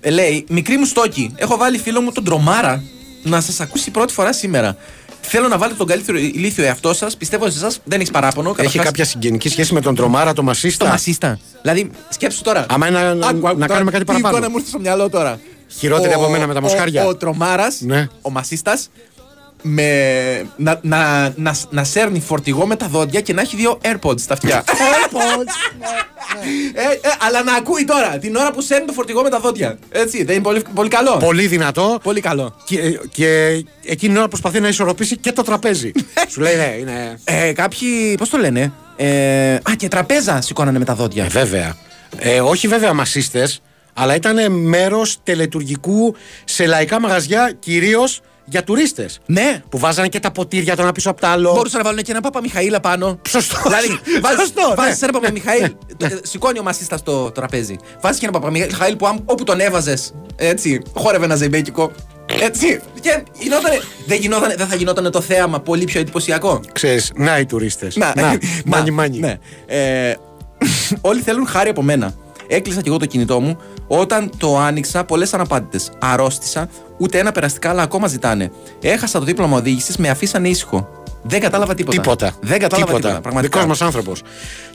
ε, 0.00 0.10
λέει: 0.10 0.44
Μικρή 0.48 0.76
μου 0.76 0.84
στόκη, 0.84 1.32
έχω 1.36 1.56
βάλει 1.56 1.78
φίλο 1.78 2.00
μου 2.00 2.12
τον 2.12 2.24
Τρομάρα 2.24 2.82
να 3.22 3.40
σας 3.40 3.60
ακούσει 3.60 3.90
πρώτη 3.90 4.12
φορά 4.12 4.32
σήμερα. 4.32 4.76
Θέλω 5.20 5.48
να 5.48 5.58
βάλετε 5.58 5.78
τον 5.78 5.86
καλύτερο 5.86 6.18
ηλίθιο 6.18 6.64
εαυτό 6.64 6.94
σας. 6.94 7.16
Πιστεύω 7.16 7.50
σε 7.50 7.58
εσάς 7.58 7.80
δεν 7.84 7.98
έχεις 7.98 8.10
παράπονο. 8.10 8.48
Έχει 8.48 8.56
Καταρχάς, 8.56 8.84
κάποια 8.84 9.04
συγγενική 9.04 9.48
σχέση 9.48 9.74
με 9.74 9.80
τον 9.80 9.94
τρομάρα, 9.94 10.32
το 10.32 10.42
μασίστα; 10.42 10.84
Το 10.84 10.90
μασίστα. 10.90 11.38
Δηλαδή, 11.62 11.90
σκέψου 12.08 12.42
τώρα. 12.42 12.66
Άμα 12.68 12.86
είναι 12.88 12.98
να- 13.14 13.26
Άκου, 13.26 13.48
άκου 13.48 13.58
να 13.58 13.66
τώρα, 13.66 13.66
κάνουμε 13.66 13.90
κάτι 13.90 14.04
Τι 14.04 14.10
παραπάνω. 14.10 14.36
εικόνα 14.36 14.50
μου 14.50 14.56
ήρθε 14.56 14.68
στο 14.68 14.78
μυαλό 14.78 15.08
τώρα. 15.08 15.40
Χειρότερη 15.78 16.14
Ο- 16.14 16.16
από 16.16 16.28
μένα 16.28 16.46
με 16.46 16.54
τα 16.54 16.60
μοσχάρια. 16.60 17.04
Ο, 17.04 17.08
ο 17.08 17.16
Τρομάρας, 17.16 17.80
Ναι. 17.80 18.08
ο 18.22 18.30
μασίστας, 18.30 18.90
με, 19.62 19.88
να, 20.56 20.78
να, 20.82 21.32
να, 21.36 21.54
να 21.70 21.84
σέρνει 21.84 22.20
φορτηγό 22.20 22.66
με 22.66 22.76
τα 22.76 22.86
δόντια 22.88 23.20
και 23.20 23.32
να 23.32 23.40
έχει 23.40 23.56
δύο 23.56 23.78
AirPods 23.82 24.20
στα 24.20 24.32
αυτιά. 24.34 24.64
Ε, 26.74 26.80
ε, 26.82 27.10
αλλά 27.26 27.42
να 27.42 27.54
ακούει 27.54 27.84
τώρα 27.84 28.18
την 28.18 28.36
ώρα 28.36 28.50
που 28.52 28.60
σέρνει 28.60 28.86
το 28.86 28.92
φορτηγό 28.92 29.22
με 29.22 29.30
τα 29.30 29.40
δόντια. 29.40 29.78
Έτσι, 29.90 30.24
δεν 30.24 30.34
είναι 30.34 30.44
πολύ, 30.44 30.62
πολύ 30.74 30.88
καλό. 30.88 31.16
Πολύ 31.16 31.46
δυνατό. 31.46 31.98
Πολύ 32.02 32.20
καλό. 32.20 32.56
Και, 32.64 32.78
και 33.12 33.46
εκείνη 33.84 34.12
την 34.12 34.16
ώρα 34.16 34.28
προσπαθεί 34.28 34.60
να 34.60 34.68
ισορροπήσει 34.68 35.16
και 35.16 35.32
το 35.32 35.42
τραπέζι. 35.42 35.92
Σου 36.32 36.40
λέει, 36.40 36.56
ναι, 36.56 36.76
είναι. 36.80 37.18
Ε, 37.24 37.52
κάποιοι, 37.52 38.14
πώς 38.18 38.28
το 38.28 38.38
λένε. 38.38 38.72
Ε, 38.96 39.54
α, 39.54 39.60
και 39.76 39.88
τραπέζα 39.88 40.40
σηκώνανε 40.40 40.78
με 40.78 40.84
τα 40.84 40.94
δόντια. 40.94 41.24
Ε, 41.24 41.28
βέβαια. 41.28 41.76
Ε, 42.18 42.40
όχι 42.40 42.68
βέβαια 42.68 42.92
μασίστες, 42.92 43.62
αλλά 43.94 44.14
ήταν 44.14 44.52
μέρος 44.52 45.16
τελετουργικού 45.22 46.14
σε 46.44 46.66
λαϊκά 46.66 47.00
μαγαζιά, 47.00 47.52
κυρίως 47.58 48.20
για 48.44 48.64
τουρίστες. 48.64 49.20
Ναι. 49.26 49.62
Που 49.68 49.78
βάζανε 49.78 50.08
και 50.08 50.20
τα 50.20 50.30
ποτήρια 50.30 50.76
το 50.76 50.82
ένα 50.82 50.92
πίσω 50.92 51.10
από 51.10 51.20
το 51.20 51.26
άλλο. 51.26 51.52
Μπορούσαν 51.52 51.78
να 51.78 51.84
βάλουν 51.84 52.02
και 52.02 52.10
ένα 52.10 52.20
Παπα 52.20 52.40
Μιχαήλ 52.40 52.74
απάνω. 52.74 53.20
Σωστό. 53.28 53.56
Δηλαδή, 53.62 53.86
βάζεις, 54.22 54.38
Σωστό, 54.40 54.68
ναι. 54.68 54.74
βάζεις 54.74 55.02
ένα 55.02 55.12
Παπα 55.12 55.30
Μιχαήλ. 55.30 55.62
ε, 55.96 56.08
Σηκώνει 56.22 56.58
ο 56.58 56.62
μασίστας 56.62 57.00
στο 57.00 57.30
τραπέζι. 57.30 57.76
Βάζεις 58.00 58.18
και 58.20 58.26
ένα 58.26 58.38
Παπα 58.38 58.50
Μιχαήλ 58.50 58.96
που 58.96 59.06
άμ- 59.06 59.30
όπου 59.30 59.44
τον 59.44 59.60
έβαζες. 59.60 60.14
Έτσι, 60.36 60.82
χόρευε 60.94 61.24
ένα 61.24 61.36
ζεμπέκικο. 61.36 61.90
Έτσι. 62.42 62.80
Και 63.00 63.22
γινότανε, 63.38 63.80
δεν, 64.06 64.18
γινότανε, 64.20 64.54
δεν 64.54 64.66
θα 64.66 64.74
γινόταν 64.74 65.10
το 65.10 65.20
θέαμα 65.20 65.60
πολύ 65.60 65.84
πιο 65.84 66.00
εντυπωσιακό. 66.00 66.60
Ξέρεις, 66.72 67.12
να 67.14 67.38
οι 67.38 67.46
τουρίστες. 67.46 67.96
Να, 67.96 68.12
να, 68.16 68.38
μάνι, 68.64 68.90
μάνι. 68.90 69.18
Ναι. 69.18 69.38
Ε, 69.66 70.14
όλοι 71.00 71.20
θέλουν 71.20 71.46
χάρη 71.46 71.68
από 71.68 71.82
μένα. 71.82 72.14
Έκλεισα 72.52 72.80
και 72.80 72.88
εγώ 72.88 72.98
το 72.98 73.06
κινητό 73.06 73.40
μου. 73.40 73.56
Όταν 73.86 74.30
το 74.36 74.58
άνοιξα, 74.58 75.04
πολλές 75.04 75.34
αναπάντητες. 75.34 75.90
Αρρώστησα, 75.98 76.68
ούτε 76.98 77.18
ένα 77.18 77.32
περαστικά, 77.32 77.70
αλλά 77.70 77.82
ακόμα 77.82 78.06
ζητάνε. 78.06 78.50
Έχασα 78.80 79.18
το 79.18 79.24
δίπλωμα 79.24 79.56
οδήγησης, 79.56 79.96
με 79.96 80.08
αφήσανε 80.08 80.48
ήσυχο. 80.48 80.88
Δεν 81.22 81.40
κατάλαβα 81.40 81.74
τίποτα. 81.74 82.00
Τίποτα. 82.00 82.32
Δεν 82.40 82.58
κατάλαβα 82.58 82.94
τίποτα. 82.94 83.20
Πραγματικά. 83.20 83.58
Δικός 83.58 83.66
μας 83.66 83.82
άνθρωπος. 83.82 84.22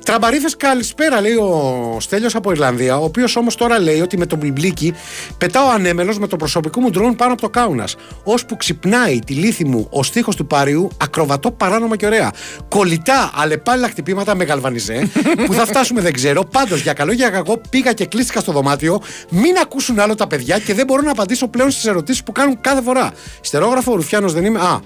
Τραμπαρίφε, 0.05 0.47
καλησπέρα, 0.57 1.21
λέει 1.21 1.33
ο 1.33 1.97
Στέλιος 1.99 2.35
από 2.35 2.51
Ιρλανδία, 2.51 2.97
ο 2.97 3.03
οποίος 3.03 3.35
όμως 3.35 3.55
τώρα 3.55 3.79
λέει 3.79 4.01
ότι 4.01 4.17
με 4.17 4.25
τον 4.25 4.37
μπλιμπλίκι 4.37 4.93
πετάω 5.37 5.69
ανέμελος 5.69 6.19
με 6.19 6.27
το 6.27 6.35
προσωπικό 6.35 6.79
μου 6.81 6.89
ντρόν 6.89 7.15
πάνω 7.15 7.31
από 7.33 7.41
το 7.41 7.49
κάουνας. 7.49 7.95
Ώσπου 8.23 8.57
ξυπνάει 8.57 9.19
τη 9.19 9.33
λύθη 9.33 9.65
μου 9.65 9.87
ο 9.89 10.03
στίχος 10.03 10.35
του 10.35 10.47
πάριου, 10.47 10.89
ακροβατό 11.01 11.51
παράνομα 11.51 11.95
και 11.95 12.05
ωραία. 12.05 12.31
Κολλητά 12.67 13.31
αλλεπάλληλα 13.35 13.87
χτυπήματα 13.87 14.35
με 14.35 14.43
γαλβανιζέ, 14.43 15.09
που 15.45 15.53
θα 15.53 15.65
φτάσουμε 15.65 16.01
δεν 16.01 16.13
ξέρω. 16.13 16.43
Πάντως 16.43 16.81
για 16.81 16.93
καλό 16.93 17.11
για 17.11 17.29
κακό 17.29 17.61
πήγα 17.69 17.93
και 17.93 18.05
κλείστηκα 18.05 18.39
στο 18.39 18.51
δωμάτιο. 18.51 19.01
Μην 19.29 19.57
ακούσουν 19.61 19.99
άλλο 19.99 20.15
τα 20.15 20.27
παιδιά 20.27 20.59
και 20.59 20.73
δεν 20.73 20.85
μπορώ 20.85 21.01
να 21.01 21.11
απαντήσω 21.11 21.47
πλέον 21.47 21.71
στις 21.71 21.85
ερωτήσεις 21.85 22.23
που 22.23 22.31
κάνουν 22.31 22.61
κάθε 22.61 22.81
φορά. 22.81 23.11
Στερόγραφο, 23.41 23.91
ο 23.91 23.95
Ρουφιάνος 23.95 24.33
δεν 24.33 24.45
είμαι. 24.45 24.59
Α, 24.59 24.79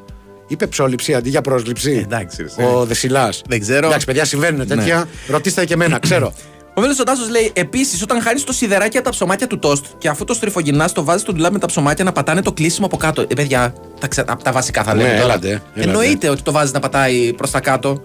είπε 0.50 0.68
ψόληψη 0.68 1.14
αντί 1.14 1.30
για 1.30 1.42
πρόσληψη. 1.42 2.02
εντάξει, 2.06 2.46
ρε, 2.58 2.66
Ο 2.66 2.86
Δεσιλάς. 2.86 3.42
Δεν 3.48 3.60
ξέρω. 3.60 3.88
Εντάξει, 3.88 4.06
παιδιά, 4.06 4.26
συμβαίνουν 4.26 4.68
τέτοια. 4.68 4.96
Ναι. 4.98 5.34
Ρωτήστε 5.34 5.66
και 5.66 5.74
εμένα, 5.74 6.00
ξέρω. 6.00 6.34
Ο 6.74 6.82
Μέλο 6.82 6.94
ο 7.00 7.04
Τάσος 7.04 7.30
λέει: 7.30 7.52
Επίσης, 7.56 8.02
όταν 8.02 8.22
χάνεις 8.22 8.44
το 8.44 8.54
σιδεράκι 8.54 8.98
από 8.98 9.06
τα 9.06 9.12
ψωμάτια 9.12 9.48
του 9.48 9.60
τόστ 9.60 9.86
και 9.98 10.08
αφού 10.10 10.24
το 10.24 10.34
στριφογυρνά, 10.34 10.90
το 10.90 11.04
βάζεις 11.04 11.22
στο 11.22 11.34
ντουλάπ 11.34 11.52
με 11.54 11.60
τα 11.60 11.68
ψωμάτια 11.68 12.04
να 12.04 12.12
πατάνε 12.12 12.42
το 12.42 12.52
κλείσιμο 12.52 12.86
από 12.86 12.98
κάτω. 12.98 13.22
Ε, 13.22 13.26
παιδιά, 13.36 13.74
τα, 14.00 14.08
ξε... 14.08 14.24
τα, 14.24 14.38
τα 14.44 14.52
βασικά 14.52 14.84
θα 14.84 14.94
Ναι, 14.94 15.02
λέμε. 15.04 15.14
τώρα. 15.20 15.24
έλατε, 15.34 15.48
έλατε. 15.48 15.64
Εννοείται 15.76 16.30
ότι 16.30 16.42
το 16.42 16.52
βάζεις 16.52 16.72
να 16.74 16.80
πατάει 16.80 17.34
προς 17.34 17.52
τα 17.52 17.60
κάτω. 17.60 18.02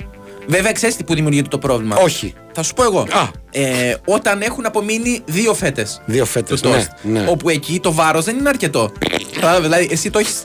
Βέβαια, 0.47 0.73
ξέρεις 0.73 0.97
τι 0.97 1.05
που 1.05 1.15
δημιουργείται 1.15 1.49
το 1.49 1.59
πρόβλημα. 1.59 1.97
Όχι. 1.97 2.35
Θα 2.53 2.63
σου 2.63 2.75
πω 2.75 2.83
εγώ. 2.83 3.01
Α. 3.01 3.29
Ε, 3.51 3.95
όταν 4.05 4.41
έχουν 4.43 4.67
απομείνει 4.67 5.21
δύο 5.25 5.55
φέτες. 5.55 6.03
Δύο 6.07 6.25
φέτες. 6.25 6.61
του 6.61 6.69
Ναι, 6.69 6.75
τόστ. 6.75 6.89
ναι. 7.03 7.25
Όπου 7.29 7.49
εκεί 7.49 7.81
το 7.81 7.93
βάρος 7.93 8.25
δεν 8.25 8.37
είναι 8.39 8.49
αρκετό. 8.49 8.93
Κατάλαβες, 9.35 9.63
δηλαδή, 9.69 9.89
εσύ 9.91 10.11
το 10.11 10.19
έχεις. 10.19 10.45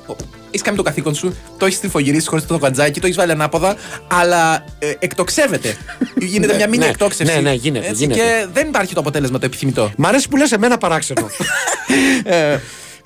Έχεις 0.51 0.61
κάνει 0.61 0.77
το 0.77 0.83
καθήκον 0.83 1.15
σου, 1.15 1.35
το 1.57 1.65
έχεις 1.65 1.79
τριφογυρίσει 1.79 2.27
χωρίς 2.27 2.45
το 2.45 2.55
γαντζάκι, 2.55 2.99
το 2.99 3.05
έχεις 3.05 3.17
βάλει 3.17 3.31
ανάποδα, 3.31 3.75
αλλά 4.07 4.65
ε, 4.79 4.93
εκτοξεύεται. 4.99 5.77
γίνεται 6.17 6.55
μια 6.55 6.67
μήνυ 6.67 6.83
ναι, 6.83 6.89
εκτόξευση. 6.89 7.33
ναι, 7.33 7.39
ναι, 7.39 7.53
γίνεται, 7.53 7.87
Έτσι, 7.87 8.03
γίνεται. 8.03 8.19
Και 8.19 8.47
δεν 8.53 8.67
υπάρχει 8.67 8.93
το 8.93 8.99
αποτέλεσμα 8.99 9.39
το 9.39 9.45
επιθυμητό. 9.45 9.91
Μ' 9.97 10.05
αρέσει 10.05 10.27
που 10.27 10.37
λες 10.37 10.51
εμένα 10.51 10.77
παράξενο. 10.77 11.29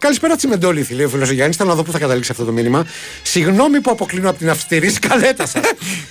ε, 0.04 0.06
καλησπέρα, 0.06 0.36
Τσιμεντόληθη, 0.36 0.94
λέει 0.94 1.06
ο 1.06 1.10
φίλος 1.10 1.30
Γιάννης. 1.30 1.56
Θέλω 1.56 1.70
να 1.70 1.76
δω 1.76 1.84
πού 1.84 1.92
θα 1.92 2.00
καταλήξει 2.00 2.32
αυτό 2.32 2.46
το 2.46 2.52
μήνυμα. 2.52 2.86
Συγγνώμη 3.24 3.82
που 3.82 3.92
αποκλίνω 3.92 4.30
από 4.30 4.38
την 4.38 4.50
αυστηρής 4.50 4.94
σκαλέτα 5.04 5.46
σας. 5.46 5.62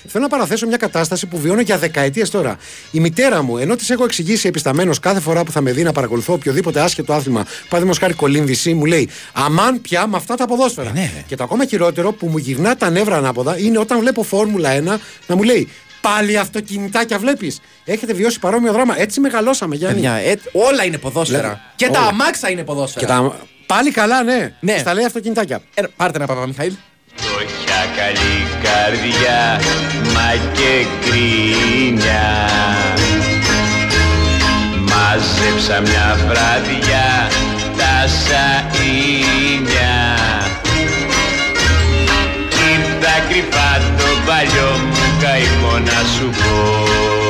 Θέλω 0.06 0.24
να 0.24 0.28
παραθέσω 0.28 0.66
μια 0.66 0.76
κατάσταση 0.76 1.26
που 1.26 1.38
βιώνω 1.38 1.60
για 1.60 1.78
δεκαετίες 1.78 2.30
τώρα. 2.30 2.56
Η 2.90 3.00
μητέρα 3.00 3.42
μου, 3.42 3.58
ενώ 3.58 3.76
της 3.76 3.90
έχω 3.90 4.04
εξηγήσει 4.04 4.48
επισταμένος 4.48 4.98
κάθε 4.98 5.20
φορά 5.20 5.44
που 5.44 5.52
θα 5.52 5.60
με 5.60 5.72
δει 5.72 5.82
να 5.82 5.92
παρακολουθώ 5.92 6.32
οποιοδήποτε 6.32 6.80
άσχετο 6.80 7.12
άθλημα, 7.12 7.46
παραδείγματο 7.68 8.00
χάρη 8.00 8.14
κολύμβηση, 8.14 8.74
μου 8.74 8.84
λέει 8.84 9.08
Αμάν 9.32 9.80
πια 9.80 10.06
με 10.06 10.16
αυτά 10.16 10.34
τα 10.34 10.46
ποδόσφαιρα. 10.46 10.90
ναι, 10.92 11.00
ναι. 11.00 11.22
Και 11.26 11.36
το 11.36 11.44
ακόμα 11.44 11.64
χειρότερο 11.64 12.12
που 12.12 12.26
μου 12.26 12.38
γυρνά 12.38 12.76
τα 12.76 12.90
νεύρα 12.90 13.16
ανάποδα 13.16 13.58
είναι 13.58 13.78
όταν 13.78 13.98
βλέπω 13.98 14.22
Φόρμουλα 14.22 14.78
1 14.78 14.82
να 15.26 15.36
μου 15.36 15.42
λέει 15.42 15.68
Πάλι 16.00 16.38
αυτοκινητάκια 16.38 17.18
βλέπεις. 17.18 17.60
Έχετε 17.84 18.12
βιώσει 18.12 18.38
παρόμοιο 18.38 18.72
δράμα. 18.72 19.00
Έτσι 19.00 19.20
μεγαλώσαμε, 19.20 19.76
Γιάννι. 19.76 19.94
Παιδιά, 19.94 20.14
ε, 20.14 20.38
όλα 20.52 20.84
είναι 20.84 20.98
ποδόσφαιρα. 20.98 21.42
Λέμε, 21.42 21.60
και 21.76 21.86
τα 21.86 21.98
όλα. 21.98 22.08
αμάξα 22.08 22.50
είναι 22.50 22.64
ποδόσφαιρα. 22.64 23.06
Και 23.06 23.12
τα... 23.12 23.36
Πάλι 23.74 23.90
καλά, 23.90 24.22
ναι. 24.22 24.52
Ναι. 24.60 24.78
Στα 24.78 24.94
λέει 24.94 25.04
αυτοκινητάκια. 25.04 25.60
Ε, 25.74 25.82
πάρτε 25.96 26.16
ένα 26.16 26.26
παπα 26.26 26.46
Μιχαήλ. 26.46 26.72
Φτωχιά 27.14 27.82
καλή 27.96 28.36
καρδιά, 28.62 29.60
μα 30.14 30.30
και 30.52 30.86
γκρίνια 31.00 32.48
Μάζεψα 34.88 35.80
μια 35.80 36.18
βράδια 36.26 37.28
τα 37.76 38.08
σαΐνια 38.24 39.96
Κοίτα 42.48 43.14
κρυφά 43.28 43.78
το 43.96 44.04
παλιό 44.26 44.70
μου 44.86 45.20
καημό 45.20 45.78
να 45.78 46.00
σου 46.16 46.30
πω 46.30 47.21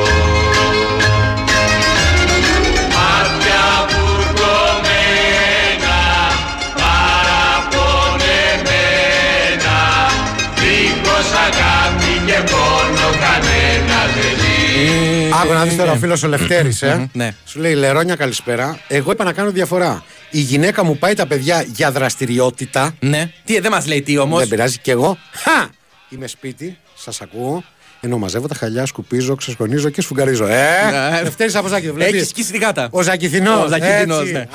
Άκου 15.41 15.53
να 15.53 15.63
δεις 15.63 15.75
τώρα 15.75 15.91
ο 15.91 15.95
φίλος 15.95 16.23
ο 16.23 16.27
Λευτέρης, 16.27 16.81
ε. 16.81 17.09
Ναι. 17.13 17.35
Σου 17.45 17.59
λέει 17.59 17.73
Λερόνια, 17.73 18.15
καλησπέρα. 18.15 18.79
Εγώ 18.87 19.11
είπα 19.11 19.23
να 19.23 19.33
κάνω 19.33 19.51
διαφορά. 19.51 20.03
Η 20.29 20.39
γυναίκα 20.39 20.83
μου 20.83 20.97
πάει 20.97 21.13
τα 21.13 21.27
παιδιά 21.27 21.65
για 21.75 21.91
δραστηριότητα. 21.91 22.95
Ναι. 22.99 23.31
Τι, 23.45 23.59
δεν 23.59 23.71
μας 23.71 23.87
λέει 23.87 24.01
τι 24.01 24.17
όμως; 24.17 24.39
Δεν 24.39 24.47
πειράζει 24.47 24.77
και 24.77 24.91
εγώ. 24.91 25.17
Χα! 25.31 25.67
Είμαι 26.09 26.27
σπίτι, 26.27 26.77
σας 26.95 27.21
ακούω. 27.21 27.63
Ενώ 27.99 28.17
μαζεύω 28.17 28.47
τα 28.47 28.55
χαλιά, 28.55 28.85
σκουπίζω, 28.85 29.35
ξεσχονίζω 29.35 29.89
και 29.89 30.01
σφουγγαρίζω. 30.01 30.45
Ε! 30.45 30.69
Ναι. 30.91 31.21
Λευτέρης 31.21 31.55
από 31.55 31.67
Ζάκη, 31.67 31.87
το 31.87 31.93
βλέπεις; 31.93 32.13
Έχεις 32.15 32.29
σκίσει 32.29 32.51
τη 32.51 32.57
γάτα. 32.57 32.87
Ο 32.91 33.01
Ζακηθινό. 33.01 33.63
Ο 33.63 33.67
Ζακηθινός, 33.67 34.31
ναι. 34.31 34.45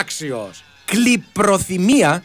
Άξιος. 0.00 0.64
Κλιπροθυμία 0.84 2.22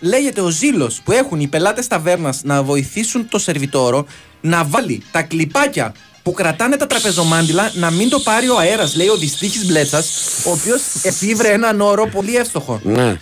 λέγεται 0.00 0.40
ο 0.40 0.48
ζήλος 0.48 1.00
που 1.04 1.12
έχουν 1.12 1.40
οι 1.40 1.46
πελάτες 1.46 1.86
ταβέρνας 1.86 2.40
να 2.44 2.62
βοηθήσουν 2.62 3.28
το 3.28 3.38
σερβιτόρο 3.38 4.06
να 4.40 4.64
βάλει 4.64 5.02
τα 5.10 5.22
κλιπάκια 5.22 5.94
που 6.28 6.34
κρατάνε 6.34 6.76
τα 6.76 6.86
τραπεζομάντιλα 6.86 7.70
να 7.74 7.90
μην 7.90 8.08
το 8.08 8.18
πάρει 8.20 8.48
ο 8.48 8.58
αέρας, 8.58 8.94
λέει 8.96 9.08
ο 9.08 9.16
δυστύχης 9.16 9.66
Μπλέτσας, 9.66 10.10
ο 10.44 10.50
οποίος 10.50 10.80
εφηύρε 11.02 11.48
έναν 11.52 11.80
όρο 11.80 12.06
πολύ 12.06 12.36
εύστοχο. 12.36 12.80
Ναι. 12.84 13.16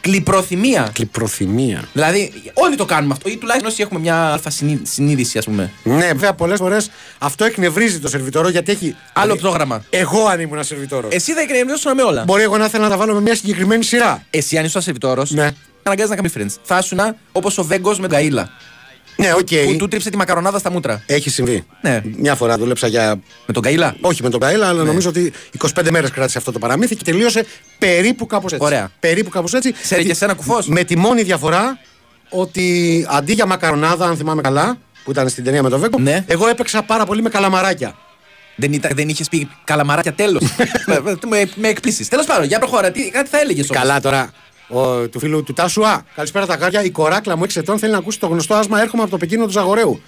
Κλιπροθυμία. 0.00 0.88
Κλιπροθυμία. 0.92 1.88
Δηλαδή, 1.92 2.32
όλοι 2.54 2.76
το 2.76 2.84
κάνουμε 2.84 3.12
αυτό, 3.12 3.28
ή 3.30 3.36
τουλάχιστον 3.36 3.70
όσοι 3.70 3.82
έχουμε 3.82 4.00
μια 4.00 4.32
αλφα 4.32 4.50
συνείδη- 4.50 4.86
συνείδηση, 4.86 5.38
ας 5.38 5.44
πούμε. 5.44 5.70
Ναι, 5.82 6.06
βέβαια 6.06 6.32
πολλές 6.34 6.58
φορές 6.58 6.90
αυτό 7.18 7.44
εκνευρίζει 7.44 7.98
το 7.98 8.08
σερβιτόρο 8.08 8.48
γιατί 8.48 8.72
έχει. 8.72 8.96
Άλλο 9.12 9.24
Δηλαδή, 9.24 9.40
πρόγραμμα. 9.40 9.84
Εγώ 9.90 10.24
αν 10.26 10.40
ήμουν 10.40 10.64
σερβιτόρο. 10.64 11.08
Εσύ 11.10 11.32
θα 11.32 11.40
εκνευρίζεσαι 11.40 11.94
με 11.94 12.02
όλα. 12.02 12.22
Μπορεί 12.26 12.42
εγώ 12.42 12.56
να 12.58 12.64
ήθελα 12.64 12.82
να 12.84 12.90
τα 12.90 12.96
βάλω 12.96 13.14
με 13.14 13.20
μια 13.20 13.34
συγκεκριμένη 13.34 13.84
σειρά. 13.84 14.24
Εσύ, 14.30 14.58
αν 14.58 14.64
ήσουν 14.64 14.80
σερβιτόρος, 14.82 15.30
Ναι. 15.30 15.50
αναγκάζει 15.82 16.10
να 16.10 16.16
κάνεις 16.16 16.32
friends. 16.36 16.60
Θα 16.62 16.78
ήσουν 16.78 16.98
όπως 17.32 17.58
ο 17.58 17.64
Βέγκος 17.64 17.98
με 18.00 18.08
τον 18.08 18.18
Γκαήλα. 18.18 18.48
Ναι, 19.20 19.32
οκ. 19.32 19.48
Που 19.66 19.76
του 19.76 19.88
τρίψε 19.88 20.10
τη 20.10 20.16
μακαρονάδα 20.16 20.58
στα 20.58 20.70
μούτρα. 20.70 21.02
Έχει 21.06 21.30
συμβεί. 21.30 21.64
Ναι. 21.80 22.00
Μια 22.16 22.34
φορά 22.34 22.56
δούλεψα 22.58 22.86
για. 22.86 23.20
Με 23.46 23.52
τον 23.52 23.62
Γκαήλα. 23.62 23.96
Όχι 24.00 24.22
με 24.22 24.30
τον 24.30 24.40
Καήλα, 24.40 24.68
αλλά 24.68 24.84
νομίζω 24.84 25.08
ότι 25.08 25.32
25 25.74 25.90
μέρες 25.90 26.10
κράτησε 26.10 26.38
αυτό 26.38 26.52
το 26.52 26.58
παραμύθι 26.58 26.96
και 26.96 27.04
τελείωσε 27.04 27.46
περίπου 27.78 28.26
κάπως 28.26 28.52
έτσι. 28.52 28.64
Ωραία. 28.64 28.90
Περίπου 29.00 29.30
κάπως 29.30 29.54
έτσι. 29.54 29.72
Ξέρει 29.72 30.04
και 30.04 30.10
εσένα 30.10 30.34
κουφός; 30.34 30.66
Με 30.66 30.84
τη 30.84 30.96
μόνη 30.96 31.22
διαφορά 31.22 31.78
ότι 32.28 33.06
αντί 33.10 33.32
για 33.32 33.46
μακαρονάδα, 33.46 34.06
αν 34.06 34.16
θυμάμαι 34.16 34.42
καλά, 34.42 34.78
που 35.04 35.10
ήταν 35.10 35.28
στην 35.28 35.44
ταινία 35.44 35.62
με 35.62 35.68
τον 35.68 35.80
Βέγκο, 35.80 35.98
Ναι. 35.98 36.24
εγώ 36.26 36.48
έπαιξα 36.48 36.82
πάρα 36.82 37.06
πολύ 37.06 37.22
με 37.22 37.28
καλαμαράκια. 37.28 37.94
Δεν, 38.56 38.72
ήταν, 38.72 38.90
δεν 38.94 39.08
είχες 39.08 39.28
πει 39.28 39.48
καλαμαράκια 39.64 40.12
τέλος. 40.12 40.42
με 41.28 41.48
με 41.54 41.68
εκπλήσεις. 41.68 42.08
Τέλος 42.08 42.26
πάντων, 42.26 42.44
για 42.46 42.58
προχώρα. 42.58 42.90
Τι, 42.90 43.10
κάτι 43.10 43.28
θα 43.28 43.40
έλεγες 43.40 43.70
όμως. 43.70 43.82
Καλά 43.82 44.00
τώρα. 44.00 44.30
Ο, 44.68 45.08
του 45.08 45.18
φίλου 45.18 45.42
του 45.42 45.52
Τάσου 45.52 45.86
Α. 45.86 46.00
Καλησπέρα 46.14 46.46
τα 46.46 46.56
κάρια. 46.56 46.82
Η 46.84 46.90
κοράκλα 46.90 47.36
μου 47.36 47.42
6 47.44 47.56
ετών 47.56 47.78
θέλει 47.78 47.92
να 47.92 47.98
ακούσει 47.98 48.18
το 48.18 48.26
γνωστό 48.26 48.54
άσμα. 48.54 48.80
Έρχομαι 48.80 49.02
από 49.02 49.10
το 49.10 49.16
Πεκίνο 49.16 49.44
του 49.44 49.50
Ζαγορέου. 49.52 50.00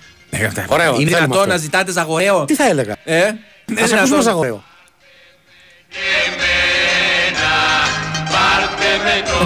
Ωραίο. 0.68 0.86
Είναι 0.86 0.94
θέλουμε 0.94 1.04
δυνατόν 1.16 1.38
αυτό. 1.38 1.46
να 1.50 1.56
ζητάτε 1.56 1.92
ζαγορέο; 1.92 2.44
Τι 2.44 2.54
θα 2.54 2.64
έλεγα; 2.68 2.96
Ε, 3.04 3.20
δεν 3.20 3.32
είναι 3.66 3.80
Ας 3.80 3.92
ακούσουμε 3.92 4.04
δυνατόν. 4.06 4.22
Ζαγορέο. 4.22 4.62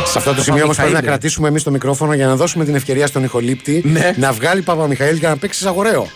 Σε 0.07 0.19
αυτό 0.19 0.35
το 0.35 0.43
σημείο 0.43 0.65
όμως 0.65 0.77
πρέπει 0.77 0.93
να 0.93 0.97
Παπα-Μιχαήλ. 0.99 1.07
κρατήσουμε 1.07 1.49
εμείς 1.49 1.63
το 1.63 1.71
μικρόφωνο 1.71 2.15
για 2.15 2.27
να 2.27 2.37
δώσουμε 2.37 2.65
την 2.65 2.75
ευκαιρία 2.75 3.07
στον 3.07 3.25
ηχολήπτη 3.25 3.83
Ναι. 3.85 4.15
να 4.17 4.33
βγάλει 4.33 4.63
Παπα 4.63 4.87
Μιχαήλ 4.87 5.17
για 5.17 5.29
να 5.29 5.37
παίξει 5.37 5.63
Ζαγορέο. 5.63 6.09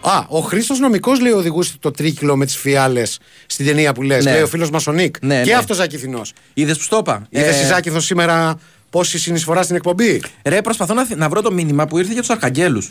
Α, 0.00 0.24
ο 0.28 0.38
Χρήστος 0.40 0.78
Νομικός 0.78 1.20
λέει 1.20 1.32
οδηγούσε 1.32 1.72
το 1.80 1.90
τρίκυλο 1.90 2.36
με 2.36 2.44
τις 2.44 2.56
φιάλες 2.56 3.18
στην 3.46 3.66
ταινία 3.66 3.92
που 3.92 4.02
λες. 4.02 4.24
Ναι. 4.24 4.30
Λέει 4.32 4.42
ο 4.42 4.46
φίλος 4.46 4.70
μας 4.70 4.86
ο 4.86 4.92
Νίκ. 4.92 5.16
Ναι, 5.20 5.42
και 5.42 5.50
ναι. 5.50 5.56
αυτό 5.56 5.74
Ζακηθινό. 5.74 6.20
Είδες 6.54 6.76
που 6.76 6.82
στο 6.82 6.96
είπα; 7.00 7.26
Είδες 7.30 7.56
Ε, 7.60 7.62
η 7.62 7.66
Ζάκηθο 7.66 8.00
σήμερα 8.00 8.58
πόση 8.90 9.18
συνεισφορά 9.18 9.62
στην 9.62 9.76
εκπομπή; 9.76 10.22
Ρε, 10.44 10.60
προσπαθώ 10.62 10.94
να, 10.94 11.06
να 11.16 11.28
βρω 11.28 11.42
το 11.42 11.52
μήνυμα 11.52 11.86
που 11.86 11.98
ήρθε 11.98 12.12
για 12.12 12.20
τους 12.20 12.30
Αρχαγγέλους. 12.30 12.90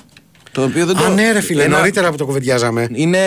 Το 0.52 0.64
οποίο 0.64 0.86
δεν 0.86 0.96
το. 0.96 1.04
Α, 1.04 1.10
ναι, 1.10 1.32
ρε 1.32 1.42
φίλε, 1.42 1.64
Ένα- 1.64 1.78
νωρίτερα 1.78 2.12
που 2.12 2.18
το 2.18 2.26
κουβεντιάζαμε. 2.26 2.88
Είναι. 2.94 3.18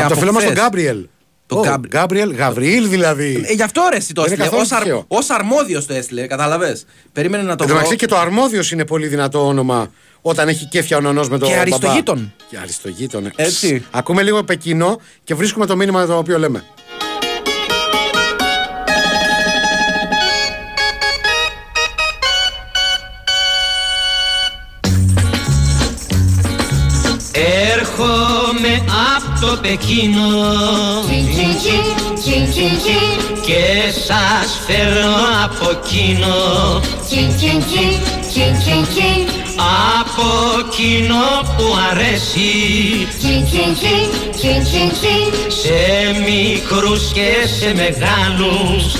Από 0.00 0.08
το 0.14 0.18
φίλο 0.18 0.32
μας 0.32 0.42
τον 0.42 0.52
χθες. 0.52 0.62
Γκάμπριελ. 0.64 1.06
Το 1.46 1.58
Ω, 1.58 1.62
Γκάμπρι- 1.62 1.92
Γκάμπριελ, 1.92 2.34
Γαβριήλ 2.34 2.88
δηλαδή. 2.88 3.44
Ε, 3.48 3.52
γι' 3.52 3.62
αυτό 3.62 3.88
ρε, 3.90 3.96
εσύ 3.96 4.12
το 4.12 4.22
Δεν 4.22 4.32
είναι 4.32 4.42
έστειλε. 4.44 4.60
καθόλου 4.64 4.82
τυχαίο. 4.82 5.04
Ω 5.08 5.16
αρμόδιος 5.28 5.86
το 5.86 5.94
έστειλε, 5.94 6.26
κατάλαβες; 6.26 6.84
Περίμενε 7.12 7.42
να 7.42 7.48
το 7.48 7.52
Εν 7.52 7.58
τω 7.58 7.64
βρω. 7.66 7.74
μεταξύ 7.74 7.96
και 7.96 8.06
το 8.06 8.16
αρμόδιος 8.18 8.70
είναι 8.72 8.84
πολύ 8.84 9.06
δυνατό 9.06 9.46
όνομα 9.46 9.90
όταν 10.22 10.48
έχει 10.48 10.64
κέφια 10.66 10.96
ο 10.96 11.00
νονός 11.00 11.28
με 11.28 11.38
το 11.38 11.44
Και 11.46 11.50
μπαμπά. 11.50 11.60
αριστογείτον. 11.62 12.32
Και 12.50 12.56
αριστογείτον. 12.58 13.26
ε. 13.26 13.32
Έτσι. 13.36 13.84
Ακούμε 13.90 14.22
λίγο 14.22 14.42
Πεκίνο 14.44 15.00
και 15.24 15.34
βρίσκουμε 15.34 15.66
το 15.66 15.76
μήνυμα 15.76 16.06
το 16.06 16.16
οποίο 16.16 16.38
λέμε. 16.38 16.64
Έρχομαι 27.72 28.84
από 29.16 29.46
το 29.46 29.58
Πεκίνο 29.62 30.28
και 33.46 33.92
σας 34.06 34.58
φέρνω 34.66 35.14
από 35.44 35.70
εκείνο 35.70 36.36
από 39.58 40.26
εκείνο 40.66 41.24
που 41.56 41.64
αρέσει. 41.90 43.06
Σε 45.48 46.20
μικρούς 46.26 47.12
και 47.12 47.46
σε 47.58 47.74
μεγάλους 47.74 48.94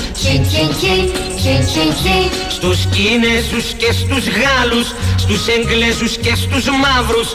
στους 2.59 2.85
Κίνεζους 2.85 3.73
και 3.77 3.91
στους 3.91 4.25
Γάλλους 4.39 4.87
στους 5.17 5.47
Εγγλέζους 5.47 6.17
και 6.17 6.35
στους 6.35 6.65
Μαύρους 6.81 7.29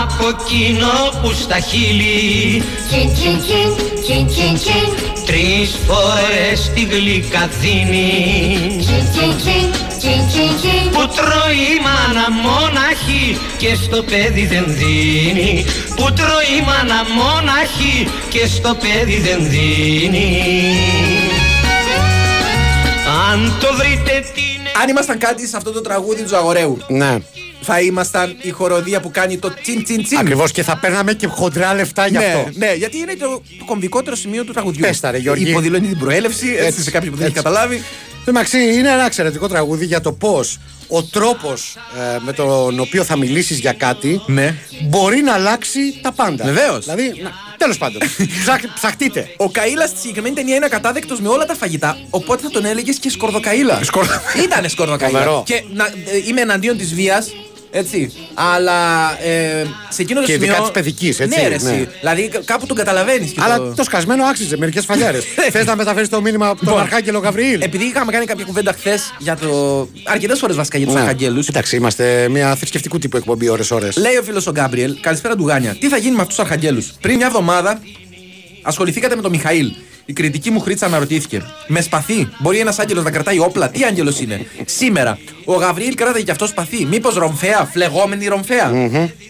από 0.00 0.24
εκείνο 0.34 0.92
που 1.22 1.32
στα 1.32 1.58
χείλη. 1.60 2.62
Τρεις 5.26 5.70
φορές 5.86 6.70
τη 6.74 6.82
γλυκά 6.84 7.48
δίνει. 7.60 8.84
Που 10.92 11.02
τρώει 11.16 11.60
η 11.74 11.78
μάνα 11.86 12.26
μόναχη 12.44 13.38
και 13.58 13.74
στο 13.74 14.02
παιδί 14.02 14.46
δεν 14.46 14.64
δίνει. 14.66 15.64
Που 15.96 16.12
τρώει 16.12 16.50
η 16.58 16.62
μάνα 16.68 17.00
μόναχη 17.18 18.08
και 18.28 18.46
στο 18.46 18.76
παιδί 18.82 19.18
δεν 19.20 19.38
δίνει 19.50 21.39
αν 23.30 23.58
το 23.60 23.68
βρείτε 23.76 24.24
τι 24.34 24.42
Αν 24.82 24.88
ήμασταν 24.88 25.18
κάτι 25.18 25.46
σε 25.46 25.56
αυτό 25.56 25.70
το 25.72 25.80
τραγούδι 25.80 26.22
του 26.22 26.28
Ζαγορέου, 26.28 26.78
Ναι. 26.88 27.18
θα 27.60 27.80
ήμασταν 27.80 28.36
η 28.42 28.50
χοροδία 28.50 29.00
που 29.00 29.10
κάνει 29.10 29.38
το 29.38 29.54
τσιν 29.62 29.84
τσιν 29.84 30.02
τσιν. 30.04 30.18
Ακριβώς 30.18 30.52
και 30.52 30.62
θα 30.62 30.76
παίρναμε 30.78 31.12
και 31.12 31.26
χοντρά 31.26 31.74
λεφτά 31.74 32.06
γι' 32.06 32.16
ναι, 32.16 32.24
αυτό. 32.24 32.50
ναι, 32.54 32.72
γιατί 32.74 32.98
είναι 32.98 33.14
το, 33.14 33.42
το 33.58 33.64
κομβικότερο 33.64 34.16
σημείο 34.16 34.44
του 34.44 34.52
τραγουδιού. 34.52 34.80
Πες 34.80 35.00
τα, 35.00 35.10
ρε, 35.10 35.18
Γιώργη. 35.18 35.50
Υποδηλώνει 35.50 35.88
την 35.88 35.98
προέλευση, 35.98 36.46
έτσι, 36.48 36.64
Έτσι, 36.66 36.82
σε 36.82 36.90
κάποιον 36.90 37.10
που 37.12 37.18
δεν 37.18 37.26
έχει 37.26 37.38
έτσι. 37.38 37.48
καταλάβει. 37.50 37.82
Εντάξει, 38.24 38.58
είναι 38.58 38.90
ένα 38.90 39.04
εξαιρετικό 39.04 39.48
τραγούδι 39.48 39.84
για 39.84 40.00
το 40.00 40.12
πώς 40.12 40.58
ο 40.90 41.02
τρόπος 41.02 41.76
με 42.24 42.32
τον 42.32 42.80
οποίο 42.80 43.04
θα 43.04 43.16
μιλήσεις 43.16 43.58
για 43.58 43.72
κάτι 43.72 44.20
Ναι. 44.26 44.54
μπορεί 44.82 45.22
να 45.22 45.32
αλλάξει 45.32 45.98
τα 46.02 46.12
πάντα. 46.12 46.44
Βεβαίως. 46.44 46.84
Δηλαδή, 46.84 47.12
τέλος 47.56 47.78
πάντων. 47.78 48.00
ψαχ, 48.42 48.60
ψαχτείτε. 48.74 49.28
Ο 49.36 49.50
Καήλα 49.50 49.86
στη 49.86 49.98
συγκεκριμένη 49.98 50.34
ταινία 50.34 50.54
είναι 50.56 50.64
ακατάδεκτο 50.64 51.16
με 51.20 51.28
όλα 51.28 51.44
τα 51.44 51.54
φαγητά. 51.54 51.98
Οπότε 52.10 52.42
θα 52.42 52.50
τον 52.50 52.64
έλεγες 52.64 52.98
και 52.98 53.10
σκορδοκαήλα. 53.10 53.80
Ήτανε 54.44 54.68
σκορδοκαήλα. 54.68 55.18
Φοβερό. 55.18 55.42
Και 55.46 55.62
να, 55.72 55.84
ε, 55.86 55.90
είμαι 56.28 56.40
εναντίον 56.40 56.76
της 56.76 56.94
βίας. 56.94 57.30
Έτσι. 57.72 58.12
Αλλά 58.34 58.78
ε, 59.22 59.64
σε 59.88 60.02
εκείνο 60.02 60.20
το 60.20 60.26
Και 60.26 60.32
σημείο. 60.32 60.46
ειδικά 60.46 60.62
της 60.62 60.70
παιδικής, 60.70 61.20
έτσι, 61.20 61.40
Ναι, 61.40 61.48
ρε, 61.48 61.56
ναι. 61.62 61.70
εσύ. 61.70 61.88
Δηλαδή 62.00 62.28
κα- 62.28 62.40
κάπου 62.44 62.66
τον 62.66 62.76
καταλαβαίνεις. 62.76 63.32
Αλλά 63.38 63.72
το 63.76 63.82
σκασμένο 63.84 64.24
άξιζε 64.24 64.56
μερικές 64.56 64.84
φαλιάρες. 64.84 65.24
Θες 65.52 65.64
να 65.64 65.76
μεταφέρεις 65.76 66.08
το 66.08 66.20
μήνυμα 66.20 66.48
από 66.48 66.58
τον 66.58 66.68
Λοιπόν, 66.68 66.82
Αρχάγγελο 66.82 67.18
Γαβριήλ; 67.18 67.60
Επειδή 67.62 67.84
είχαμε 67.84 68.12
κάνει 68.12 68.24
κάποια 68.26 68.44
κουβέντα 68.44 68.72
χθες 68.72 69.14
για 69.18 69.36
το. 69.36 69.88
αρκετές 70.04 70.38
φορές 70.38 70.56
βασικά 70.56 70.76
για 70.78 70.86
τους 70.86 70.94
Ναι. 70.94 71.00
Αρχαγγέλου. 71.00 71.44
Εντάξει, 71.48 71.76
είμαστε 71.76 72.28
μια 72.28 72.54
θρησκευτικού 72.56 72.98
τύπου 72.98 73.16
εκπομπή 73.16 73.48
ώρε-ώρε. 73.48 73.88
Λέει 73.96 74.16
ο 74.16 74.22
φίλος 74.22 74.46
ο 74.46 74.50
Γκάμπριελ, 74.50 75.00
καλησπέρα 75.00 75.36
του 75.36 75.46
Γάνια. 75.46 75.76
Τι 75.80 75.88
θα 75.88 75.96
γίνει 75.96 76.14
με 76.16 76.20
αυτούς 76.22 76.34
τους 76.36 76.44
Αρχαγγέλου. 76.44 76.86
Πριν 77.00 77.16
μια 77.16 77.26
εβδομάδα 77.26 77.80
ασχοληθήκατε 78.62 79.16
με 79.16 79.22
τον 79.22 79.30
Μιχαήλ. 79.30 79.72
Η 80.10 80.12
κριτική 80.12 80.50
μου 80.50 80.60
χρήτσα 80.60 80.86
αναρωτήθηκε. 80.86 81.42
Με 81.66 81.80
σπαθί, 81.80 82.28
μπορεί 82.38 82.58
ένας 82.58 82.78
άγγελος 82.78 83.04
να 83.04 83.10
κρατάει 83.10 83.38
όπλα. 83.38 83.68
Τι 83.68 83.84
άγγελος 83.84 84.20
είναι; 84.20 84.46
Σήμερα, 84.64 85.18
ο 85.44 85.54
Γαβριήλ 85.54 85.94
κράταγε 85.94 86.24
και 86.24 86.30
αυτός 86.30 86.48
σπαθί. 86.48 86.84
Μήπως 86.84 87.14
ρομφαία, 87.14 87.64
φλεγόμενη 87.72 88.26
ρομφαία. 88.26 88.70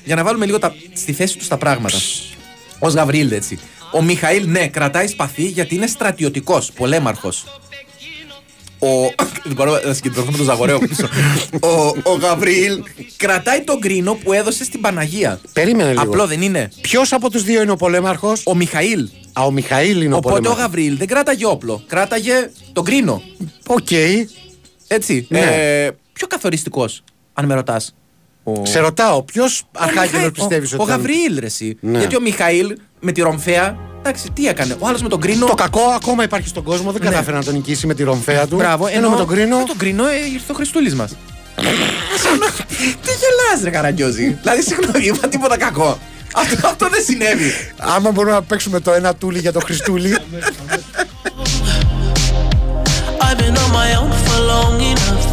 Για 0.05 0.14
να 0.14 0.24
βάλουμε 0.24 0.47
λίγο 0.47 0.59
τα, 0.59 0.74
στη 0.93 1.12
θέση 1.12 1.39
τους 1.39 1.49
τα 1.49 1.57
πράγματα. 1.57 1.97
Ω 2.78 2.89
Γαβριήλ, 2.89 3.33
έτσι. 3.33 3.59
Ο 3.93 4.03
Μιχαήλ, 4.03 4.45
ναι, 4.47 4.68
κρατάει 4.68 5.07
σπαθί 5.07 5.45
γιατί 5.45 5.74
είναι 5.74 5.87
στρατιωτικός, 5.87 6.72
πολέμαρχος. 6.72 7.60
Ο... 8.83 8.89
Δεν 9.45 9.55
μπορώ 9.55 9.81
να 9.85 9.93
συγκεντρωθώ 9.93 10.31
με 10.31 10.37
τον 10.37 10.47
Ζαγορέο 10.47 10.78
πίσω. 10.78 11.09
ο, 11.61 11.68
ο 12.03 12.14
Γαβριήλ 12.20 12.83
κρατάει 13.16 13.61
τον 13.61 13.81
κρίνο 13.81 14.14
που 14.14 14.33
έδωσε 14.33 14.64
στην 14.64 14.81
Παναγία. 14.81 15.41
Περίμενε 15.53 15.91
λίγο. 15.91 16.03
Απλό 16.03 16.26
δεν 16.26 16.43
είναι. 16.43 16.70
Ποιος 16.81 17.12
από 17.12 17.31
τους 17.31 17.43
δύο 17.43 17.62
είναι 17.62 17.70
ο 17.70 17.76
πολέμαρχος; 17.76 18.43
Ο 18.47 18.55
Μιχαήλ. 18.55 19.09
Α, 19.33 19.45
ο 19.45 19.51
Μιχαήλ 19.51 20.03
είναι 20.03 20.14
ο 20.14 20.16
Οπότε 20.16 20.35
ο 20.35 20.37
πολέμαρχος. 20.37 20.62
Γαβριήλ 20.64 20.97
δεν 20.97 21.07
κράταγε 21.07 21.47
όπλο. 21.47 21.83
Κράταγε 21.87 22.51
τον 22.72 22.85
κρίνο. 22.85 23.22
Οκ. 23.66 23.91
Έτσι. 24.87 25.26
Ναι. 25.28 25.41
Ε, 25.41 25.91
πιο 26.12 26.26
καθοριστικός, 26.26 27.03
αν 27.33 27.47
με 27.47 27.55
ρωτάς. 27.55 27.95
Ο... 28.59 28.66
Σε 28.66 28.78
ρωτάω, 28.78 29.22
ποιος 29.22 29.62
αρχάγγελος 29.76 30.12
Μιχαήλ- 30.12 30.34
πιστεύεις 30.34 30.72
ο, 30.72 30.74
ότι. 30.74 30.82
ο 30.82 30.84
ήταν; 30.84 30.96
Γαβριήλ, 30.96 31.38
ρε, 31.40 31.46
εσύ. 31.46 31.76
Ναι. 31.80 31.98
Γιατί 31.98 32.16
ο 32.16 32.20
Μιχαήλ 32.20 32.76
με 33.01 33.12
τη 33.12 33.20
ρομφαία. 33.20 33.76
Εντάξει, 33.98 34.30
τι 34.30 34.46
έκανε; 34.46 34.76
Ο 34.78 34.86
άλλος 34.86 35.03
με 35.03 35.09
τον 35.09 35.20
κρίνο. 35.20 35.46
Το 35.46 35.55
κακό 35.55 35.80
ακόμα 35.80 36.22
υπάρχει 36.22 36.48
στον 36.48 36.62
κόσμο, 36.62 36.92
δεν 36.92 37.01
κατάφερε 37.01 37.36
να 37.36 37.44
τον 37.44 37.55
νικήσει 37.55 37.86
με 37.86 37.94
τη 37.94 38.03
ρομφαία 38.03 38.46
του. 38.46 38.57
Ναι. 38.57 38.62
Μπράβο, 38.62 38.86
ενώ 38.86 39.11
με 39.11 39.16
τον 39.16 39.26
κρίνο. 39.26 39.59
Με 39.59 39.64
τον 39.64 39.76
κρίνο 39.76 40.07
ε, 40.07 40.14
ήρθε 40.32 40.53
ο 40.53 40.55
Χριστούλης 40.55 40.94
μας. 40.94 41.11
Τι 43.05 43.11
γελάς 43.20 43.62
ρε 43.64 43.70
Καραγκιόζη. 43.70 44.38
δηλαδή, 44.42 44.62
συγγνώμη, 44.62 45.05
είπα 45.05 45.28
τίποτα 45.28 45.57
κακό. 45.57 45.98
Αυτό, 46.34 46.66
αυτό 46.68 46.88
δεν 46.88 47.03
συνέβη. 47.05 47.51
Άμα 47.78 48.11
μπορούμε 48.11 48.34
να 48.34 48.42
παίξουμε 48.42 48.80
το 48.80 48.92
ένα 48.92 49.14
τούλι 49.14 49.38
για 49.38 49.53
το 49.53 49.61
Χριστούλη. 49.61 50.16
I've 53.20 53.38
been 53.38 53.57
on 53.64 53.70
my 53.80 53.90
own 54.01 54.12
for 54.26 54.38
long 54.51 54.80
enough. 54.92 55.30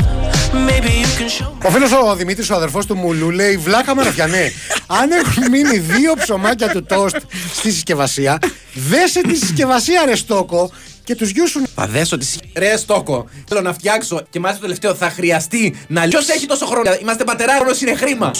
Ο 1.63 1.69
φίλος 1.69 1.91
ο 1.91 2.15
Δημήτρης, 2.15 2.49
ο 2.49 2.55
αδερφός 2.55 2.85
του 2.85 2.95
Μουλού, 2.95 3.29
λέει: 3.31 3.57
Βλάκα 3.57 3.95
Μαραφιανέ, 3.95 4.51
αν 4.87 5.11
έχουν 5.11 5.49
μείνει 5.51 5.77
δύο 5.77 6.13
ψωμάκια 6.13 6.69
του 6.69 6.83
τόστ 6.83 7.15
στη 7.53 7.71
συσκευασία, 7.71 8.39
δέσε 8.73 9.21
τη 9.21 9.35
συσκευασία 9.35 10.03
ρε 10.05 10.15
στόκο 10.15 10.71
και 11.03 11.15
τους 11.15 11.29
γιους 11.29 11.49
σου. 11.49 11.61
Θα 11.75 11.87
δέσω 11.87 12.17
τη 12.17 12.25
συ- 12.25 12.39
Ρε 12.57 12.77
Στόκο, 12.77 13.29
θέλω 13.47 13.61
να 13.61 13.73
φτιάξω 13.73 14.21
και 14.29 14.39
μάλιστα 14.39 14.61
το 14.61 14.67
τελευταίο 14.67 14.95
θα 14.95 15.09
χρειαστεί 15.15 15.75
να 15.87 16.07
Ποιο 16.07 16.19
έχει 16.35 16.45
τόσο 16.45 16.65
χρόνο. 16.65 16.91
Είμαστε 17.01 17.23
πατερά, 17.23 17.55
χρόνος 17.55 17.81
είναι 17.81 17.95
χρήμα. 17.95 18.31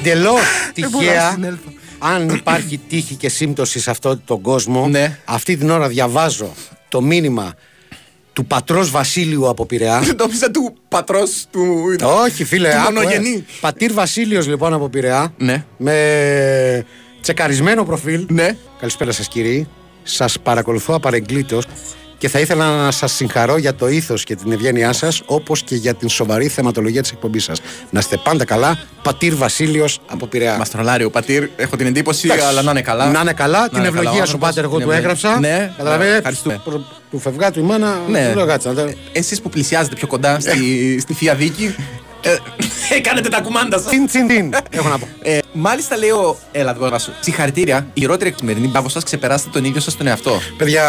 Εντελώς 0.00 0.40
μπορώ 0.90 0.90
να 0.90 1.00
τυχαία, 1.00 1.30
συνέλθω. 1.30 1.72
αν 1.98 2.28
υπάρχει 2.28 2.80
τύχη 2.88 3.14
και 3.14 3.28
σύμπτωση 3.28 3.80
σε 3.80 3.90
αυτόν 3.90 4.22
τον 4.24 4.40
κόσμο, 4.40 4.88
Ναι. 4.88 5.18
αυτή 5.24 5.56
την 5.56 5.70
ώρα 5.70 5.88
διαβάζω 5.88 6.52
το 6.88 7.00
μήνυμα 7.02 7.54
του 8.32 8.44
πατρός 8.46 8.90
Βασίλειου 8.90 9.48
από 9.48 9.66
Πειραιά. 9.66 10.02
Νόμιζα 10.18 10.50
του 10.50 10.74
πατρός 10.88 11.44
του. 11.50 11.94
Όχι, 12.24 12.44
φίλε, 12.44 12.70
του 12.70 12.76
άκου, 12.76 12.90
ε. 12.90 12.92
μονογενή. 12.92 13.44
Πατήρ 13.60 13.92
Βασίλειος 13.92 14.46
λοιπόν 14.46 14.72
από 14.72 14.88
Πειραιά. 14.88 15.34
Ναι. 15.36 15.64
Με 15.76 16.84
τσεκαρισμένο 17.20 17.84
προφίλ. 17.84 18.26
Ναι. 18.28 18.56
Καλησπέρα 18.78 19.12
σας, 19.12 19.28
κύριοι. 19.28 19.68
Σας 20.02 20.40
παρακολουθώ 20.42 20.94
απαρεγκλήτως 20.94 21.64
και 22.20 22.28
θα 22.28 22.38
ήθελα 22.38 22.76
να 22.84 22.90
σας 22.90 23.12
συγχαρώ 23.12 23.56
για 23.56 23.74
το 23.74 23.88
ήθος 23.88 24.24
και 24.24 24.36
την 24.36 24.52
ευγένειά 24.52 24.92
σας, 24.92 25.22
όπως 25.26 25.62
και 25.62 25.74
για 25.74 25.94
την 25.94 26.08
σοβαρή 26.08 26.48
θεματολογία 26.48 27.02
της 27.02 27.10
εκπομπής 27.10 27.44
σας. 27.44 27.60
Να 27.90 27.98
είστε 27.98 28.16
πάντα 28.16 28.44
καλά. 28.44 28.78
Πατήρ 29.02 29.34
Βασίλειος 29.34 29.98
από 30.06 30.26
Πειραιά. 30.26 30.56
Μας 30.56 30.70
τρολάρει 30.70 31.04
ο 31.04 31.10
πατήρ, 31.10 31.48
έχω 31.56 31.76
την 31.76 31.86
εντύπωση, 31.86 32.26
Εντάξει. 32.26 32.46
αλλά 32.46 32.62
να 32.62 32.70
είναι 32.70 32.82
καλά. 32.82 33.10
Να 33.10 33.20
είναι 33.20 33.32
καλά. 33.32 33.68
την 33.68 33.78
είναι 33.78 33.86
καλά 33.86 33.98
ευλογία 33.98 34.10
ο 34.10 34.14
σου, 34.14 34.20
άνθρωπος, 34.20 34.48
πάτερ, 34.48 34.64
εγώ 34.64 34.76
την 34.76 34.86
του 34.86 34.92
ευλογία. 34.92 35.16
έγραψα. 35.16 35.40
Ναι, 35.40 35.72
Καταλαβαίνετε. 35.76 36.16
ευχαριστούμε. 36.16 36.60
Του, 36.64 36.86
του 37.10 37.18
φευγάτου 37.18 37.58
η 37.60 37.62
μάνα. 37.62 37.98
Ναι. 38.08 38.28
του 38.30 38.36
λέω, 38.36 38.46
κάτσε, 38.46 38.68
να 38.68 38.74
τα- 38.74 38.92
Εσείς 39.12 39.40
που 39.40 39.48
πλησιάζετε 39.48 39.94
πιο 39.94 40.06
κοντά 40.06 40.40
στη, 40.40 40.98
στη 41.00 41.14
θεία 41.14 41.34
δίκη. 41.34 41.74
Ε, 42.90 42.94
ε, 42.96 43.00
κάνετε 43.00 43.28
τα 43.28 43.40
κουμάντα 43.40 43.78
σας. 43.78 43.86
Τσιν 43.86 44.06
τσιν 44.06 44.28
τσιν. 44.28 44.52
Έχω 44.70 44.88
να 44.88 44.98
πω. 44.98 45.08
Ε, 45.22 45.38
μάλιστα 45.52 45.96
λέω, 45.96 46.38
έλα 46.52 46.74
δω 46.74 46.98
σου. 46.98 47.12
Συγχαρητήρια, 47.20 47.86
η 47.94 48.00
χειρότερη 48.00 48.30
εκμερινή. 48.30 48.66
Μπράβο 48.66 48.88
σας, 48.88 49.02
ξεπεράσετε 49.04 49.50
τον 49.52 49.64
ίδιο 49.64 49.80
σας 49.80 49.96
τον 49.96 50.06
εαυτό. 50.06 50.40
Παιδιά, 50.56 50.82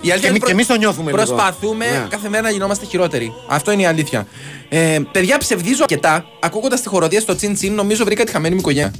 Η 0.00 0.10
αλήθεια 0.10 0.14
και, 0.14 0.16
είναι 0.18 0.26
εμεί- 0.26 0.36
προ- 0.38 0.46
και 0.46 0.52
εμείς 0.52 0.66
το 0.66 0.76
νιώθουμε 0.76 1.10
λίγο. 1.12 1.24
Προσπαθούμε 1.24 1.84
Ναι. 1.90 2.06
κάθε 2.10 2.28
μέρα 2.28 2.42
να 2.42 2.50
γινόμαστε 2.50 2.86
χειρότεροι. 2.86 3.32
Αυτό 3.48 3.72
είναι 3.72 3.82
η 3.82 3.86
αλήθεια. 3.86 4.26
Ε, 4.68 4.98
παιδιά, 5.12 5.38
ψευδίζω 5.38 5.82
αρκετά. 5.82 6.24
Ακούγοντας 6.40 6.80
τη 6.80 6.88
χοροδία 6.88 7.20
στο 7.20 7.36
τσιν 7.36 7.54
τσιν, 7.54 7.74
νομίζω 7.74 8.04
βρήκα 8.04 8.24
τη 8.24 8.30
χαμένη 8.32 8.54
μου 8.54 8.60
οικογένεια. 8.60 8.92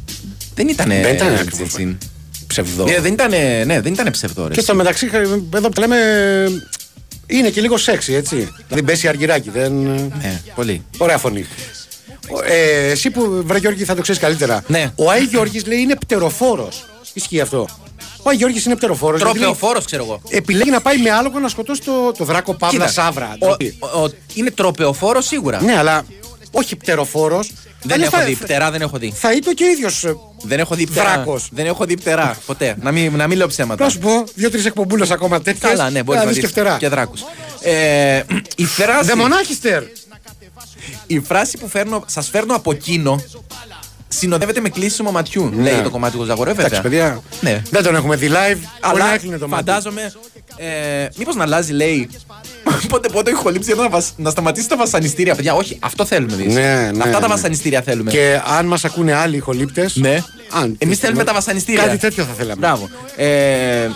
Δεν 0.54 0.68
ήταν. 0.68 0.88
Δεν 0.88 0.98
ήταν 1.14 1.34
τσιν 1.34 1.46
ακριβώς. 1.48 1.68
τσιν. 1.72 1.98
Ψευδό. 2.46 2.84
Ε, 2.88 3.00
δεν 3.00 3.12
ήταν, 3.12 3.30
ναι, 3.66 3.80
δεν 3.80 3.92
ήταν 3.92 4.10
ψευδό. 4.10 4.46
ρε. 4.48 4.54
Και 4.54 4.60
στο 4.60 4.74
μεταξύ, 4.74 5.10
εδώ 5.54 5.68
που 5.68 5.80
λέμε, 5.80 5.96
είναι 7.26 7.48
και 7.50 7.60
λίγο 7.60 7.76
σεξι, 7.76 8.12
έτσι. 8.14 8.36
Δηλαδή 8.68 8.82
μπέσει 8.84 9.08
αργυράκι, 9.08 9.50
δεν. 9.50 9.72
Ναι, 10.22 10.40
πολύ. 10.54 10.84
Ωραία 10.98 11.18
φωνή. 11.18 11.46
Ε, 12.44 12.90
εσύ 12.90 13.10
που 13.10 13.42
βρε 13.46 13.58
Γιώργη 13.58 13.84
θα 13.84 13.94
το 13.94 14.02
ξέρεις 14.02 14.20
καλύτερα. 14.20 14.62
Ναι. 14.66 14.92
Ο 14.96 15.10
Άι 15.10 15.22
Γιώργης 15.22 15.66
λέει 15.66 15.78
είναι 15.78 15.96
πτεροφόρος. 15.96 16.84
Ισχύει 17.12 17.40
αυτό. 17.40 17.68
Ο 18.22 18.28
Άι 18.30 18.36
Γιώργης 18.36 18.64
είναι 18.64 18.76
πτεροφόρος. 18.76 19.20
Τροπεοφόρο, 19.20 19.80
ξέρω 19.84 20.02
εγώ. 20.04 20.20
Επιλέγει 20.28 20.70
να 20.70 20.80
πάει 20.80 20.98
με 20.98 21.10
άλογο 21.10 21.38
να 21.38 21.48
σκοτώσει 21.48 21.80
το, 21.82 22.12
το 22.18 22.24
δράκο 22.24 22.54
Παύλα 22.54 22.78
Κοίτα, 22.86 23.02
Σάβρα. 23.02 23.36
ο- 23.38 23.46
ο- 23.46 24.02
ο- 24.04 24.10
είναι 24.34 24.50
τροπεοφόρος 24.50 25.26
σίγουρα. 25.26 25.62
Ναι, 25.62 25.76
αλλά 25.78 26.04
όχι 26.50 26.76
πτεροφόρος. 26.76 27.50
Δεν 27.82 28.02
έχω 28.02 28.24
δει. 28.24 28.34
Πτερά 28.34 28.70
δεν 28.70 28.80
έχω 28.80 28.98
δει. 28.98 29.12
Θα 29.16 29.32
ήταν 29.32 29.54
και 29.54 29.64
ο 29.64 29.68
ίδιος. 29.68 30.04
Δεν 30.42 30.58
έχω 30.58 30.74
δει 30.74 30.86
πτερά. 30.86 31.12
Δράκος. 31.12 31.48
Δεν 31.52 31.66
έχω 31.66 31.84
δει 31.84 31.96
πτερά. 31.96 32.36
Ποτέ. 32.46 32.76
Να 32.80 32.92
μην, 32.92 33.16
να 33.16 33.26
μην 33.26 33.36
λέω 33.38 33.46
ψέματα. 33.46 33.84
Να 33.84 33.90
σου 33.90 33.98
πω, 33.98 34.24
δύο-τρεις 34.34 34.64
εκπομπούλες 34.64 35.10
ακόμα 35.10 35.40
τέτοιες. 35.40 35.70
Καλά, 35.72 35.90
ναι, 35.90 36.02
μπορεί 36.02 36.18
να 36.18 36.24
δεις 36.24 36.34
δεις 36.34 36.42
και 36.44 36.48
φτερά. 36.50 36.76
και 36.78 36.88
δράκους. 36.88 37.20
Ε, 37.62 38.22
η 38.56 38.64
φράση, 38.64 39.06
Δαιμονάχιστερ. 39.06 39.82
Η 41.06 41.20
φράση 41.20 41.58
που 41.58 41.68
φέρνω, 41.68 42.04
σας 42.06 42.28
φέρνω 42.28 42.54
από 42.54 42.70
εκείνο 42.72 43.22
συνοδεύεται 44.08 44.60
με 44.60 44.68
κλείσιμο 44.68 45.10
ματιού. 45.10 45.50
Ναι. 45.54 45.62
Λέει 45.62 45.80
το 45.82 45.90
κομμάτι 45.90 46.16
του 46.16 46.24
Ζαγορέ, 46.24 46.50
βέβαια. 46.50 46.66
Εντάξει, 46.66 46.82
παιδιά. 46.82 47.22
Ναι. 47.40 47.62
Δεν 47.70 47.82
τον 47.82 47.94
έχουμε 47.94 48.16
δει 48.16 48.26
live. 48.30 48.32
Μπορεί 48.54 48.66
Αλλά 48.80 49.06
να 49.06 49.12
έκλεινε 49.14 49.38
το 49.38 49.48
μάτι. 49.48 49.64
φαντάζομαι. 49.64 50.12
Ε, 50.56 51.06
Μήπως 51.16 51.34
να 51.34 51.42
αλλάζει, 51.42 51.72
λέει. 51.72 52.08
πότε 52.88 53.08
πότε 53.08 53.30
έχει 53.30 53.38
χολύψει 53.40 53.74
να, 53.74 53.88
βασ- 53.88 54.12
να 54.16 54.30
σταματήσει 54.30 54.68
τα 54.68 54.76
βασανιστήρια, 54.76 55.34
παιδιά. 55.34 55.54
Όχι, 55.54 55.78
αυτό 55.80 56.04
θέλουμε 56.04 56.32
εμείς. 56.32 56.54
Ναι, 56.54 56.90
ναι, 56.94 57.02
Αυτά 57.02 57.10
τα 57.10 57.20
ναι. 57.20 57.26
βασανιστήρια 57.26 57.82
θέλουμε. 57.82 58.10
Και 58.10 58.40
αν 58.58 58.66
μας 58.66 58.84
ακούνε 58.84 59.12
άλλοι 59.12 59.36
ηχολήπτες. 59.36 59.96
Ναι. 59.96 60.22
Αν, 60.50 60.76
Εμείς 60.78 60.98
θέλουμε 60.98 61.24
τα 61.24 61.32
βασανιστήρια. 61.32 61.82
Κάτι 61.84 61.98
τέτοιο 61.98 62.24
θα 62.24 62.32
θέλαμε. 62.32 62.60
Μπράβο. 62.60 62.88
Ε, 63.16 63.88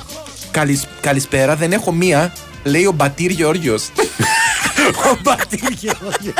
καλησ- 0.51 0.86
καλησπέρα, 1.01 1.57
δεν 1.57 1.72
έχω 1.72 1.93
μία. 1.93 2.32
Λέει 2.64 2.84
ο 2.86 2.93
Μπατήρ 2.93 3.30
Γεώργιος. 3.30 3.88
Ο 4.88 5.16
Μπατήρ 5.22 5.58
Γεώργιος. 5.78 6.34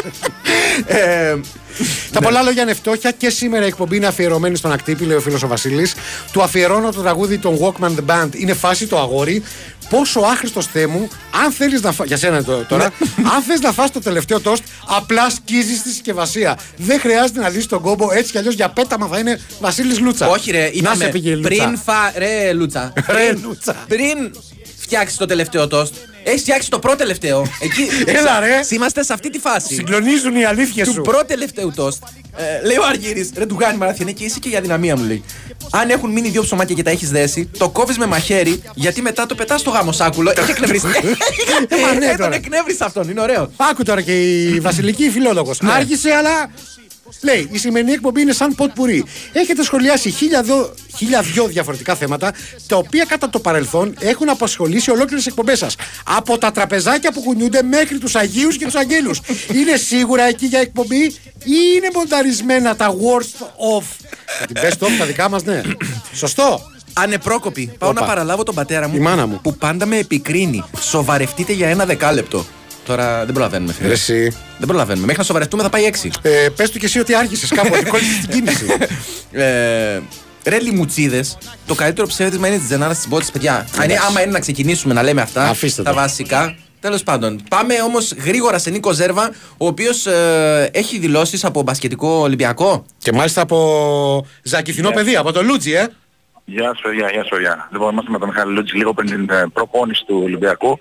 Ε, 0.87 1.37
Τα 2.13 2.21
πολλά 2.21 2.43
λόγια 2.43 2.63
είναι 2.63 2.75
φτώχεια 2.75 3.11
και 3.11 3.31
σήμερα 3.31 3.65
η 3.65 3.67
εκπομπή 3.67 3.97
είναι 3.97 4.07
αφιερωμένη 4.07 4.57
στον 4.57 4.73
ακτύπη, 4.73 5.05
λέει 5.05 5.17
ο 5.17 5.21
φίλος 5.21 5.43
ο 5.43 5.47
Βασίλη. 5.47 5.89
Του 6.33 6.43
αφιερώνω 6.43 6.93
το 6.93 7.01
τραγούδι 7.01 7.39
των 7.39 7.59
Walkman 7.61 7.91
The 7.91 8.05
Band. 8.23 8.29
Είναι 8.35 8.53
φάση 8.55 8.87
το 8.87 8.99
αγόρι. 8.99 9.43
Πόσο 9.89 10.21
άχρηστος 10.21 10.67
θέ 10.67 10.87
μου, 10.87 11.09
αν 11.45 11.53
θέλεις 11.53 11.81
να 11.83 11.93
φας. 11.93 12.07
Για 12.07 12.17
σένα 12.17 12.45
το- 12.45 12.65
τώρα. 12.69 12.85
αν 13.35 13.43
θες 13.47 13.61
να 13.61 13.73
φας 13.73 13.91
το 13.91 14.01
τελευταίο 14.01 14.41
τόστ, 14.41 14.63
απλά 14.89 15.31
σκίζει 15.31 15.77
στη 15.77 15.89
συσκευασία. 15.89 16.59
Δεν 16.77 17.01
χρειάζεται 17.01 17.41
να 17.41 17.49
δει 17.49 17.67
τον 17.67 17.81
κόμπο 17.81 18.13
έτσι 18.13 18.31
κι 18.33 18.39
αλλιώς 18.39 18.55
για 18.55 18.69
πέταμα 18.69 19.07
θα 19.07 19.19
είναι 19.19 19.41
Βασίλης 19.61 19.99
Λούτσα. 20.01 20.29
Όχι, 20.29 20.51
ρε, 20.51 20.61
να 20.61 20.67
είπαμε, 20.73 21.05
σε 21.05 21.11
πήγε 21.11 21.31
η 21.31 21.35
Λούτσα. 21.35 21.49
πριν 21.49 21.79
φα... 21.85 22.13
Ρε, 22.19 22.53
Λούτσα. 22.53 22.93
Ρε, 22.97 23.03
Πριν- 23.29 23.45
Λούτσα. 23.45 23.77
Πριν 23.89 24.31
φτιάξεις 24.81 25.17
το 25.19 25.27
τελευταίο 25.27 25.67
τόστ, 25.69 25.95
έχεις 26.25 26.41
φτιάξει 26.41 26.71
το 26.71 26.79
πρώτο 26.79 26.97
τελευταίο. 26.97 27.47
Εκεί, 27.61 27.89
Έλα, 28.19 28.41
ρε. 28.41 28.61
Είμαστε 28.71 29.03
σε 29.05 29.13
αυτή 29.13 29.31
τη 29.31 29.39
φάση. 29.39 29.75
Συγκλονίζουν 29.75 30.37
οι 30.37 30.45
αλήθειες 30.45 30.87
του 30.87 30.93
σου. 30.93 31.01
πρώτου 31.03 31.25
τελευταίου 31.27 31.73
τόστ. 31.77 32.03
Ε, 32.37 32.67
λέει 32.67 32.77
ο 32.77 32.85
Αργύρης, 32.89 33.31
ρε 33.37 33.47
του 33.47 33.55
κάνει 33.55 33.77
μαραθιανέ 33.79 34.13
και 34.13 34.25
είσαι 34.25 34.39
και 34.39 34.49
η 34.49 34.57
αδυναμία 34.57 34.97
μου 34.97 35.05
λέει. 35.05 35.25
Αν 35.71 35.91
έχουν 35.91 36.11
μείνει 36.11 36.29
δύο 36.29 36.43
ψωμάκια 36.43 36.75
και 36.75 36.83
τα 36.83 36.91
έχεις 36.91 37.11
δέσει, 37.11 37.51
το 37.59 37.69
κόβεις 37.69 37.99
με 37.99 38.07
μαχαίρι 38.07 38.63
γιατί 38.75 39.03
μετά 39.03 39.27
το 39.27 39.35
πετάς 39.35 39.61
στο 39.61 39.71
γάμο 39.71 39.93
σάκουλο. 39.93 40.33
Έχει 40.37 40.51
εκνευρίσει. 40.51 40.87
Μα 40.87 40.93
ναι, 41.99 42.05
Ε, 42.07 42.09
τον 42.09 42.17
τώρα. 42.19 42.35
εκνεύρισε 42.35 42.85
αυτόν, 42.85 43.09
είναι 43.11 43.21
ωραίο. 43.21 43.53
Άκου 43.57 43.83
τώρα 43.83 44.01
και 44.01 44.23
η 44.23 44.61
Βασιλική 44.61 45.11
φιλόλογος. 45.11 45.61
Ναι. 45.61 45.73
Άργησε, 45.73 46.11
αλλά. 46.11 46.51
Λέει, 47.23 47.49
η 47.53 47.59
σημερινή 47.59 47.93
εκπομπή 47.93 48.21
είναι 48.21 48.33
σαν 48.33 48.55
ποτ 48.55 48.71
πουρί. 48.75 49.05
Έχετε 49.33 49.63
σχολιάσει 49.65 50.11
χίλια 51.01 51.21
δυο, 51.21 51.27
χίλια 51.27 51.33
δυο 51.35 51.47
διαφορετικά 51.47 51.95
θέματα, 51.95 52.33
τα 52.67 52.77
οποία 52.77 53.05
κατά 53.05 53.31
το 53.31 53.39
παρελθόν 53.41 53.95
έχουν 53.99 54.29
απασχολήσει 54.29 54.91
ολόκληρες 54.91 55.27
εκπομπές 55.27 55.59
σας. 55.59 55.75
Από 56.05 56.39
τα 56.39 56.51
τραπεζάκια 56.53 57.13
που 57.13 57.21
κουνιούνται 57.21 57.63
μέχρι 57.63 57.99
τους 57.99 58.15
Αγίους 58.15 58.57
και 58.57 58.65
τους 58.65 58.75
Αγγέλους. 58.75 59.21
είναι 59.55 59.77
σίγουρα 59.77 60.23
εκεί 60.23 60.47
για 60.47 60.59
εκπομπή 60.61 61.03
ή 61.45 61.57
είναι 61.77 61.89
μονταρισμένα 61.95 62.77
τα 62.77 62.91
worst 62.95 63.43
of; 63.79 63.85
Θα 64.39 64.47
την 64.47 64.57
best 64.63 64.87
of 64.87 64.91
τα 64.99 65.05
δικά 65.05 65.29
μας, 65.29 65.45
ναι. 65.45 65.61
Σωστό. 66.13 66.61
Ανεπρόκοπη. 66.93 67.73
Πάω 67.79 67.91
Όπα. 67.91 68.01
να 68.01 68.07
παραλάβω 68.07 68.43
τον 68.43 68.55
πατέρα 68.55 68.89
μου, 68.89 68.97
Η 68.97 68.99
μάνα 68.99 69.27
μου. 69.27 69.41
που 69.43 69.55
πάντα 69.57 69.87
με 69.87 69.97
επικρίνει. 69.97 70.65
Σοβαρευτείτε 70.81 71.53
για 71.53 71.69
ένα 71.69 71.85
δεκάλεπτο. 71.85 72.45
Τώρα 72.87 73.25
δεν 73.25 73.35
προλαβαίνουμε, 73.35 73.73
φίλε. 73.73 73.87
Ρε 73.89 73.95
εσύ. 73.95 74.23
Δεν 74.59 74.67
προλαβαίνουμε. 74.69 75.05
Μέχρι 75.07 75.21
να 75.21 75.27
σοβαρευτούμε 75.27 75.63
θα 75.63 75.69
πάει 75.69 75.85
έξι. 75.85 76.11
Ε, 76.23 76.49
Πες 76.57 76.71
του 76.71 76.79
και 76.79 76.87
εσύ 76.87 76.99
ότι 76.99 77.15
άργησες 77.15 77.49
κάπου, 77.49 77.71
ότι 77.73 77.85
κόλλησες 77.85 78.19
την 78.21 78.29
κίνηση. 78.31 78.67
Ε, 79.33 80.01
ρε 80.47 80.59
λιμουτσίδε, 80.61 81.25
το 81.67 81.75
καλύτερο 81.75 82.07
ψεύδισμα 82.07 82.47
είναι 82.49 82.57
τη 82.59 82.65
Ζενάρα 82.67 82.95
της 82.95 83.09
Μπότση, 83.09 83.33
παιδιά. 83.33 83.67
Αν 83.79 83.85
είναι, 83.91 83.99
άμα 84.09 84.23
είναι 84.23 84.31
να 84.33 84.41
ξεκινήσουμε 84.41 84.95
να 84.95 85.03
λέμε 85.03 85.21
αυτά, 85.21 85.49
Αφήστε 85.49 85.83
τα 85.83 85.91
το. 85.91 85.97
βασικά. 85.97 86.57
Τέλος 86.81 87.03
πάντων, 87.03 87.41
πάμε 87.51 87.75
όμως 87.83 88.13
γρήγορα 88.13 88.59
σε 88.59 88.71
Νίκο 88.71 88.93
Ζέρβα, 88.93 89.31
ο 89.57 89.67
οποίος 89.67 90.07
έχει 90.73 90.99
δηλώσεις 90.99 91.45
από 91.45 91.63
μπασκετικό 91.63 92.09
Ολυμπιακό. 92.09 92.85
και 92.99 93.13
μάλιστα 93.13 93.41
από 93.41 94.27
ζακηθινό 94.43 94.91
παιδί, 94.91 95.17
από 95.17 95.33
το 95.33 95.43
Λούτζι, 95.43 95.73
ε. 95.73 95.87
Γεια 96.45 96.65
σας 96.65 96.81
παιδιά, 96.83 97.09
γεια 97.11 97.21
σας 97.21 97.29
παιδιά. 97.29 97.69
Λοιπόν, 97.73 97.93
είμαστε 97.93 98.11
με 98.11 98.19
τον 98.19 98.29
Μιχάλη 98.29 98.53
Λούτζη 98.53 98.77
λίγο 98.77 98.95
πριν 98.95 99.09
την 99.11 99.31
ε, 99.31 99.47
προπόνηση 99.53 100.05
του 100.07 100.21
Ολυμπιακού. 100.25 100.79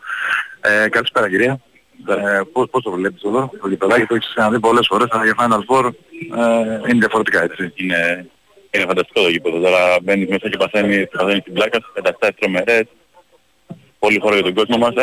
Ε, 0.62 0.90
καλησπέρα 0.90 1.30
κυρία. 1.30 1.60
Ε, 2.08 2.42
πώς, 2.54 2.68
πώς 2.72 2.84
το 2.84 2.92
βλέπεις 2.92 3.22
εδώ, 3.24 3.52
το 3.62 3.68
γηπεδάκι 3.68 4.06
το 4.06 4.16
έχεις 4.16 4.30
ξαναδεί 4.34 4.60
πολλές 4.60 4.88
φορές, 4.90 5.08
αλλά 5.12 5.24
για 5.24 5.36
Final 5.40 5.60
Four 5.76 5.86
ε, 5.86 6.90
είναι 6.90 7.00
διαφορετικά 7.00 7.44
έτσι. 7.44 7.72
Είναι, 7.76 8.28
είναι 8.72 8.86
φανταστικό 8.86 9.22
το 9.22 9.30
γήπεδο. 9.30 9.60
Τώρα 9.60 10.00
μπαίνεις 10.02 10.30
μέσα 10.30 10.50
και 10.50 10.58
παθαίνεις, 10.58 11.08
παθαίνεις 11.12 11.44
την 11.44 11.54
πλάκα 11.54 11.80
σου, 11.82 11.92
καταστάσεις 11.94 12.36
τρομερές. 12.40 12.84
Πολύ 14.00 14.20
χώρο 14.20 14.34
για 14.34 14.44
τον 14.44 14.54
κόσμο 14.54 14.78
μας. 14.78 14.94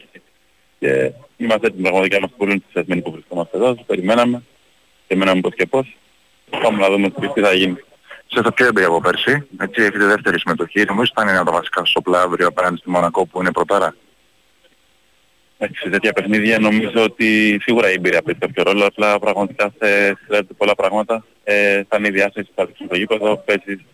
και 0.80 1.12
είμαστε 1.36 1.66
έτοιμοι 1.66 1.82
πραγματικά, 1.82 2.16
είμαστε 2.16 2.36
πολύ 2.38 2.52
ενθουσιασμένοι 2.52 3.00
που 3.00 3.10
βρισκόμαστε 3.10 3.56
εδώ. 3.56 3.74
Περιμέναμε. 3.74 4.42
Περιμέναμε 5.06 5.40
πώς 5.40 5.54
και 5.54 5.66
πώς. 5.66 5.96
Πάμε 6.62 6.78
να 6.78 6.90
δούμε 6.90 7.10
τι 7.10 7.40
θα 7.40 7.52
γίνει. 7.52 7.76
Σε 8.26 8.38
αυτό 8.38 8.52
πιο 8.52 8.66
έμπειρη 8.66 8.86
από 8.86 9.00
πέρσι, 9.00 9.46
έτσι 9.60 9.82
έχετε 9.82 10.04
δεύτερη 10.04 10.38
συμμετοχή. 10.38 10.84
Νομίζω 10.84 11.12
θα 11.14 11.22
είναι 11.22 11.30
ένα 11.30 11.40
από 11.40 11.50
τα 11.50 11.56
βασικά 11.56 11.84
σοπλά 11.84 12.20
αύριο 12.20 12.46
απέναντι 12.46 12.76
στη 12.76 12.90
Μονακό 12.90 13.26
που 13.26 13.40
είναι 13.40 13.52
πρωτάρα. 13.52 13.94
Εντάξει, 15.58 15.82
σε 15.82 15.90
τέτοια 15.90 16.12
παιχνίδια 16.12 16.58
νομίζω 16.58 17.02
ότι 17.02 17.58
σίγουρα 17.62 17.90
η 17.90 17.92
εμπειρία 17.92 18.22
παίζει 18.22 18.40
κάποιο 18.40 18.62
ρόλο, 18.62 18.86
απλά 18.86 19.18
πραγματικά 19.18 19.72
σε 19.78 20.16
συνδέονται 20.18 20.52
πολλά 20.56 20.74
πράγματα. 20.74 21.24
Ε, 21.44 21.82
θα 21.88 21.96
είναι 21.96 22.08
η 22.08 22.10
διάσταση 22.10 22.46
που 22.46 22.52
θα 22.54 22.66
δείξει 22.66 22.84
στο 22.84 22.96
γήπεδο, 22.96 23.36
παίζει 23.36 23.84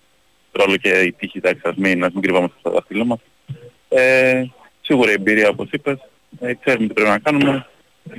ρόλο 0.53 0.77
και 0.77 0.89
η 0.89 1.13
τύχη, 1.13 1.39
εντάξει, 1.39 1.61
ας 1.65 1.75
μην, 1.77 2.05
ας 2.05 2.13
μην 2.13 2.23
κρυβόμαστε 2.23 2.57
στα 2.61 2.71
δάχτυλα 2.71 3.05
μας. 3.05 3.19
Ε, 3.89 4.45
σίγουρα 4.81 5.11
η 5.11 5.15
εμπειρία 5.15 5.49
όπως 5.49 5.69
είπες, 5.71 5.99
ε, 6.41 6.55
ξέρουμε 6.55 6.87
τι 6.87 6.93
πρέπει 6.93 7.11
να 7.11 7.19
κάνουμε, 7.19 7.67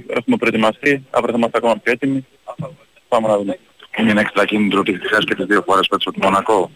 έχουμε 0.08 0.38
προετοιμαστεί, 0.38 1.06
αύριο 1.10 1.32
θα 1.32 1.38
είμαστε 1.38 1.58
ακόμα 1.58 1.78
πιο 1.78 1.92
έτοιμοι. 1.92 2.26
Πάμε 3.08 3.28
να 3.28 3.38
δούμε. 3.38 3.60
Είναι 3.98 4.12
ένα 4.12 4.22
έξτρα 4.22 4.46
κίνητρο 4.46 4.80
ότι 4.80 5.00
χθες 5.04 5.26
και 5.26 5.36
τις 5.36 5.46
δύο 5.46 5.62
φορές 5.62 5.88
πέτυχε 5.88 6.12
το 6.12 6.20
Μονακό. 6.22 6.72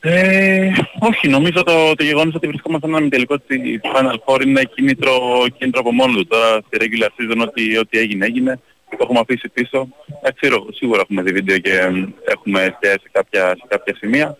Ε, 0.00 0.70
όχι, 1.00 1.28
νομίζω 1.28 1.62
το, 1.62 1.94
το 1.94 2.04
γεγονός 2.04 2.34
ότι 2.34 2.46
βρισκόμαστε 2.46 2.86
σε 2.86 2.92
ένα 2.92 3.00
ημιτελικό 3.00 3.36
στη 3.44 3.80
Final 3.94 4.14
Four 4.24 4.42
είναι 4.46 4.62
κίνητρο, 4.74 5.12
κίνητρο 5.58 5.80
από 5.80 5.92
μόνος 5.92 6.14
τους. 6.16 6.26
Τώρα 6.28 6.60
στη 6.66 6.78
regular 6.80 7.06
season 7.06 7.40
ό,τι, 7.46 7.78
ό,τι 7.78 7.98
έγινε 7.98 8.26
έγινε. 8.26 8.60
Το 8.90 8.96
έχουμε 9.00 9.18
αφήσει 9.18 9.48
πίσω. 9.48 9.88
Ε, 10.22 10.32
ξέρω, 10.40 10.66
σίγουρα 10.72 11.00
έχουμε 11.00 11.22
δει 11.22 11.32
βίντεο 11.32 11.58
και 11.58 11.70
ε, 11.72 11.90
έχουμε 12.24 12.62
εστιάσει 12.62 12.98
σε 13.02 13.08
κάποια, 13.12 13.48
σε 13.48 13.64
κάποια 13.68 13.94
σημεία. 13.98 14.36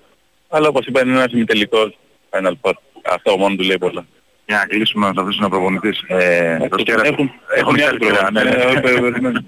Αλλά 0.48 0.68
όπως 0.68 0.86
είπα 0.86 1.00
είναι 1.02 1.12
ένας 1.12 1.32
ημιτελικός 1.32 1.98
Final 2.30 2.52
Four. 2.60 2.72
Αυτό 3.12 3.36
μόνο 3.36 3.56
του 3.56 3.62
λέει 3.64 3.78
πολλά. 3.78 4.06
Για 4.46 4.56
να 4.56 4.64
κλείσουμε 4.66 5.06
να 5.06 5.12
θα 5.12 5.20
αφήσουμε 5.22 5.42
να 5.44 5.50
προπονητής. 5.50 6.02
Ε, 6.06 6.56
θα 6.70 6.78
σκέρασε- 6.78 7.12
Έχουν, 7.12 7.30
έχουν 7.56 7.74
έχουν 7.74 7.74
και 7.74 7.82
άλλοι 7.84 7.88
άλλοι 7.90 7.98
προγράμματα. 7.98 8.44
ναι, 8.44 8.50
ναι. 8.50 8.62
Ε, 8.62 8.76
ε, 8.76 9.00
περιμένω. 9.00 9.40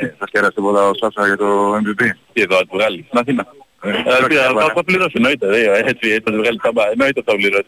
Ε, 0.00 0.08
Θα 0.18 0.26
σκέρασε 0.26 0.52
τίποτα 0.54 0.88
ο 0.88 0.94
Σάσα 0.94 1.26
για 1.26 1.36
το 1.36 1.74
MVP. 1.74 2.02
Τι 2.32 2.40
εδώ, 2.40 2.56
θα 2.56 2.62
του 2.62 2.68
βγάλει. 2.72 3.04
Στην 3.06 3.18
Αθήνα. 3.18 3.46
Ε, 3.82 3.88
Ε, 3.90 4.26
τι, 4.28 4.34
Θα 4.34 4.72
θα 4.74 4.84
πληρώσει, 4.84 5.12
εννοείται. 5.14 5.46
ε, 5.46 5.78
Έτσι, 5.78 6.08
έτσι 6.08 6.22
θα 6.24 6.30
τη 6.30 6.36
βγάλει 6.36 6.58
ταμπά. 6.62 6.82
Εννοείται 6.90 7.20
ότι 7.20 7.30
θα 7.30 7.36
πληρώσει. 7.36 7.66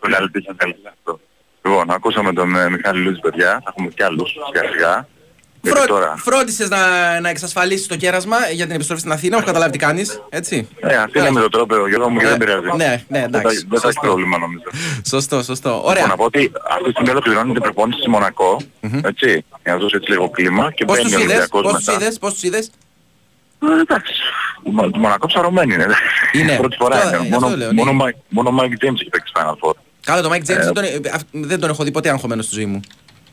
Το 0.00 0.08
καλή 0.10 0.30
τύχη, 0.30 0.48
καλή 0.56 0.72
τύχη 0.74 0.88
αυτό. 0.98 1.20
Λοιπόν, 1.64 1.90
ακούσαμε 1.90 2.32
τον 2.32 2.56
ε, 2.56 2.70
Μιχάλη 2.70 3.00
Λούτζη, 3.02 3.20
παιδιά. 3.20 3.50
Θα 3.64 3.68
έχουμε 3.76 3.88
κι 3.88 4.02
άλλους 4.02 4.30
σιγά 4.30 4.70
σιγά. 4.72 5.08
Γιατί 5.62 5.78
Φρό... 5.80 5.86
τώρα, 5.88 6.14
Φρόντισες 6.16 6.68
να, 6.68 6.80
να 7.20 7.28
εξασφαλίσεις 7.28 7.86
το 7.86 7.96
κέρασμα 7.96 8.36
για 8.52 8.66
την 8.66 8.74
επιστροφή 8.74 9.00
στην 9.00 9.12
Αθήνα. 9.12 9.36
Έχω 9.36 9.46
καταλάβει 9.46 9.72
τι 9.72 9.78
κάνεις. 9.78 10.22
Έτσι; 10.28 10.68
ε, 10.80 10.96
αυτή 10.96 11.18
είναι 11.18 11.30
με 11.30 11.40
το 11.40 11.48
τρόπο, 11.48 11.88
Γιώργο 11.88 12.08
μου, 12.10 12.18
και 12.18 12.26
δεν 12.26 12.36
πειράζει. 12.38 12.66
Ναι, 12.76 13.04
ναι, 13.08 13.20
Δεν 13.20 13.30
θα- 13.30 13.38
εντάξει. 13.38 13.66
Δεν 13.68 13.80
θα 13.80 13.88
έχει 13.88 13.96
Σωστό. 13.96 14.00
πρόβλημα 14.00 14.38
νομίζω. 14.38 14.62
Σωστό, 15.08 15.42
σωστό. 15.42 15.68
Λοιπόν, 15.70 15.90
Ωραία. 15.90 16.06
να 16.06 16.16
πω 16.16 16.24
ότι 16.24 16.52
αυτή 16.70 16.84
τη 16.84 16.90
στιγμή 16.90 17.10
ολοκληρώνεται 17.10 17.58
η 17.58 17.62
προπόνηση 17.62 18.00
στη 18.00 18.10
Μονακό, 18.10 18.60
έτσι, 19.02 19.44
για 19.62 19.72
να 19.72 19.76
δώσει 19.76 19.96
έτσι 19.96 20.10
λίγο 20.10 20.30
κλίμα 20.30 20.72
και 20.72 20.84
Πώς 20.84 20.96
μπαίνει 20.96 21.08
τους 21.08 21.16
ο 21.16 21.20
είδες, 21.20 21.30
Ολυμπιακός 21.36 21.62
πώς 21.62 21.72
τους 21.74 21.86
μετά. 21.86 22.00
είδες, 22.04 22.18
πώς 22.18 22.32
τους 22.32 22.42
είδες; 22.42 22.70
Ε, 23.62 23.80
Εντάξει, 23.80 24.12
το 24.64 24.70
Μο- 24.70 24.90
το 24.90 24.98
Μονακό 24.98 25.26
ψαρωμένη 25.26 25.74
είναι. 25.74 25.86
Είναι. 26.32 26.56
Πρώτη 26.62 26.76
φορά 26.76 26.96
Αυτό- 26.96 27.08
είναι. 27.08 27.16
αυτό 27.34 27.40
Μόνο- 27.40 27.56
λέω, 27.56 27.72
ναι. 27.72 27.84
Μόνο 27.84 28.04
Mike- 28.04 28.20
Μόνο 28.28 28.48
ο 28.50 28.54
Mike 28.60 28.64
James 28.84 28.94
έχει 29.00 29.08
παίξει 29.10 29.32
Final 29.36 29.68
Four. 29.68 29.72
Καλά, 30.04 30.22
το 30.22 30.28
Mike 30.32 30.36
James 30.36 30.48
Ε, 30.48 30.64
δεν, 30.64 30.72
τον, 30.72 30.84
ε, 30.84 31.00
αυ- 31.14 31.26
δεν 31.32 31.60
τον 31.60 31.70
έχω 31.70 31.84
δει 31.84 31.90
ποτέ 31.90 32.08
αγχωμένο 32.10 32.42
στη 32.42 32.54
ζωή 32.54 32.66
μου. 32.66 32.80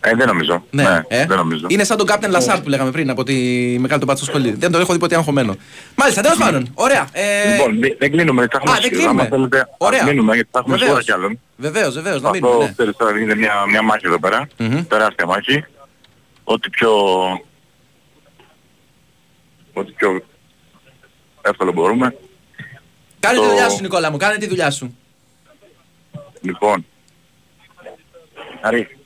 Ε, 0.05 0.15
δεν 0.15 0.27
νομίζω. 0.27 0.63
Ναι, 0.71 0.83
Ναι, 0.83 1.01
ε. 1.07 1.25
δεν 1.25 1.37
νομίζω. 1.37 1.65
Είναι 1.69 1.83
σαν 1.83 1.97
τον 1.97 2.07
Captain 2.09 2.31
Lassard 2.35 2.59
που 2.63 2.69
λέγαμε 2.69 2.91
πριν 2.91 3.09
από 3.09 3.23
τη 3.23 3.33
μεγάλη 3.79 3.99
τον 3.99 4.07
πάτσο 4.07 4.25
σχολή. 4.25 4.51
Δεν 4.51 4.71
τον 4.71 4.81
έχω 4.81 4.93
δει 4.93 4.99
ποτέ 4.99 5.15
αγχωμένο. 5.15 5.55
Μάλιστα, 5.95 6.21
τέλος 6.21 6.37
πάντων. 6.37 6.71
Ωραία. 6.73 7.07
Ε, 7.11 7.51
Λοιπόν, 7.55 7.79
δεν- 7.79 7.95
δεν 7.99 8.11
κλείνουμε, 8.11 8.39
γιατί 8.39 8.55
θα 8.55 8.61
έχουμε 8.63 8.77
Α, 8.77 8.81
δεν 8.81 8.91
σχεδόν, 8.93 9.09
άμα 9.09 9.25
κλείνουμε. 9.25 9.47
θέλετε, 9.49 9.69
Ωραία. 9.77 9.99
ας 10.03 10.09
μείνουμε, 10.09 10.33
γιατί 10.35 10.49
θα 10.51 10.59
έχουμε 10.59 10.77
Βεβαίως. 10.77 11.03
σίγουρα 11.03 11.17
κι 11.17 11.25
άλλον. 11.25 11.39
Βεβαίως, 11.55 11.93
βεβαίως, 11.93 12.21
να 12.21 12.29
μείνουμε. 12.29 12.51
Αυτό, 12.53 12.63
Ναι. 12.65 12.71
ξέρεις, 12.71 12.95
τώρα 12.97 13.19
είναι 13.19 13.35
μια, 13.35 13.53
μια 13.69 13.81
μάχη 13.81 14.05
εδώ 14.05 14.19
πέρα. 14.19 14.47
Τεράστια 14.87 15.25
μάχη. 15.25 15.65
Ό,τι 16.43 16.69
πιο... 16.69 16.89
Ό,τι 19.73 19.91
πιο 19.91 20.21
εύκολο 21.41 21.71
μπορούμε. 21.71 22.15
Κάνε 23.19 23.37
τη 23.37 23.43
Το- 23.43 23.47
δουλειά 23.49 23.69
σου, 23.69 23.81
Νικόλα 23.81 24.11
μου, 24.11 24.17
κάνε 24.17 24.37
τη 24.37 24.47
δουλειά 24.47 24.71
σου. 24.71 24.97
Λοιπόν. 26.41 26.85
Αρή. 28.61 28.97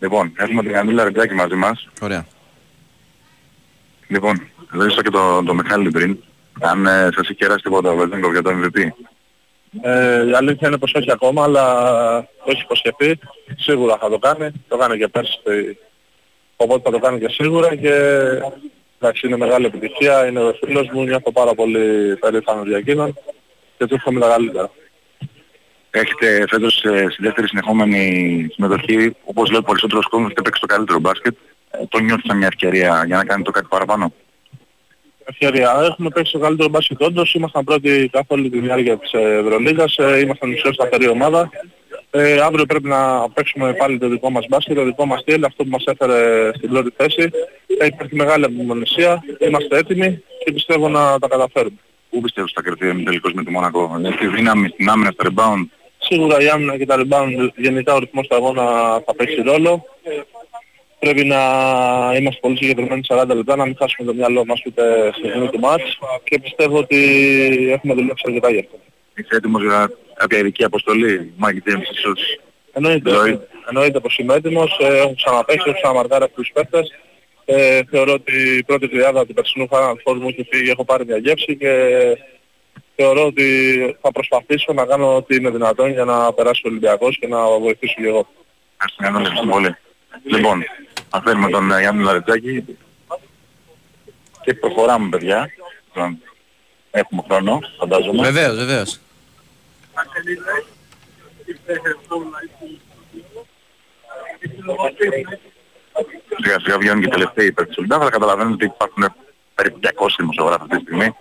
Λοιπόν, 0.00 0.32
έχουμε 0.36 0.62
την 0.62 0.72
Καμίλα 0.72 1.04
Ρετζάκη 1.04 1.34
μαζί 1.34 1.54
μας. 1.54 1.88
Ωραία. 2.00 2.26
Λοιπόν, 4.08 4.42
ρωτήσα 4.70 5.02
και 5.02 5.10
τον 5.10 5.44
το 5.44 5.54
Μιχάλη 5.54 5.90
πριν, 5.90 6.18
αν 6.60 6.86
ε, 6.86 7.02
σας 7.14 7.16
έχει 7.28 7.34
κεράσει 7.34 7.62
τίποτα 7.62 7.90
ο 7.90 7.96
Βεζέγκοφ 7.96 8.32
για 8.32 8.42
το 8.42 8.50
MVP. 8.50 8.88
Ε, 9.82 10.26
η 10.26 10.32
αλήθεια 10.34 10.68
είναι 10.68 10.78
πως 10.78 10.92
όχι 10.94 11.10
ακόμα, 11.12 11.42
αλλά 11.42 11.64
το 12.20 12.50
έχει 12.50 12.62
υποσχεθεί. 12.62 13.18
Σίγουρα 13.56 13.96
θα 14.00 14.08
το 14.10 14.18
κάνει. 14.18 14.50
Το 14.68 14.76
κάνει 14.76 14.98
και 14.98 15.08
πέρσι. 15.08 15.38
Οπότε 16.62 16.80
θα 16.84 16.90
το 16.90 16.98
κάνει 16.98 17.18
και 17.20 17.28
σίγουρα 17.28 17.74
και 17.74 17.92
εντάξει 18.98 19.26
είναι 19.26 19.36
μεγάλη 19.36 19.66
επιτυχία. 19.66 20.26
Είναι 20.26 20.40
ο 20.40 20.52
φίλος 20.64 20.88
μου, 20.92 21.02
νιώθω 21.02 21.32
πάρα 21.32 21.54
πολύ 21.54 22.16
περήφανος 22.16 22.66
για 22.68 22.76
εκείνον 22.76 23.18
και 23.78 23.86
του 23.86 23.94
εύχομαι 23.94 24.20
τα 24.20 24.28
καλύτερα. 24.28 24.70
Έχετε 25.90 26.44
φέτος 26.48 26.84
ε, 26.84 27.06
στη 27.10 27.22
δεύτερη 27.22 27.48
συνεχόμενη 27.48 28.46
συμμετοχή, 28.52 29.16
όπως 29.24 29.50
λέει 29.50 29.60
ο 29.60 29.62
περισσότερος 29.62 30.06
κόσμος, 30.06 30.26
έχετε 30.26 30.42
παίξει 30.42 30.60
το 30.60 30.66
καλύτερο 30.66 30.98
μπάσκετ. 30.98 31.36
Ε, 31.70 31.86
το 31.88 31.98
νιώθεις 31.98 32.24
σαν 32.26 32.36
μια 32.36 32.46
ευκαιρία 32.46 33.02
για 33.06 33.16
να 33.16 33.24
κάνετε 33.24 33.50
το 33.50 33.50
κάτι 33.50 33.66
παραπάνω; 33.70 34.12
Ευκαιρία. 35.24 35.80
Έχουμε 35.82 36.08
παίξει 36.08 36.32
το 36.32 36.38
καλύτερο 36.38 36.68
μπάσκετ 36.68 37.02
όντως. 37.02 37.34
Ήμασταν 37.34 37.64
πρώτοι 37.64 38.08
καθ' 38.12 38.30
όλη 38.30 38.50
τη 38.50 38.58
διάρκεια 38.58 38.96
της 38.98 39.12
Ευρωλίγας. 39.12 39.96
Ε, 39.98 40.18
Ήμασταν 40.18 40.50
η 40.50 40.54
πιο 40.54 40.72
σταθερή 40.72 41.08
ομάδα. 41.08 41.50
Ε, 42.12 42.40
αύριο 42.40 42.66
πρέπει 42.66 42.88
να 42.88 43.30
παίξουμε 43.30 43.72
πάλι 43.72 43.98
το 43.98 44.08
δικό 44.08 44.30
μας 44.30 44.46
μπάσκετ, 44.48 44.76
το 44.76 44.84
δικό 44.84 45.06
μας 45.06 45.20
στυλ, 45.20 45.44
αυτό 45.44 45.64
που 45.64 45.70
μας 45.70 45.84
έφερε 45.86 46.50
στην 46.54 46.68
πρώτη 46.68 46.92
θέση. 46.96 47.30
Ε, 47.78 47.86
υπάρχει 47.86 48.14
μεγάλη 48.14 48.44
απομονησία. 48.44 49.22
Είμαστε 49.38 49.78
έτοιμοι 49.78 50.22
και 50.44 50.52
πιστεύω 50.52 50.88
να 50.88 51.18
τα 51.18 51.28
καταφέρουμε. 51.28 51.76
Πού 52.10 52.20
πιστεύεις 52.20 52.52
θα 52.54 52.62
κερδίσει 52.62 53.02
τελικώς 53.04 53.32
με 53.32 53.44
τη 53.44 53.50
Μονακό, 53.50 54.00
ε, 54.04 54.12
στη 54.12 54.26
δύναμη, 54.26 54.68
στην 54.68 54.88
άμυνα, 54.88 55.10
στο 55.10 55.30
rebound; 55.30 55.64
Σίγουρα 55.98 56.40
η 56.40 56.48
άμυνα 56.48 56.76
και 56.76 56.86
τα 56.86 56.96
rebound, 56.98 57.48
γενικά 57.56 57.94
ο 57.94 57.98
ρυθμός 57.98 58.26
του 58.26 58.34
αγώνα 58.34 58.62
θα 59.06 59.14
παίξει 59.16 59.42
ρόλο. 59.42 59.84
Πρέπει 60.98 61.24
να 61.24 61.40
είμαστε 62.18 62.40
πολύ 62.40 62.56
συγκεκριμένοι 62.56 63.02
40 63.08 63.24
λεπτά, 63.34 63.56
να 63.56 63.64
μην 63.64 63.76
χάσουμε 63.78 64.08
το 64.08 64.14
μυαλό 64.14 64.44
μας 64.44 64.62
ούτε 64.66 65.10
στη 65.12 65.28
στιγμή 65.28 65.48
του 65.48 65.58
μάτς 65.58 65.98
και 66.24 66.40
πιστεύω 66.40 66.78
ότι 66.78 66.98
έχουμε 67.72 67.94
δουλέψει 67.94 68.24
αρκετά 68.26 68.50
γι' 68.50 68.58
αυτό. 68.58 68.78
Είσαι 69.14 69.36
έτοιμος 69.36 69.62
για 69.62 69.90
κάποια 70.14 70.38
ειδική 70.38 70.64
αποστολή, 70.64 71.32
Μάικ 71.36 71.62
Τζέιμς 71.64 71.88
ίσως; 71.90 72.40
Εννοείται, 72.72 73.10
Ζωή. 73.10 73.40
εννοείται 73.68 74.00
πως 74.00 74.18
είμαι 74.18 74.34
έτοιμος, 74.34 74.78
ε, 74.80 74.96
έχω 74.98 75.14
ξαναπαίξει, 75.14 75.64
έχω 75.66 75.78
ξαναμαρκάρει 75.78 76.24
αυτούς 76.24 76.46
τους 76.46 76.52
παίχτες. 76.52 76.94
Ε, 77.44 77.80
θεωρώ 77.90 78.12
ότι 78.12 78.56
η 78.56 78.64
πρώτη 78.64 78.88
τριάδα 78.88 79.26
του 79.26 79.34
περσινού 79.34 79.68
Final 79.70 79.92
Four 80.04 80.14
μου 80.14 80.28
έχει 80.28 80.46
φύγει, 80.50 80.70
έχω 80.70 80.84
πάρει 80.84 81.04
μια 81.04 81.16
γεύση 81.16 81.56
και 81.56 81.72
θεωρώ 82.96 83.26
ότι 83.26 83.46
θα 84.00 84.12
προσπαθήσω 84.12 84.72
να 84.72 84.86
κάνω 84.86 85.16
ό,τι 85.16 85.36
είναι 85.36 85.50
δυνατόν 85.50 85.90
για 85.90 86.04
να 86.04 86.32
περάσει 86.32 86.62
ο 86.64 86.68
Ολυμπιακός 86.68 87.18
και 87.18 87.26
να 87.26 87.58
βοηθήσω 87.58 87.94
και 88.00 88.06
εγώ. 88.06 88.28
Ευχαριστώ 88.98 89.46
πολύ. 89.46 89.76
Λοιπόν, 90.24 90.64
θα 91.10 91.22
φέρουμε 91.24 91.50
τον 91.50 91.72
ε, 91.72 91.80
Γιάννη 91.80 92.02
Λαρεντζάκη 92.02 92.64
και 94.44 94.54
προχωράμε 94.54 95.08
παιδιά. 95.08 95.50
Λοιπόν, 96.92 97.00
Έχουμε 97.10 97.22
χρόνο, 97.28 97.60
φαντάζομαι. 97.78 98.22
Βεβαίως, 98.22 98.56
βεβαίως. 98.56 98.98
Σιγά 106.42 106.60
σιγά 106.60 106.78
βγαίνουν 106.78 107.00
και 107.00 107.06
οι 107.06 107.10
τελευταίοι 107.10 107.46
υπέρ 107.46 107.66
της 107.66 107.76
Ολυμπιακής, 107.76 108.02
αλλά 108.06 108.16
καταλαβαίνετε 108.18 108.54
ότι 108.54 108.64
υπάρχουν 108.64 109.14
περίπου 109.54 109.78
200 109.82 109.88
δημοσιογράφοι 110.18 110.62
αυτή 110.62 110.76
τη 110.76 110.82
στιγμή. 110.82 111.14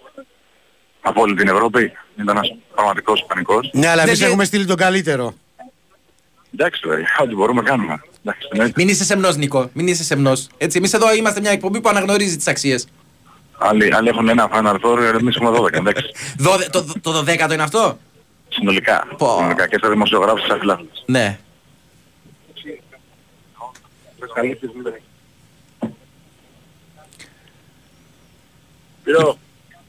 Από 1.02 1.22
όλη 1.22 1.36
την 1.36 1.48
Ευρώπη 1.48 1.92
ήταν 2.16 2.38
ένας 2.38 2.56
πραγματικός 2.76 3.26
πανικός. 3.28 3.70
Ναι, 3.74 3.88
αλλά 3.88 4.04
εμείς 4.04 4.20
Δεν- 4.20 4.28
έχουμε 4.28 4.44
στείλει 4.46 4.66
τον 4.66 4.76
καλύτερο. 4.76 5.34
Εντάξει, 6.54 6.80
δηλαδή, 6.84 7.04
ό,τι 7.22 7.36
μπορούμε 7.36 7.62
κάνουμε. 7.62 8.02
Εντάξει, 8.24 8.48
ναι. 8.56 8.72
Μην 8.76 8.88
είσαι 8.88 9.04
σεμνός, 9.04 9.36
Νίκο. 9.36 9.70
Μην 9.74 9.88
είσαι 9.88 10.04
σεμνός. 10.04 10.48
Έτσι, 10.58 10.78
εμείς 10.78 10.94
εδώ 10.94 11.14
είμαστε 11.14 11.40
μια 11.40 11.52
εκπομπή 11.52 11.82
που 11.82 11.90
αναγνωρίζει 11.90 12.36
τις 12.38 12.48
αξίες. 12.48 12.88
Άλλοι, 13.60 13.96
άλλοι 13.96 14.08
έχουν 14.08 14.30
ένα 14.30 14.50
Final 14.54 14.76
Four, 14.82 14.98
εμείς 15.20 15.36
έχουμε 15.36 15.58
12, 15.60 15.74
εντάξει. 15.74 16.06
Το, 16.72 16.84
το 17.02 17.20
12ο 17.20 17.52
είναι 17.54 17.64
αυτό; 17.64 17.98
Συνολικά. 18.50 19.08
Συνολικά 19.36 19.68
και 19.68 19.78
στα 19.78 19.90
δημοσιογράφους 19.90 20.42
και 20.42 20.46
στα 20.46 20.58
φιλάθλους. 20.60 21.04
Ναι. 21.06 21.40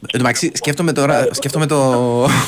Εν 0.03 0.09
τω 0.11 0.19
μεταξύ, 0.19 0.51
σκέφτομαι 0.55 0.93
τώρα, 0.93 1.29
σκέφτομαι 1.31 1.67
το. 1.67 1.79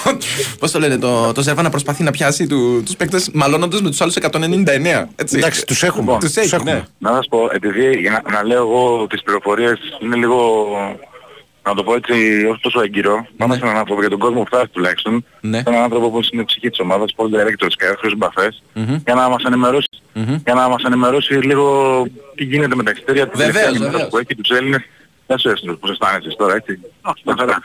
Πώς 0.60 0.70
το 0.70 0.78
λένε, 0.78 0.98
το, 0.98 1.32
το 1.32 1.42
Ζέρβα 1.42 1.62
να 1.62 1.70
προσπαθεί 1.70 2.02
να 2.02 2.10
πιάσει 2.10 2.46
του 2.46 2.82
τους 2.82 2.96
παίκτες 2.96 3.30
μαλώνοντας 3.32 3.80
με 3.82 3.88
τους 3.90 4.00
άλλους 4.00 4.16
199. 4.20 5.04
Έτσι. 5.16 5.38
Εντάξει, 5.38 5.66
τους 5.66 5.82
έχουμε. 5.82 6.02
Λοιπόν, 6.02 6.18
Τους 6.18 6.36
έχει, 6.36 6.62
ναι. 6.62 6.82
Να 6.98 7.14
σας 7.14 7.26
πω, 7.28 7.48
επειδή 7.52 7.98
για 8.00 8.10
να, 8.10 8.32
να 8.32 8.44
λέω 8.44 8.58
εγώ 8.58 9.06
τις 9.06 9.22
πληροφορίες 9.22 9.78
είναι 10.00 10.16
λίγο, 10.16 10.66
να 11.64 11.74
το 11.74 11.82
πω 11.84 11.94
έτσι, 11.94 12.12
όχι 12.50 12.60
τόσο 12.60 12.80
έγκυρο. 12.80 13.26
Πάμε 13.36 13.54
σε 13.54 13.60
έναν 13.64 13.76
άνθρωπο 13.76 14.00
για 14.00 14.10
τον 14.10 14.18
κόσμο 14.18 14.40
που 14.40 14.46
φτάσει 14.46 14.68
τουλάχιστον. 14.72 15.24
Ναι. 15.40 15.56
Σε 15.58 15.64
έναν 15.66 15.82
άνθρωπο 15.82 16.10
που 16.10 16.20
είναι 16.32 16.42
η 16.42 16.44
ψυχή 16.44 16.70
της 16.70 16.78
ομάδας, 16.80 17.14
sport 17.16 17.24
director 17.26 17.66
της 17.66 17.76
ΚΑΕ, 17.76 17.88
Χρήστος 17.88 18.16
Μπαφές, 18.16 18.62
Μμμ. 18.74 18.96
για 19.04 19.14
να 19.14 19.28
μας 19.28 19.42
ενημερώσεις, 19.44 20.02
για 20.44 20.54
να 20.54 20.68
μας 20.68 20.82
ενημερώσει 20.82 21.34
λίγο 21.34 22.06
τι 22.34 22.44
γίνεται 22.44 22.74
με 22.74 22.82
τα 22.82 22.90
εξωτερία 22.90 23.28
της 23.28 23.38
Βεβαίως, 23.38 23.52
τελευταίας 23.54 23.76
ημέρας 23.76 23.92
βεβαίως. 23.92 24.10
που 24.10 24.18
έχει 24.18 24.34
τους 24.34 24.50
Έλληνες. 24.50 24.82
Δεν 25.26 25.38
σου 25.38 25.48
έστειλες 25.48 25.76
πώς 25.80 25.90
αισθάνεσαι 25.90 26.36
τώρα, 26.36 26.54
έτσι. 26.54 26.80
Μια 27.24 27.34
χαρά. 27.38 27.58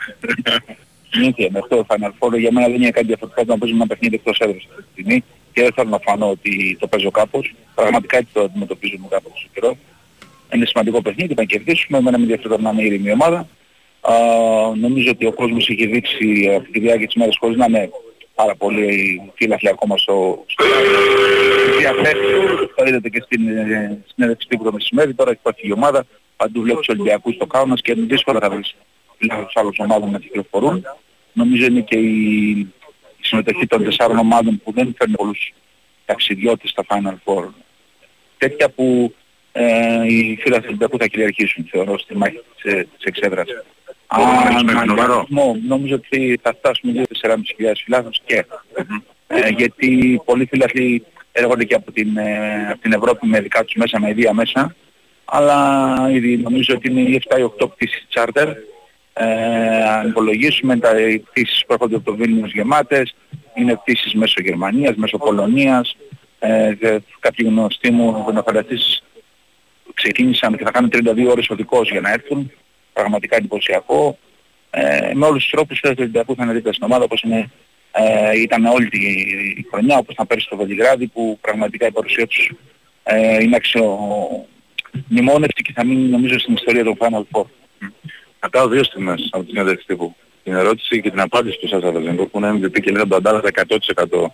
Συνήθεια 1.10 1.48
με 1.50 1.58
αυτό 1.58 1.76
το 1.76 1.86
Final 1.88 2.12
Four 2.18 2.38
για 2.38 2.52
μένα 2.52 2.66
δεν 2.66 2.76
είναι 2.76 2.90
κάτι 2.90 3.06
διαφορετικό 3.06 3.42
από 3.42 3.52
να 3.52 3.58
παίζουμε 3.58 3.78
ένα 3.82 3.88
παιχνίδι 3.94 4.14
εκτός 4.14 4.38
έδρας 4.38 4.66
αυτή 4.70 4.82
τη 4.82 4.88
στιγμή 4.92 5.24
και 5.52 5.62
δεν 5.62 5.72
θέλω 5.74 5.88
να 5.88 5.98
φανώ 5.98 6.30
ότι 6.30 6.76
το 6.80 6.86
παίζω 6.86 7.10
κάπως. 7.10 7.54
Πραγματικά 7.74 8.16
έτσι 8.16 8.30
το 8.32 8.42
αντιμετωπίζουμε 8.42 9.06
κάπως 9.10 9.32
τόσο 9.32 9.46
καιρό. 9.54 9.76
Είναι 10.54 10.66
σημαντικό 10.66 11.02
παιχνίδι, 11.02 11.34
να 11.34 11.44
κερδίσουμε, 11.44 11.98
εμένα 11.98 12.16
με 12.18 12.22
ενδιαφέρει 12.22 12.62
να 12.62 12.70
είναι 12.70 12.82
ήρεμη 12.82 13.08
η 13.08 13.12
ομάδα. 13.12 13.46
Α, 14.00 14.14
νομίζω 14.76 15.10
ότι 15.10 15.26
ο 15.26 15.32
κόσμος 15.32 15.68
έχει 15.68 15.86
δείξει 15.86 16.54
αυτή 16.58 16.70
τη 16.70 16.80
διάρκεια 16.80 17.06
της 17.06 17.14
μέρας 17.16 17.36
χωρίς 17.40 17.56
να 17.56 17.64
είναι 17.64 17.90
πάρα 18.34 18.54
πολύ 18.54 19.20
φύλαχλοι 19.34 19.68
ακόμα 19.68 19.96
στο, 19.96 20.44
στο 20.46 20.64
στη 20.64 21.78
διαθέση. 21.78 22.14
Το 22.76 22.84
είδατε 22.86 23.08
και 23.08 23.22
στην 23.24 23.48
ε, 23.48 24.04
συνέντευξη 24.14 24.48
τύπου 24.48 24.64
το 24.64 24.72
μεσημέρι, 24.72 25.14
τώρα 25.14 25.30
έχει 25.30 25.40
πάει 25.42 25.54
η 25.56 25.72
ομάδα, 25.72 26.06
παντού 26.36 26.60
βλέπεις 26.60 26.86
τους 26.86 26.94
Ολυμπιακούς 26.94 27.34
στο 27.34 27.46
κάουνας 27.46 27.80
και 27.80 27.94
δύσκολα 27.94 28.40
θα 28.40 28.50
βρεις 28.50 28.76
τους 29.18 29.52
άλλους 29.54 29.78
ομάδων 29.78 30.10
να 30.10 30.18
κυκλοφορούν. 30.18 30.84
Νομίζω 31.32 31.64
είναι 31.66 31.80
και 31.80 31.98
η, 31.98 32.50
η 33.18 33.22
συμμετοχή 33.22 33.66
των 33.66 33.84
τεσσάρων 33.84 34.18
ομάδων 34.18 34.60
που 34.64 34.72
δεν 34.72 34.94
φέρνουν 34.98 35.16
πολλούς 35.16 35.52
ταξιδιώτες 36.04 36.70
στα 36.70 36.84
Final 36.88 37.14
Four. 37.24 37.44
Τέτοια 38.38 38.70
που 38.70 39.14
ε, 39.52 40.06
οι 40.06 40.38
φίλοι 40.40 40.54
του 40.54 40.64
Ολυμπιακού 40.66 40.98
θα 40.98 41.06
κυριαρχήσουν, 41.06 41.68
θεωρώ, 41.70 41.98
στη 41.98 42.16
μάχη 42.16 42.40
της, 42.62 42.72
ε, 42.72 42.86
της 42.96 43.04
εξέδρας. 43.04 43.48
Μπορούμε 44.16 44.34
να 44.34 44.40
Αν 44.40 44.48
ρίξουμε 44.48 44.72
ένα 44.72 44.84
νούμερο. 44.84 45.16
αριθμό, 45.18 45.56
νομίζω 45.66 45.94
ότι 45.94 46.38
θα 46.42 46.54
φτάσουμε 46.58 46.92
2-4.500 46.92 47.82
φιλάθλους 47.84 48.20
και. 48.26 48.44
Ε, 49.26 49.48
γιατί 49.48 50.20
πολλοί 50.24 50.46
φίλαθλοι 50.46 51.04
έρχονται 51.32 51.64
και 51.64 51.74
από 51.74 51.92
την, 51.92 52.16
ε, 52.16 52.68
από 52.70 52.80
την 52.80 52.92
Ευρώπη 52.92 53.26
με 53.26 53.40
δικά 53.40 53.64
τους 53.64 53.74
μέσα, 53.74 54.00
με 54.00 54.08
ιδία 54.10 54.32
μέσα. 54.32 54.74
Αλλά 55.24 56.08
ήδη 56.12 56.36
νομίζω 56.36 56.74
ότι 56.74 56.90
είναι 56.90 57.00
οι 57.00 57.14
7 57.14 57.38
ή 57.38 57.42
8 57.42 57.68
πτήσεις 57.68 58.06
charter. 58.14 58.52
Ε, 59.12 59.82
αν 59.88 60.08
υπολογίσουμε 60.08 60.76
τα 60.78 61.00
οι 61.00 61.18
πτήσεις 61.18 61.64
που 61.66 61.72
έρχονται 61.72 61.96
από 61.96 62.04
το 62.04 62.16
Βίλνιος 62.16 62.52
γεμάτες, 62.52 63.14
είναι 63.54 63.76
πτήσεις 63.76 64.14
μέσω 64.14 64.40
Γερμανίας, 64.40 64.96
μέσω 64.96 65.18
Πολωνίας, 65.18 65.96
ε, 66.38 66.74
δε- 66.74 66.98
κάποιοι 67.20 67.46
γνωστοί 67.50 67.90
μου 67.90 68.26
να 68.32 68.42
φανταστείς 68.42 69.02
ξεκίνησαν 69.94 70.56
και 70.56 70.64
θα 70.64 70.70
κάνουν 70.70 70.90
32 70.90 71.30
ώρες 71.30 71.48
οδικός 71.50 71.90
για 71.90 72.00
να 72.00 72.10
έρθουν, 72.12 72.52
πραγματικά 73.00 73.36
εντυπωσιακό. 73.36 74.18
Ε, 74.70 75.10
με 75.14 75.26
όλους 75.26 75.42
τους 75.42 75.50
τρόπους 75.50 75.80
του 75.80 75.94
Ολυμπιακού 75.98 76.34
θα 76.34 76.44
είναι 76.44 76.52
δίπλα 76.52 76.72
στην 76.72 76.84
ομάδα 76.84 77.04
όπως 77.04 77.22
είναι, 77.22 77.50
ε, 77.92 78.40
ήταν 78.40 78.64
όλη 78.64 78.88
τη 78.88 79.00
χρονιά, 79.70 79.98
όπως 79.98 80.14
ήταν 80.14 80.26
πέρσι 80.26 80.46
στο 80.46 80.56
Βελιγράδι 80.56 81.06
που 81.06 81.38
πραγματικά 81.40 81.86
η 81.86 81.90
παρουσία 81.90 82.26
τους 82.26 82.52
ε, 83.02 83.42
είναι 83.42 83.56
αξιομνημόνευτη 83.56 85.62
και 85.62 85.72
θα 85.74 85.84
μείνει 85.84 86.08
νομίζω 86.08 86.38
στην 86.38 86.54
ιστορία 86.54 86.84
του 86.84 86.96
Final 87.00 87.22
Four. 87.32 87.44
Κρατάω 88.38 88.68
δύο 88.68 88.84
στιγμές 88.84 89.28
από 89.30 89.44
τη 89.44 89.50
συνέντευξη 89.50 89.86
τύπου. 89.86 90.14
Την 90.44 90.54
ερώτηση 90.54 91.00
και 91.00 91.10
την 91.10 91.20
απάντηση 91.20 91.58
του 91.58 91.68
Σάσα 91.68 91.92
Βαζενκό 91.92 92.26
που 92.26 92.38
είναι 92.38 92.52
MVP 92.52 92.80
και 92.80 92.90
λέει 92.90 93.00
ότι 93.00 93.08
τον 93.08 93.18
αντάλλαζα 93.18 93.50
100% 93.52 94.30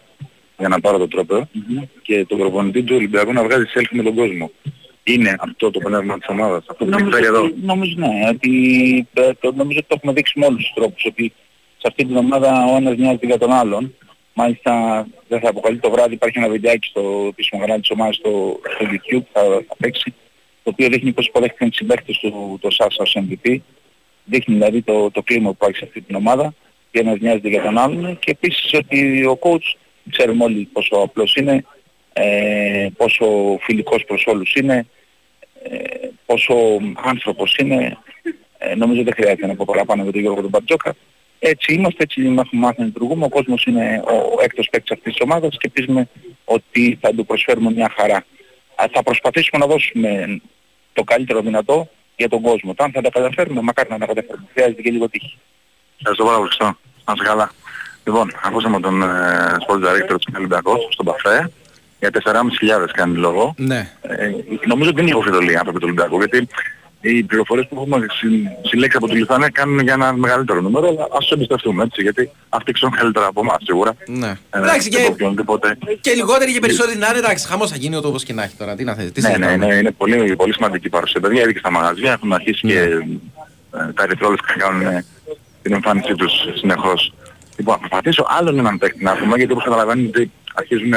για 0.59 0.69
να 0.69 0.81
πάρω 0.81 0.99
το 0.99 1.09
τροπεο 1.09 1.49
και 2.03 2.25
τον 2.25 2.39
προπονητή 2.39 2.83
του 2.83 2.95
Ολυμπιακού 2.97 3.33
να 3.33 3.43
βγάζει 3.43 3.65
selfie 3.75 3.91
με 3.91 4.03
τον 4.03 4.15
κόσμο. 4.15 4.51
Είναι 5.07 5.37
αυτό 5.39 5.71
το 5.71 5.79
πνεύμα 5.79 6.19
της 6.19 6.27
ομάδας, 6.29 6.65
αυτό 6.69 6.85
που 6.85 6.91
Νομίζω, 6.91 7.09
εκφέρει 7.09 7.27
εδώ. 7.27 7.43
ότι- 7.45 7.55
νομίζω 7.63 7.95
ναι, 7.97 8.29
ότι, 8.29 8.53
ε, 9.15 9.31
το, 9.41 9.53
νομίζω 9.55 9.79
ότι 9.79 9.87
το 9.89 9.95
έχουμε 9.97 10.13
δείξει 10.13 10.39
με 10.39 10.47
όλους 10.47 10.63
τους 10.63 10.73
τρόπους, 10.75 11.05
ότι 11.05 11.33
σε 11.79 11.87
αυτή 11.89 12.05
την 12.05 12.17
ομάδα 12.17 12.65
ο 12.73 12.77
ένας 12.77 12.97
νοιάζεται 12.97 13.27
για 13.27 13.39
τον 13.39 13.53
άλλον. 13.53 13.95
Μάλιστα 14.35 15.07
δεν 15.29 15.41
θα 15.41 15.49
αποκαλεί 15.49 15.79
το 15.79 15.91
βράδυ, 15.91 16.15
υπάρχει 16.15 16.39
ένα 16.39 16.49
βιντεάκι 16.49 16.89
στο 16.89 17.27
επίσημο 17.29 17.61
κανάλι 17.61 17.81
της 17.81 17.91
ομάδας 17.91 18.17
στο, 18.17 18.61
στο 18.75 18.87
YouTube, 18.91 19.23
θα, 19.33 19.41
θα 19.69 19.77
παίξει, 19.79 20.15
το 20.63 20.71
οποίο 20.71 20.89
δείχνει 20.89 21.13
πώς 21.13 21.27
υποδέχτηκαν 21.27 21.69
τις 21.69 21.77
συμπαίκτες 21.79 22.19
του 22.19 22.59
το 22.61 22.71
Σάσα 22.71 23.03
ως 23.03 23.17
MVP. 23.19 23.57
Δείχνει 24.25 24.55
δηλαδή 24.55 24.83
το, 24.83 25.11
το 25.11 25.23
κλίμα 25.23 25.49
που 25.49 25.57
υπάρχει 25.61 25.77
σε 25.77 25.85
αυτή 25.85 26.01
την 26.01 26.15
ομάδα 26.15 26.55
και 26.91 26.99
ένας 27.01 27.19
νοιάζεται 27.21 27.49
για 27.49 27.63
τον 27.63 27.79
άλλον 27.79 28.19
και 28.19 28.31
επίσης 28.31 28.73
ότι 28.75 29.25
ο 29.27 29.39
coach 29.43 29.75
ξέρουμε 30.11 30.45
όλοι 30.45 30.69
πόσο 30.73 30.97
απλός 30.97 31.35
είναι, 31.37 31.65
ε, 32.17 32.89
πόσο 32.97 33.27
φιλικός 33.61 34.05
προς 34.05 34.27
όλους 34.27 34.55
είναι, 34.55 34.87
ε, 35.63 36.09
πόσο 36.27 36.55
άνθρωπος 37.05 37.57
είναι. 37.57 37.99
Ε, 38.59 38.75
νομίζω 38.75 39.03
δεν 39.03 39.15
χρειάζεται 39.15 39.47
να 39.47 39.55
πω 39.55 39.65
παραπάνω 39.67 40.03
για 40.03 40.13
τον 40.13 40.21
Γιώργο 40.21 40.41
τον 40.41 40.51
Μπαρτζόκα. 40.51 40.95
Έτσι 41.39 41.73
είμαστε, 41.75 42.03
έτσι 42.03 42.21
έχουμε 42.21 42.47
μάθει 42.53 42.79
να 42.79 42.85
λειτουργούμε. 42.85 43.25
Ο 43.25 43.29
κόσμος 43.29 43.65
είναι 43.65 44.03
ο 44.07 44.43
έκτος 44.43 44.69
παίκτης 44.71 44.91
αυτής 44.91 45.13
της 45.13 45.23
ομάδας 45.23 45.57
και 45.59 45.71
ελπίζουμε 45.75 46.09
ότι 46.45 46.99
θα 47.01 47.15
του 47.15 47.27
προσφέρουμε 47.27 47.71
μια 47.71 47.93
χαρά. 47.97 48.17
Α, 48.75 48.85
θα 48.93 49.03
προσπαθήσουμε 49.03 49.65
να 49.65 49.71
δώσουμε 49.73 50.41
το 50.93 51.05
καλύτερο 51.05 51.41
δυνατό 51.41 51.89
για 52.17 52.29
τον 52.29 52.41
κόσμο. 52.41 52.75
Το 52.75 52.85
αν 52.85 52.91
θα 52.91 53.01
τα 53.01 53.11
καταφέρουμε, 53.11 53.61
μακάρι 53.61 53.89
να 53.91 53.99
τα 53.99 54.07
καταφέρουμε. 54.07 54.47
Χρειάζεται 54.53 54.83
και 54.83 54.91
λίγο 54.91 55.09
τύχη. 55.09 55.39
Ευχαριστώ 55.99 56.25
πάρα 56.25 56.37
πολύ, 56.37 56.49
Χριστό. 56.49 56.77
Να 57.05 57.13
είσαι 57.13 57.25
καλά. 57.25 57.53
Λοιπόν, 58.05 58.33
ακούσαμε 58.43 58.81
τον 58.81 59.03
ε, 59.03 59.07
Sport 59.67 59.77
Director 59.77 60.17
του 60.21 60.33
Ολυμπιακού 60.37 60.77
στον 60.91 61.05
Παφέ. 61.07 61.51
Για 62.01 62.11
4.500 62.25 62.91
κάνει 62.93 63.17
λόγο. 63.17 63.55
Ναι. 63.57 63.89
Ε, 64.03 64.31
νομίζω 64.67 64.89
ότι 64.91 64.95
δεν 65.01 65.07
είναι 65.07 65.11
υποφιδολία 65.17 65.59
άνθρωποι 65.59 65.79
του 65.79 65.85
Ολυμπιακού, 65.87 66.17
γιατί 66.19 66.49
οι 67.01 67.23
πληροφορίες 67.23 67.67
που 67.69 67.77
έχουμε 67.81 68.07
συ- 68.11 68.67
συλλέξει 68.69 68.97
από 68.97 69.09
τη 69.09 69.17
Λιθουανία 69.17 69.49
κάνουν 69.49 69.79
για 69.79 69.93
ένα 69.93 70.13
μεγαλύτερο 70.13 70.61
νούμερο, 70.61 70.89
αλλά 70.89 71.03
ας 71.13 71.19
τους 71.19 71.31
εμπιστευτούμε, 71.31 71.83
έτσι, 71.83 72.03
γιατί 72.03 72.31
αυτοί 72.49 72.73
ξέρουν 72.73 72.95
καλύτερα 72.95 73.27
από 73.27 73.41
εμάς, 73.41 73.57
σίγουρα. 73.65 73.95
Ναι. 74.07 74.27
Ε, 74.51 74.59
Εντάξει, 74.59 74.89
δεν 74.89 75.01
και- 75.01 75.07
το 75.07 75.13
οποιονδήποτε. 75.13 75.79
Και 76.01 76.13
λιγότεροι 76.13 76.53
και 76.53 76.59
περισσότεροι 76.61 76.99
να 76.99 77.09
είναι, 77.09 77.19
εντάξει, 77.19 77.47
χαμός 77.47 77.71
θα 77.71 77.77
γίνει 77.77 77.97
όπως 77.97 78.25
και 78.25 78.33
να 78.33 78.43
έχει 78.43 78.55
τώρα. 78.57 78.75
Τι 78.75 78.85
να 78.85 78.95
θες, 78.95 79.13
τι 79.13 79.21
Ναι, 79.21 79.29
ναι, 79.29 79.35
συζητάμε. 79.35 79.67
ναι, 79.67 79.75
είναι 79.75 79.91
πολύ, 79.91 80.37
πολύ 80.37 80.53
σημαντική 80.53 80.89
παρουσία. 80.89 81.21
Παιδιά 81.21 81.43
ήδη 81.43 81.53
και 81.53 81.59
στα 81.59 81.71
μαγαζιά 81.71 82.13
έχουν 82.13 82.33
αρχίσει 82.33 82.67
και 82.67 82.79
ε, 82.79 82.99
τα 83.95 84.03
ερυθρόλευκα 84.03 84.55
κάνουν 84.59 84.87
ε, 84.87 85.05
την 85.63 85.73
εμφάνισή 85.73 86.15
τους 86.15 86.33
συνεχώς. 86.55 87.13
Λοιπόν, 87.57 87.79
θα 87.81 87.89
πατήσω 87.89 88.27
άλλον 88.29 88.59
έναν 88.59 88.79
παίκτη 88.79 89.05
να 89.05 89.17
πούμε, 89.17 89.37
γιατί 89.37 89.53
όπως 89.53 89.65
καταλαβαίνετε 89.65 90.09
ότι 90.21 90.31
αρχίζουν 90.55 90.89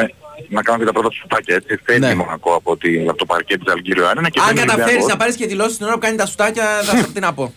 να 0.50 0.62
κάνουν 0.62 0.80
και 0.80 0.86
τα 0.86 0.92
πρώτα 0.94 1.10
σουτάκια, 1.12 1.56
έτσι. 1.56 1.80
Φεύγει 1.84 2.16
Μονακό 2.16 2.54
από, 2.54 2.78
τη, 2.78 3.00
από 3.08 3.18
το 3.18 3.26
παρκέ 3.26 3.58
της 3.58 3.74
Αλγύριο 3.74 4.08
Άρενα 4.08 4.30
και 4.30 4.40
Αν 4.40 4.46
μπαίνει 4.46 4.60
ο 4.60 4.62
καταφέρεις 4.62 4.84
Ολυμπιακός. 4.86 5.12
να 5.12 5.18
πάρεις 5.18 5.36
και 5.36 5.48
δηλώσεις 5.48 5.78
την 5.78 5.86
ώρα 5.86 5.94
που 5.96 6.00
κάνει 6.00 6.18
τα 6.18 6.26
σουτάκια, 6.26 6.66
θα 6.84 6.94
θα- 6.98 7.08
τι 7.14 7.20
να 7.20 7.34
πω. 7.34 7.54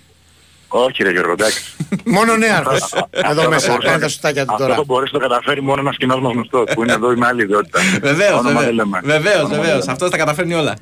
Όχι 0.69 1.03
ρε 1.03 1.11
Γιώργο, 1.11 1.33
εντάξει. 1.33 1.75
Μόνο 2.17 2.37
νέαρχος. 2.37 2.93
Εδώ 3.11 3.29
Αυτό 3.41 3.49
μέσα, 3.49 3.67
θα 3.67 3.71
μπορούσε 3.73 3.87
κάνει 3.89 3.97
να- 3.97 3.99
τα 4.03 4.09
σουτάκια 4.09 4.45
του 4.45 4.53
Αυτό 4.53 4.65
τώρα. 4.65 4.77
θα 4.77 4.85
μπορέσει 4.85 5.13
να 5.15 5.21
το 5.21 5.29
καταφέρει 5.29 5.63
μόνο 5.63 5.81
ένας 5.81 5.97
κοινός 5.97 6.21
μας 6.21 6.33
γνωστός, 6.33 6.65
που 6.75 6.83
είναι 6.83 6.93
εδώ 6.93 7.17
με 7.17 7.27
άλλη 7.27 7.43
ιδιότητα. 7.43 7.81
Βεβαίως, 8.01 8.31
Όνομα 8.39 8.43
δεν 8.49 8.55
βεβαίως. 8.59 8.75
λέμε. 8.77 9.01
Βεβαίως, 9.05 9.35
Όνομα 9.37 9.49
δεν 9.49 9.61
βεβαίως. 9.61 9.79
λέμε. 9.81 9.93
Αυτός 9.93 10.11
τα 10.11 10.17
καταφέρνει 10.17 10.55
όλα. 10.55 10.77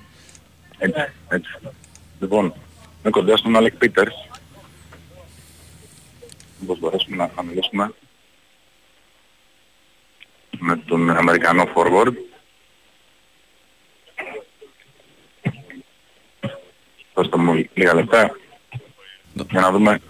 Έτσι, 0.79 1.01
έτσι. 1.29 1.51
Λοιπόν, 2.21 2.45
είμαι 3.03 3.11
κοντά 3.11 3.37
στον 3.37 3.57
Αλεκ 3.57 3.75
Πίτερς. 3.75 4.15
Μήπως 6.61 6.79
μπορέσουμε 6.79 7.17
να 7.17 7.31
να 7.37 7.43
μιλήσουμε 7.43 7.93
με 10.59 10.77
τον 10.77 11.11
Αμερικανό 11.11 11.69
forward. 11.75 12.13
Δώστε 17.15 17.37
μου 17.37 17.65
λίγα 17.75 17.95
λεπτά 17.95 18.37
για 19.51 19.61
να 19.61 19.71
δούμε 19.71 20.01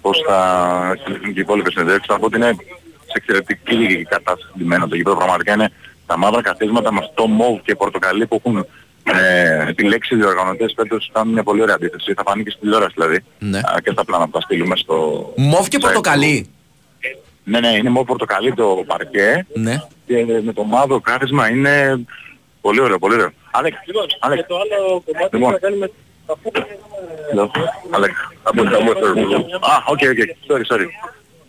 πώς 0.00 0.22
θα 0.26 0.90
εξελιχθούν 0.92 1.32
και 1.32 1.38
οι 1.38 1.42
υπόλοιπες 1.42 1.72
συνεδρίες. 1.72 2.04
Θα 2.06 2.18
πω 2.18 2.26
ότι 2.26 2.36
είναι 2.36 2.56
σε 3.04 3.12
εξαιρετική 3.12 4.04
κατάσταση 4.08 4.52
ντυμένο 4.58 4.88
το 4.88 4.94
γήπεδο. 4.94 5.16
Πραγματικά 5.16 5.52
είναι 5.52 5.72
τα 6.06 6.16
μαύρα 6.18 6.42
καθίσματα 6.42 6.92
με 6.92 6.98
αυτό 6.98 7.26
μόβ 7.26 7.60
και 7.60 7.74
πορτοκαλί 7.74 8.26
που 8.26 8.40
έχουν 8.44 8.66
ε, 9.04 9.68
επιλέξει 9.68 10.14
οι 10.14 10.18
διοργανωτές 10.18 10.72
φέτος 10.76 11.10
κάνουν 11.12 11.32
μια 11.32 11.42
πολύ 11.42 11.62
ωραία 11.62 11.74
αντίθεση. 11.74 12.14
Θα 12.14 12.22
φανεί 12.26 12.42
και 12.42 12.50
στην 12.50 12.62
τηλεόραση 12.62 12.92
δηλαδή. 12.94 13.24
Ναι. 13.38 13.58
Α, 13.58 13.80
και 13.82 13.90
στα 13.90 14.04
πλάνα 14.04 14.24
που 14.24 14.30
θα 14.32 14.40
στείλουμε 14.40 14.76
στο... 14.76 15.32
Μοβ 15.36 15.68
και 15.68 15.78
πορτοκαλί. 15.78 16.50
Ναι, 17.44 17.60
ναι, 17.60 17.68
είναι 17.68 17.90
μόβ 17.90 18.04
πορτοκαλί 18.06 18.54
το 18.54 18.84
παρκέ 18.86 19.46
Ναι. 19.54 19.82
και 20.06 20.24
με 20.44 20.52
το 20.52 20.64
μαύρο 20.64 21.00
κάθισμα 21.00 21.48
είναι 21.48 22.04
πολύ 22.60 22.80
ωραίο, 22.80 22.98
πολύ 22.98 23.14
ωραίο. 23.14 23.30
Άλεκ, 23.50 23.74
Άλεκ. 24.20 24.46
το 24.46 24.54
άλλο 24.56 25.02
κομμάτι 25.04 25.36
Λοιπόν. 25.36 25.52
που 25.52 25.58
θα 25.60 25.66
κάνει 25.66 25.76
με 25.76 25.90
Hello. 27.34 27.48
Άλεκ. 27.90 28.10
Α, 29.60 29.74
OK, 29.86 29.98
OK. 29.98 30.18
Sorry, 30.48 30.74
sorry. 30.76 30.86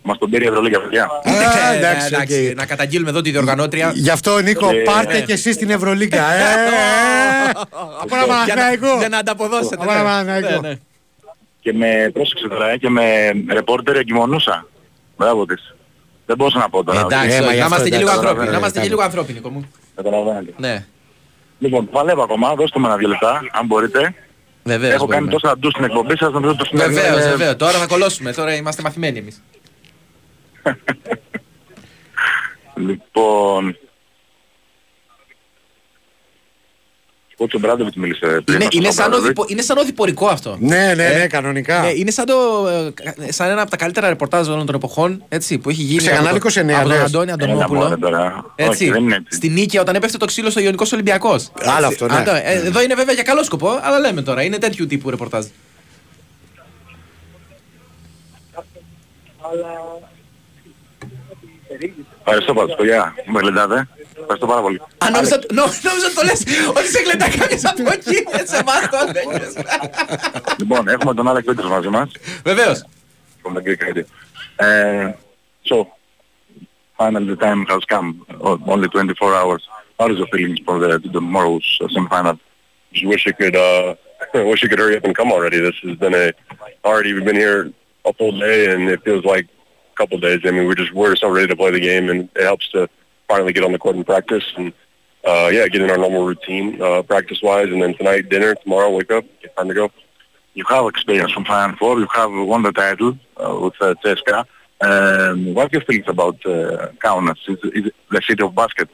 Μας 0.02 0.18
τον 0.18 0.30
πήρε 0.30 0.44
η 0.44 0.46
Ευρωλίγα, 0.46 0.80
παιδιά. 0.80 1.08
Ε, 1.22 1.30
εντάξει, 1.76 2.06
εντάξει, 2.06 2.48
οκ. 2.50 2.56
Να 2.56 2.66
καταγγείλουμε 2.66 3.10
εδώ 3.10 3.20
τη 3.20 3.30
διοργανώτρια. 3.30 3.92
Γι' 3.94 4.10
αυτό 4.10 4.38
Νίκο, 4.38 4.68
Ε, 4.70 4.72
πάρτε 4.82 5.12
ναι. 5.12 5.20
και 5.20 5.32
εσείς 5.32 5.56
την 5.56 5.70
Ευρωλίγκα. 5.70 6.32
Ε, 6.32 6.40
ε, 6.40 7.50
Από 8.00 8.14
ένα 8.16 8.24
Για 8.44 8.54
να- 8.54 8.60
Παναθηναϊκό. 8.62 8.98
Για 8.98 9.08
να 9.08 9.18
ανταποδώσετε. 9.18 9.74
Από 9.80 9.92
ένα 9.92 10.02
ναι. 10.02 10.08
Παναθηναϊκό. 10.08 10.60
Ναι, 10.60 10.68
ναι. 10.68 10.74
Και 11.60 11.72
με, 11.72 12.10
πρόσεξε 12.12 12.48
τώρα, 12.48 12.68
ε, 12.70 12.76
και 12.76 12.88
με 12.88 13.32
ρεπόρτερ 13.48 13.96
εγκυμονούσα. 13.96 14.66
Μπράβο 15.16 15.46
της. 15.46 15.73
Δεν 16.26 16.36
μπορούσα 16.36 16.58
να 16.58 16.68
πω 16.68 16.84
τώρα. 16.84 17.00
Εντάξει, 17.00 17.36
Ε, 17.36 17.40
μα 17.40 17.46
όχι, 17.46 17.54
γι' 17.54 17.60
να 17.60 17.64
αυτό, 17.64 17.66
είμαστε 17.66 17.88
και 17.88 17.96
εντάξει, 17.96 17.98
λίγο 17.98 18.10
ανθρώπινοι. 18.10 18.46
καταλαβαίνω, 18.46 18.50
Να 18.50 18.56
είμαστε 18.58 18.80
και 18.80 18.86
εντάξει. 18.86 18.90
λίγο 18.90 19.02
ανθρώπινοι, 19.02 19.38
Νίκο 19.38 19.50
μου. 19.50 19.70
Καταλαβαίνετε. 19.94 20.52
Ναι. 20.56 20.84
Λοιπόν, 21.58 21.88
παλεύω 21.88 22.22
ακόμα, 22.22 22.54
δώστε 22.54 22.78
μου 22.78 22.86
ένα 22.86 22.96
δύο 22.96 23.08
λεπτά, 23.08 23.40
αν 23.52 23.66
μπορείτε. 23.66 24.14
Βεβαίως. 24.62 24.94
Έχω 24.94 25.06
κάνει 25.06 25.24
μπορούμε. 25.24 25.40
τόσα 25.40 25.58
ντου 25.58 25.70
στην 25.70 25.84
εκπομπή 25.84 26.16
σας, 26.16 26.32
νομίζω 26.32 26.56
το 26.56 26.64
σημερινό 26.64 26.94
Βεβαίως, 27.00 27.20
είναι- 27.20 27.30
βεβαίως. 27.30 27.56
Τώρα 27.56 27.72
θα 27.78 27.86
κολώσουμε. 27.86 28.32
Τώρα 28.32 28.54
είμαστε 28.54 28.82
μαθημένοι 28.82 29.18
εμείς. 29.18 29.42
Λοιπόν... 32.74 33.76
Ο 37.36 37.46
Τσομπράντοβιτς 37.46 37.96
μίλησε 37.96 38.26
πριν. 38.44 38.56
Είναι, 38.56 38.64
ο 38.64 38.68
είναι, 38.72 38.84
σαν 38.84 38.92
Τσομπράντοβιτς. 38.94 39.24
οδηπο, 39.26 39.44
είναι 39.48 39.62
σαν 39.62 39.78
οδηπορικό 39.78 40.26
αυτό. 40.28 40.56
Ναι, 40.60 40.92
ναι, 40.96 41.04
Ε, 41.06 41.18
ναι, 41.18 41.26
κανονικά. 41.26 41.80
Ναι, 41.80 41.88
είναι 41.94 42.10
σαν, 42.10 42.24
το, 42.26 42.34
ε, 43.26 43.32
σαν 43.32 43.50
ένα 43.50 43.60
από 43.62 43.70
τα 43.70 43.76
καλύτερα 43.76 44.08
ρεπορτάζ 44.08 44.48
όλων 44.48 44.66
των 44.66 44.74
εποχών 44.74 45.24
έτσι, 45.28 45.58
που 45.58 45.70
έχει 45.70 45.82
γίνει 45.82 46.00
Σε 46.00 46.06
από, 46.08 46.16
κανάλι 46.16 46.38
το- 46.38 46.48
29, 46.60 46.72
από 46.78 46.88
τον 46.88 46.96
λες. 46.98 47.00
Αντώνη 47.04 47.30
Έλα, 47.32 47.44
Αντωνόπουλο. 47.44 47.80
μωρέ, 47.80 47.96
τώρα. 47.96 48.44
Έτσι, 48.54 48.70
Όχι, 48.84 48.90
δεν 48.90 49.02
είναι 49.02 49.14
έτσι. 49.14 49.36
Στην 49.36 49.52
Νίκαια 49.52 49.80
όταν 49.80 49.94
έπεφτε 49.94 50.16
το 50.18 50.26
ξύλο 50.26 50.50
στο 50.50 50.60
Ιωνικός 50.60 50.92
Ολυμπιακός. 50.92 51.50
Άλλο 51.60 51.86
Έτσι. 51.86 52.04
αυτό, 52.04 52.06
ναι. 52.14 52.20
Α, 52.20 52.22
το- 52.24 52.34
ε, 52.44 52.52
εδώ 52.66 52.82
είναι 52.82 52.94
βέβαια 52.94 53.14
για 53.14 53.22
καλό 53.22 53.42
σκοπό, 53.44 53.68
αλλά 53.82 53.98
λέμε 53.98 54.22
τώρα. 54.22 54.42
Είναι 54.42 54.58
τέτοιου 54.58 54.86
τύπου 54.86 55.10
ρεπορτάζ. 55.10 55.44
Ευχαριστώ 62.26 62.54
πάρα 62.54 62.66
πολύ, 62.66 62.76
παιδιά. 62.76 63.14
Με 63.26 63.38
γλεντάτε. 63.40 63.88
Ευχαριστώ 64.19 64.47
πάρα 64.47 64.61
πολύ. 64.61 64.81
Α, 64.97 65.09
νόμιζα, 65.09 65.39
νο, 65.53 65.63
νόμιζα 65.81 66.09
το 66.15 66.21
λες 66.23 66.43
ότι 66.69 66.87
σε 66.87 67.01
γλεντά 67.03 67.29
κάποιος 67.37 67.65
από 67.65 67.91
εκεί. 67.91 68.15
Σε 68.43 68.57
εμάς 68.57 68.89
το 68.89 68.97
έλεγες. 69.13 69.53
Λοιπόν, 70.59 70.87
έχουμε 70.87 71.13
τον 71.13 71.27
Άλεκ 71.27 71.43
Πέτρος 71.43 71.69
μαζί 71.69 71.87
μας. 71.87 72.09
Βεβαίως. 72.43 72.83
from 73.43 73.53
the 73.53 73.61
Greek 73.67 73.81
radio. 73.87 74.03
Uh, 74.65 75.13
so, 75.69 75.75
finally 76.97 77.27
the 77.33 77.39
time 77.47 77.61
has 77.73 77.83
come, 77.93 78.07
o- 78.47 78.61
only 78.73 78.87
24 78.89 79.33
hours. 79.39 79.61
How 79.97 80.07
is 80.11 80.17
your 80.17 80.27
feelings 80.27 80.59
for 80.65 80.75
the, 80.79 80.99
tomorrow's 81.17 81.67
uh, 81.81 81.87
semi-final? 81.93 82.37
Just 82.93 83.05
wish 83.11 83.25
it 83.27 83.37
could 83.37 83.55
uh 83.55 83.95
wish 84.51 84.61
it 84.63 84.69
could 84.71 84.79
hurry 84.83 84.97
up 84.97 85.05
and 85.07 85.15
come 85.19 85.31
already. 85.31 85.57
This 85.67 85.77
has 85.87 85.95
been 86.03 86.13
a 86.23 86.27
already 86.89 87.13
we've 87.13 87.23
been 87.31 87.41
here 87.47 87.71
a 88.09 88.11
full 88.19 88.33
day 88.47 88.59
and 88.73 88.81
it 88.89 88.99
feels 89.07 89.23
like 89.33 89.45
a 89.93 89.95
couple 89.99 90.17
days. 90.27 90.39
I 90.47 90.51
mean 90.51 90.65
we're 90.67 90.79
just 90.83 90.93
we're 90.99 91.15
so 91.23 91.29
ready 91.29 91.47
to 91.53 91.55
play 91.61 91.71
the 91.77 91.83
game 91.91 92.05
and 92.11 92.19
it 92.39 92.43
helps 92.51 92.67
to 92.75 92.81
finally 93.28 93.52
get 93.52 93.64
on 93.64 93.72
the 93.72 93.78
court 93.78 93.96
and 93.96 94.06
practice 94.06 94.44
and 94.56 94.72
uh, 95.26 95.48
yeah, 95.52 95.66
get 95.68 95.80
in 95.80 95.90
our 95.90 95.96
normal 95.96 96.26
routine, 96.26 96.80
uh, 96.82 97.02
practice-wise, 97.02 97.68
and 97.68 97.80
then 97.82 97.94
tonight 97.94 98.28
dinner, 98.28 98.54
tomorrow 98.56 98.90
wake 98.90 99.10
up, 99.10 99.24
get 99.40 99.56
time 99.56 99.68
to 99.68 99.74
go. 99.74 99.90
You 100.52 100.64
have 100.68 100.86
experience 100.86 101.32
from 101.32 101.46
Final 101.46 101.76
Four. 101.76 101.98
You 101.98 102.06
have 102.12 102.30
won 102.30 102.62
the 102.62 102.72
title 102.72 103.18
uh, 103.38 103.58
with 103.60 103.74
uh, 103.80 103.94
CSKA. 104.04 104.44
Um, 104.82 105.54
what 105.54 105.72
do 105.72 105.78
you 105.78 105.84
think 105.84 106.06
about 106.08 106.34
uh, 106.44 106.90
Kaunas? 107.02 107.38
Is, 107.48 107.58
is 107.86 107.90
the 108.10 108.20
city 108.20 108.42
of 108.42 108.54
basket? 108.54 108.88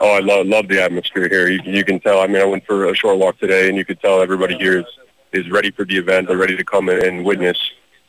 Oh, 0.00 0.16
I 0.16 0.20
love 0.20 0.46
love 0.46 0.68
the 0.68 0.82
atmosphere 0.82 1.28
here. 1.28 1.48
You, 1.50 1.60
can- 1.62 1.74
you 1.74 1.84
can 1.84 2.00
tell. 2.00 2.20
I 2.20 2.26
mean, 2.26 2.40
I 2.40 2.46
went 2.46 2.64
for 2.64 2.86
a 2.86 2.94
short 2.96 3.18
walk 3.18 3.38
today, 3.38 3.68
and 3.68 3.76
you 3.76 3.84
could 3.84 4.00
tell 4.00 4.22
everybody 4.22 4.56
here 4.56 4.78
is 4.80 4.86
is 5.32 5.50
ready 5.50 5.70
for 5.70 5.84
the 5.84 5.96
event. 5.98 6.28
They're 6.28 6.36
ready 6.38 6.56
to 6.56 6.64
come 6.64 6.88
and 6.88 7.24
witness 7.24 7.58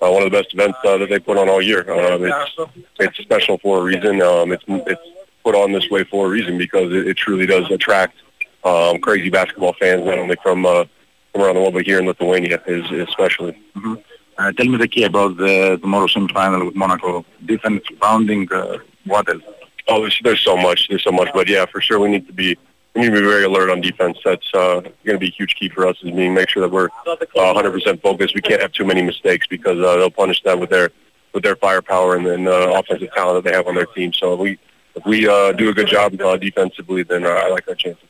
uh, 0.01 0.09
one 0.11 0.23
of 0.23 0.31
the 0.31 0.37
best 0.37 0.53
events 0.53 0.77
uh, 0.83 0.97
that 0.97 1.09
they 1.09 1.19
put 1.19 1.37
on 1.37 1.47
all 1.49 1.61
year. 1.61 1.81
Um, 1.91 2.23
it's 2.25 2.55
it's 2.99 3.17
special 3.19 3.57
for 3.59 3.79
a 3.79 3.83
reason. 3.83 4.21
Um, 4.21 4.51
it's 4.51 4.63
it's 4.67 5.01
put 5.43 5.55
on 5.55 5.71
this 5.71 5.89
way 5.89 6.03
for 6.03 6.27
a 6.27 6.29
reason 6.29 6.57
because 6.57 6.91
it, 6.91 7.07
it 7.07 7.17
truly 7.17 7.45
does 7.45 7.69
attract 7.71 8.15
um, 8.63 8.99
crazy 8.99 9.29
basketball 9.29 9.73
fans, 9.73 10.05
not 10.05 10.17
only 10.17 10.37
from 10.43 10.65
uh, 10.65 10.85
from 11.31 11.41
around 11.41 11.55
the 11.55 11.61
world, 11.61 11.73
but 11.73 11.85
here 11.85 11.99
in 11.99 12.05
Lithuania, 12.05 12.61
is 12.67 12.89
especially. 13.09 13.53
hmm 13.75 13.95
Uh, 14.37 14.51
tell 14.57 14.65
me 14.73 14.77
the 14.77 14.87
key 14.87 15.03
about 15.03 15.31
the 15.37 15.77
tomorrow 15.83 16.07
semi-final 16.07 16.65
with 16.67 16.75
Monaco. 16.75 17.23
Defense, 17.45 17.83
rebounding, 17.91 18.41
uh, 18.51 18.77
what 19.05 19.27
else? 19.29 19.43
Oh, 19.87 19.99
there's, 20.01 20.17
there's 20.23 20.43
so 20.49 20.55
much. 20.67 20.79
There's 20.87 21.03
so 21.03 21.11
much. 21.11 21.29
But 21.37 21.45
yeah, 21.53 21.65
for 21.71 21.79
sure, 21.87 21.99
we 21.99 22.09
need 22.15 22.25
to 22.31 22.33
be 22.33 22.49
we 22.95 23.01
need 23.01 23.07
to 23.07 23.21
be 23.21 23.21
very 23.21 23.45
alert 23.45 23.69
on 23.69 23.81
defense. 23.81 24.17
That's 24.23 24.49
uh, 24.53 24.81
going 24.81 24.93
to 25.05 25.17
be 25.17 25.27
a 25.27 25.31
huge 25.31 25.55
key 25.55 25.69
for 25.69 25.87
us. 25.87 25.97
Is 26.03 26.11
being 26.11 26.33
make 26.33 26.49
sure 26.49 26.61
that 26.61 26.71
we're 26.71 26.89
uh, 27.07 27.15
100% 27.15 28.01
focused. 28.01 28.35
We 28.35 28.41
can't 28.41 28.61
have 28.61 28.71
too 28.73 28.85
many 28.85 29.01
mistakes 29.01 29.47
because 29.47 29.79
uh, 29.79 29.97
they'll 29.97 30.11
punish 30.11 30.41
that 30.43 30.59
with 30.59 30.69
their 30.69 30.91
with 31.33 31.43
their 31.43 31.55
firepower 31.55 32.15
and 32.15 32.25
then 32.25 32.47
uh, 32.47 32.73
offensive 32.73 33.09
talent 33.13 33.43
that 33.43 33.49
they 33.49 33.55
have 33.55 33.67
on 33.67 33.75
their 33.75 33.85
team. 33.85 34.11
So 34.11 34.33
if 34.33 34.39
we 34.39 34.59
if 34.95 35.05
we 35.05 35.27
uh, 35.27 35.53
do 35.53 35.69
a 35.69 35.73
good 35.73 35.87
job 35.87 36.19
uh, 36.19 36.35
defensively, 36.37 37.03
then 37.03 37.25
uh, 37.25 37.29
I 37.29 37.49
like 37.49 37.67
our 37.67 37.75
chances. 37.75 38.03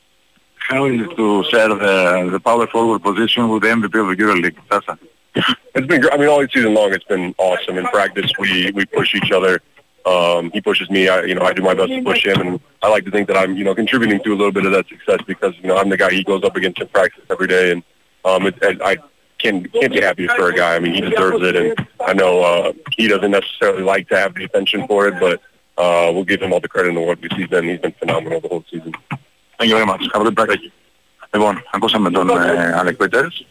How 0.56 0.86
is 0.86 1.00
it 1.00 1.16
to 1.16 1.44
share 1.44 1.68
the, 1.68 2.28
the 2.30 2.40
power 2.40 2.66
forward 2.66 3.02
position 3.02 3.48
with 3.48 3.62
the 3.62 3.68
MVP 3.68 3.84
of 3.84 4.16
the 4.16 4.22
EuroLeague, 4.22 4.56
Sasa? 4.70 4.98
It's 5.74 5.86
been. 5.86 6.04
I 6.12 6.16
mean, 6.18 6.28
all 6.28 6.46
season 6.48 6.74
long, 6.74 6.92
it's 6.92 7.04
been 7.04 7.34
awesome. 7.38 7.78
In 7.78 7.86
practice, 7.86 8.30
we 8.38 8.70
we 8.72 8.84
push 8.84 9.14
each 9.14 9.32
other. 9.32 9.62
Um, 10.05 10.51
he 10.51 10.61
pushes 10.61 10.89
me. 10.89 11.09
I, 11.09 11.23
you 11.23 11.35
know, 11.35 11.41
I 11.41 11.51
do 11.51 11.61
my 11.61 11.73
best 11.73 11.89
to 11.89 12.01
push 12.01 12.25
him, 12.25 12.39
and 12.39 12.59
I 12.81 12.89
like 12.89 13.03
to 13.05 13.11
think 13.11 13.27
that 13.27 13.37
I'm, 13.37 13.57
you 13.57 13.65
know, 13.65 13.75
contributing 13.75 14.21
to 14.23 14.29
a 14.29 14.37
little 14.37 14.53
bit 14.53 14.65
of 14.65 14.71
that 14.71 14.87
success 14.87 15.19
because 15.27 15.53
you 15.61 15.67
know 15.67 15.77
I'm 15.77 15.89
the 15.89 15.97
guy 15.97 16.11
he 16.11 16.23
goes 16.23 16.43
up 16.43 16.55
against 16.55 16.79
in 16.79 16.87
practice 16.87 17.25
every 17.29 17.47
day, 17.47 17.71
and 17.73 17.83
um, 18.23 18.47
it, 18.47 18.55
and 18.61 18.81
I 18.81 18.97
can't 19.37 19.71
can't 19.73 19.91
be 19.91 20.01
happier 20.01 20.29
for 20.29 20.49
a 20.49 20.55
guy. 20.55 20.75
I 20.75 20.79
mean, 20.79 20.93
he 20.93 21.01
deserves 21.01 21.43
it, 21.43 21.55
and 21.57 21.87
I 22.05 22.13
know 22.13 22.41
uh, 22.41 22.73
he 22.95 23.09
doesn't 23.09 23.31
necessarily 23.31 23.83
like 23.83 24.07
to 24.09 24.17
have 24.17 24.33
the 24.33 24.45
attention 24.45 24.87
for 24.87 25.07
it, 25.09 25.19
but 25.19 25.41
uh, 25.77 26.09
we'll 26.13 26.23
give 26.23 26.41
him 26.41 26.53
all 26.53 26.61
the 26.61 26.69
credit 26.69 26.89
in 26.89 26.95
the 26.95 27.01
world 27.01 27.19
because 27.19 27.37
he's 27.37 27.49
been 27.49 27.65
he's 27.67 27.79
been 27.79 27.91
phenomenal 27.93 28.39
the 28.39 28.47
whole 28.47 28.63
season. 28.71 28.93
Thank 29.57 29.69
you 29.69 29.75
very 29.75 29.85
much. 29.85 30.03
Have 30.13 30.21
a 30.21 30.25
good 30.25 30.35
practice. 30.35 30.71
Λοιπόν, 31.33 31.63
ακούσαμε 31.71 32.11
τον 32.11 32.29
ε, 32.29 32.73
Αλεκ 32.77 32.95
Πέτερς. 32.95 33.45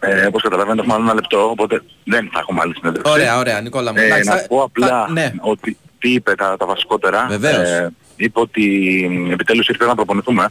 Ε, 0.00 0.26
όπως 0.26 0.42
καταλαβαίνετε 0.42 0.80
έχουμε 0.80 0.94
άλλο 0.94 1.04
ένα 1.04 1.14
λεπτό, 1.14 1.48
οπότε 1.50 1.82
δεν 2.04 2.28
θα 2.32 2.38
έχουμε 2.38 2.60
άλλη 2.62 2.74
συνέντευξη. 2.78 3.12
Ωραία, 3.12 3.38
ωραία, 3.38 3.60
Νικόλα 3.60 3.92
μου. 3.92 3.98
Ε, 3.98 4.04
Εντάξει, 4.04 4.28
να 4.28 4.36
θα- 4.36 4.46
πω 4.46 4.62
απλά 4.62 4.86
θα- 4.86 5.06
ναι. 5.12 5.32
ότι 5.40 5.76
τι 5.98 6.12
είπε 6.12 6.34
τα, 6.34 6.56
τα 6.58 6.66
βασικότερα. 6.66 7.26
Βεβαίως. 7.28 7.68
Ε, 7.68 7.92
είπε 8.16 8.40
ότι 8.40 8.62
μ, 9.10 9.30
επιτέλους 9.30 9.68
ήρθε 9.68 9.86
να 9.86 9.94
προπονηθούμε. 9.94 10.48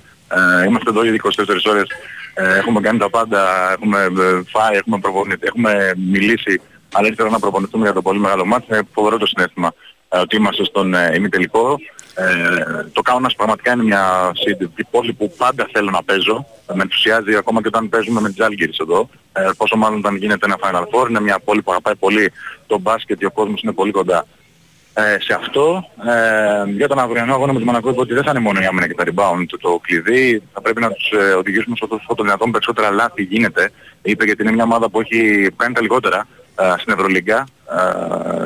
Ε, 0.62 0.66
είμαστε 0.66 0.89
εδώ 0.89 1.04
ήδη 1.06 1.16
24 1.16 1.66
ώρες. 1.70 1.88
Ε, 2.34 2.58
έχουμε 2.58 2.80
κάνει 2.80 2.98
τα 2.98 3.10
πάντα, 3.10 3.72
έχουμε 3.72 4.00
ε, 4.04 4.41
φάει, 4.48 4.76
έχουμε, 4.78 5.00
προπονηθεί, 5.00 5.39
έχουμε 5.43 5.91
μιλήσει. 6.12 6.62
Αλλά 6.91 7.08
ήρθε 7.08 7.30
να 7.30 7.39
προπονηθούμε 7.39 7.84
για 7.84 7.93
το 7.93 8.02
πολύ 8.02 8.20
μεγάλο 8.20 8.45
μάτι. 8.45 8.66
Είναι 8.70 8.82
φοβερό 8.93 9.18
το 9.18 9.26
συνέστημα 9.26 9.74
ε, 10.10 10.18
ότι 10.20 10.36
είμαστε 10.36 10.64
στον 10.66 10.93
ε, 10.93 11.12
ημιτελικό. 11.16 11.78
Ε, 12.20 12.86
το 12.93 13.01
Κάουνας 13.01 13.36
πραγματικά 13.36 13.72
είναι 13.74 13.84
μια 13.84 14.32
σύντευτη 14.34 14.84
πόλη 14.91 15.13
που 15.13 15.34
πάντα 15.38 15.68
θέλω 15.72 15.89
να 15.89 16.03
παίζω. 16.03 16.45
Με 16.74 16.82
ενθουσιάζει 16.82 17.36
ακόμα 17.36 17.61
και 17.61 17.68
όταν 17.68 17.89
παίζουμε 17.89 18.22
με 18.22 18.30
τις 18.30 18.39
Άλγηρες 18.39 18.78
εδώ. 18.78 19.09
Ε, 19.34 19.49
πόσο 19.57 19.78
μάλλον 19.78 19.97
όταν 19.97 20.15
γίνεται 20.15 20.45
ένα 20.45 20.57
Final 20.61 20.82
Four. 20.82 21.09
Είναι 21.09 21.22
μια 21.22 21.39
πόλη 21.39 21.61
που 21.61 21.72
αγαπάει 21.72 21.95
πολύ 21.95 22.32
το 22.68 22.80
μπάσκετ 22.80 23.18
και 23.18 23.26
ο 23.26 23.32
κόσμος 23.32 23.61
είναι 23.61 23.72
πολύ 23.72 23.91
κοντά 23.91 24.26
ε, 24.93 25.18
σε 25.20 25.34
αυτό. 25.34 25.89
Ε, 26.05 26.72
για 26.72 26.88
τον 26.88 26.99
αυριανό 26.99 27.34
αγώνα 27.34 27.51
με 27.53 27.57
τον 27.57 27.68
Μονακό 27.68 27.89
είπε 27.89 27.99
ότι 27.99 28.13
δεν 28.13 28.24
θα 28.24 28.30
είναι 28.30 28.39
μόνο 28.39 28.59
η 28.61 28.65
άμυνα 28.65 28.88
και 28.88 28.93
τα 28.93 29.03
rebound 29.03 29.45
το, 29.47 29.57
το 29.57 29.80
κλειδί. 29.82 30.43
Θα 30.53 30.61
πρέπει 30.61 30.82
να 30.82 30.91
τους 30.91 31.11
ε, 31.11 31.34
οδηγήσουμε 31.34 31.76
στο 31.76 31.88
όσο 31.89 32.15
το 32.15 32.24
δυνατόν 32.24 32.51
περισσότερα 32.51 32.89
λάθη 32.91 33.24
γίνεται. 33.24 33.72
Είπε 34.01 34.26
γιατί 34.26 34.43
είναι 34.43 34.51
μια 34.51 34.63
ομάδα 34.63 34.89
που 34.89 34.99
έχει 34.99 35.49
κάνει 35.55 35.74
τα 35.74 35.82
λιγότερα 35.82 36.18
ε, 36.18 36.47
στην 36.78 36.93
Ευρωλίγκα. 36.93 37.47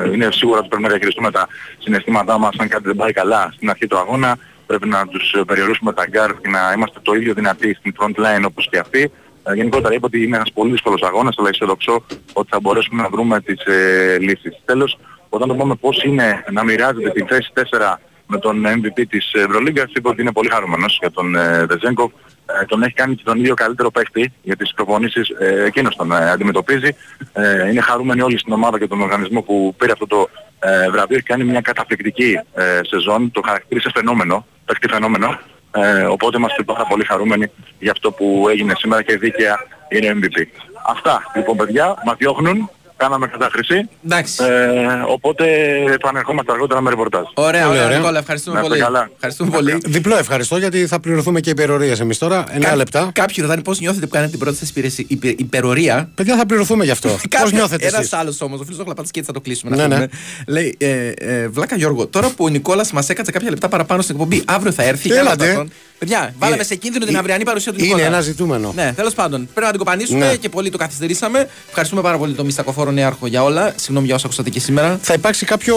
Ε, 0.04 0.12
είναι 0.12 0.28
σίγουρα 0.32 0.58
ότι 0.58 0.68
πρέπει 0.68 0.82
να 0.82 0.88
διαχειριστούμε 0.88 1.30
τα 1.30 1.48
συναισθήματά 1.78 2.38
μας 2.38 2.56
αν 2.58 2.68
κάτι 2.68 2.82
δεν 2.82 2.96
πάει 2.96 3.12
καλά 3.12 3.50
στην 3.54 3.70
αρχή 3.70 3.86
του 3.86 3.98
αγώνα. 3.98 4.38
Πρέπει 4.66 4.88
να 4.88 5.06
τους 5.06 5.32
ε, 5.32 5.42
περιορίσουμε 5.46 5.92
τα 5.92 6.04
guard 6.12 6.34
και 6.42 6.48
να 6.48 6.72
είμαστε 6.76 6.98
το 7.02 7.14
ίδιο 7.14 7.34
δυνατοί 7.34 7.74
στην 7.74 7.94
front 7.98 8.20
line 8.20 8.44
όπως 8.46 8.68
και 8.70 8.78
αυτοί. 8.78 9.10
Ε, 9.44 9.54
γενικότερα 9.54 9.94
είπε 9.94 10.06
ότι 10.06 10.22
είναι 10.22 10.36
ένας 10.36 10.52
πολύ 10.52 10.70
δύσκολος 10.70 11.02
αγώνας, 11.02 11.34
αλλά 11.38 11.48
αισιοδοξώ 11.48 12.04
ότι 12.32 12.48
θα 12.50 12.60
μπορέσουμε 12.60 13.02
να 13.02 13.08
βρούμε 13.08 13.40
τις 13.40 13.64
ε, 13.64 14.16
λύσεις. 14.20 14.60
Τέλος, 14.64 14.98
όταν 15.28 15.48
το 15.48 15.54
πούμε 15.54 15.74
πώς 15.74 16.02
είναι 16.02 16.44
να 16.50 16.64
μοιράζεται 16.64 17.10
την 17.10 17.26
θέση 17.26 17.52
4 17.54 17.94
με 18.32 18.38
τον 18.38 18.64
MVP 18.66 18.98
της 19.08 19.32
Ευρωλίγκας, 19.32 19.90
είπε 19.94 20.08
ότι 20.08 20.20
είναι 20.20 20.32
πολύ 20.32 20.48
χαρούμενος 20.48 20.98
για 21.00 21.10
τον 21.10 21.36
ε, 21.36 21.66
Βεζέγκοφ. 21.66 22.12
Ε, 22.60 22.64
τον 22.64 22.82
έχει 22.82 22.94
κάνει 22.94 23.14
και 23.14 23.22
τον 23.24 23.38
ίδιο 23.38 23.54
καλύτερο 23.54 23.90
παίχτη 23.90 24.32
για 24.42 24.56
τις 24.56 24.72
προπονήσεις, 24.74 25.28
ε, 25.28 25.64
εκείνος 25.64 25.96
τον 25.96 26.12
ε, 26.12 26.30
αντιμετωπίζει. 26.30 26.96
Ε, 27.32 27.68
είναι 27.70 27.80
χαρούμενοι 27.80 28.20
όλοι 28.20 28.38
στην 28.38 28.52
ομάδα 28.52 28.78
και 28.78 28.86
τον 28.86 29.00
οργανισμό 29.00 29.40
που 29.42 29.74
πήρε 29.78 29.92
αυτό 29.92 30.06
το 30.06 30.28
ε, 30.58 30.90
βραβείο. 30.90 31.16
Έχει 31.16 31.26
κάνει 31.26 31.44
μια 31.44 31.60
καταπληκτική 31.60 32.40
ε, 32.54 32.80
σεζόν, 32.82 33.30
το 33.30 33.40
χαρακτήρισε 33.44 33.90
φαινόμενο, 33.94 34.46
παίχτη 34.64 34.88
φαινόμενο. 34.88 35.38
Ε, 35.74 36.02
οπότε 36.02 36.36
είμαστε 36.36 36.62
πάρα 36.62 36.84
πολύ 36.84 37.04
χαρούμενοι 37.04 37.50
για 37.78 37.92
αυτό 37.92 38.12
που 38.12 38.46
έγινε 38.50 38.72
σήμερα 38.76 39.02
και 39.02 39.16
δίκαια 39.16 39.58
είναι 39.88 40.18
MVP. 40.20 40.46
Αυτά 40.86 41.22
λοιπόν 41.36 41.56
παιδιά, 41.56 42.02
μας 42.06 42.16
διώχνουν, 42.18 42.70
κάναμε 43.02 43.26
κατάχρηση. 43.26 43.88
Ε, 44.10 45.02
οπότε 45.08 45.44
επανερχόμαστε 45.92 46.52
αργότερα 46.52 46.80
με 46.80 46.90
ρεπορτάζ. 46.90 47.22
Ωραία, 47.34 47.62
Πολύ 47.66 47.72
ωραία, 47.76 47.84
ωραία. 47.86 47.98
Νικόλα, 47.98 48.18
ευχαριστούμε 48.18 48.54
Να 48.56 48.62
είστε 48.62 48.72
πολύ. 48.74 48.84
καλά. 48.84 49.10
Ευχαριστούμε 49.14 49.50
πολύ. 49.50 49.78
Διπλό 49.84 50.16
ευχαριστώ 50.16 50.56
γιατί 50.56 50.86
θα 50.86 51.00
πληρωθούμε 51.00 51.40
και 51.40 51.50
υπερορίες 51.50 52.00
εμείς 52.00 52.18
τώρα. 52.18 52.44
9 52.72 52.76
λεπτά. 52.76 53.10
Κάποιοι 53.14 53.36
ρωτάνε 53.40 53.62
πώς 53.62 53.80
νιώθετε 53.80 54.06
που 54.06 54.12
κάνετε 54.12 54.30
την 54.30 54.40
πρώτη 54.40 54.56
σας 54.56 54.68
υπηρεσία- 54.68 55.04
υπε- 55.08 55.40
υπερορία. 55.40 56.10
Παιδιά 56.14 56.36
θα 56.36 56.46
πληρωθούμε 56.46 56.84
γι' 56.84 56.90
αυτό. 56.90 57.08
Πώς 57.42 57.52
νιώθετε 57.52 57.86
Ένας 57.86 58.00
εσείς; 58.00 58.12
άλλος 58.12 58.40
όμως, 58.40 58.60
ο 58.60 58.64
φίλος 58.64 58.78
ο 58.80 58.82
Χλαπάτης 58.84 59.10
και 59.10 59.18
έτσι 59.18 59.32
θα 59.32 59.38
το 59.38 59.44
κλείσουμε. 59.44 59.76
Ναι, 59.76 59.82
να 59.82 59.88
ναι. 59.88 59.94
πούμε. 59.94 60.08
Λέει, 60.46 60.76
ε, 60.78 61.08
ε, 61.08 61.48
Βλάκα 61.48 61.76
Γιώργο, 61.76 62.06
τώρα 62.06 62.28
που 62.36 62.44
ο 62.44 62.48
Νικόλας 62.48 62.92
μας 62.92 63.08
έκατσε 63.08 63.30
κάποια 63.32 63.50
λεπτά 63.50 63.68
παραπάνω 63.68 64.02
στην 64.02 64.14
εκπομπή, 64.14 64.42
αύριο 64.46 64.72
θα 64.72 64.82
έρθει. 64.82 65.10
Έλατε. 65.12 65.44
για 65.44 65.52
να 65.52 65.58
τον- 65.58 65.72
Παιδιά, 65.98 66.34
βάλαμε 66.38 66.60
Ε, 66.62 66.64
σε 66.64 66.74
κίνδυνο 66.74 67.04
ε, 67.04 67.08
την 67.08 67.16
αυριανή 67.16 67.44
παρουσία 67.44 67.72
του 67.72 67.78
είναι 67.78 67.86
Νικόλα. 67.86 68.06
ένα 68.06 68.20
ζητούμενο. 68.20 68.72
Ναι, 68.74 68.92
τέλος 68.96 69.14
πάντων. 69.14 69.38
Πρέπει 69.46 69.60
να 69.66 69.70
την 69.70 69.78
κοπανίσουμε 69.78 70.26
Ναι. 70.26 70.36
και 70.36 70.48
πολύ 70.48 70.70
το 70.70 70.78
καθυστερήσαμε. 70.78 71.48
Ευχαριστούμε 71.68 72.02
πάρα 72.02 72.16
πολύ 72.18 72.32
τον 72.34 72.44
Μιστακοφόρο 72.44 72.90
Νέαρχο 72.92 73.26
για 73.26 73.42
όλα. 73.42 73.72
Συγγνώμη 73.76 74.06
για 74.06 74.14
όσα 74.14 74.26
ακούσατε 74.26 74.50
και 74.50 74.60
σήμερα. 74.60 74.98
Θα 75.02 75.14
υπάρξει 75.14 75.44
κάποιο 75.46 75.76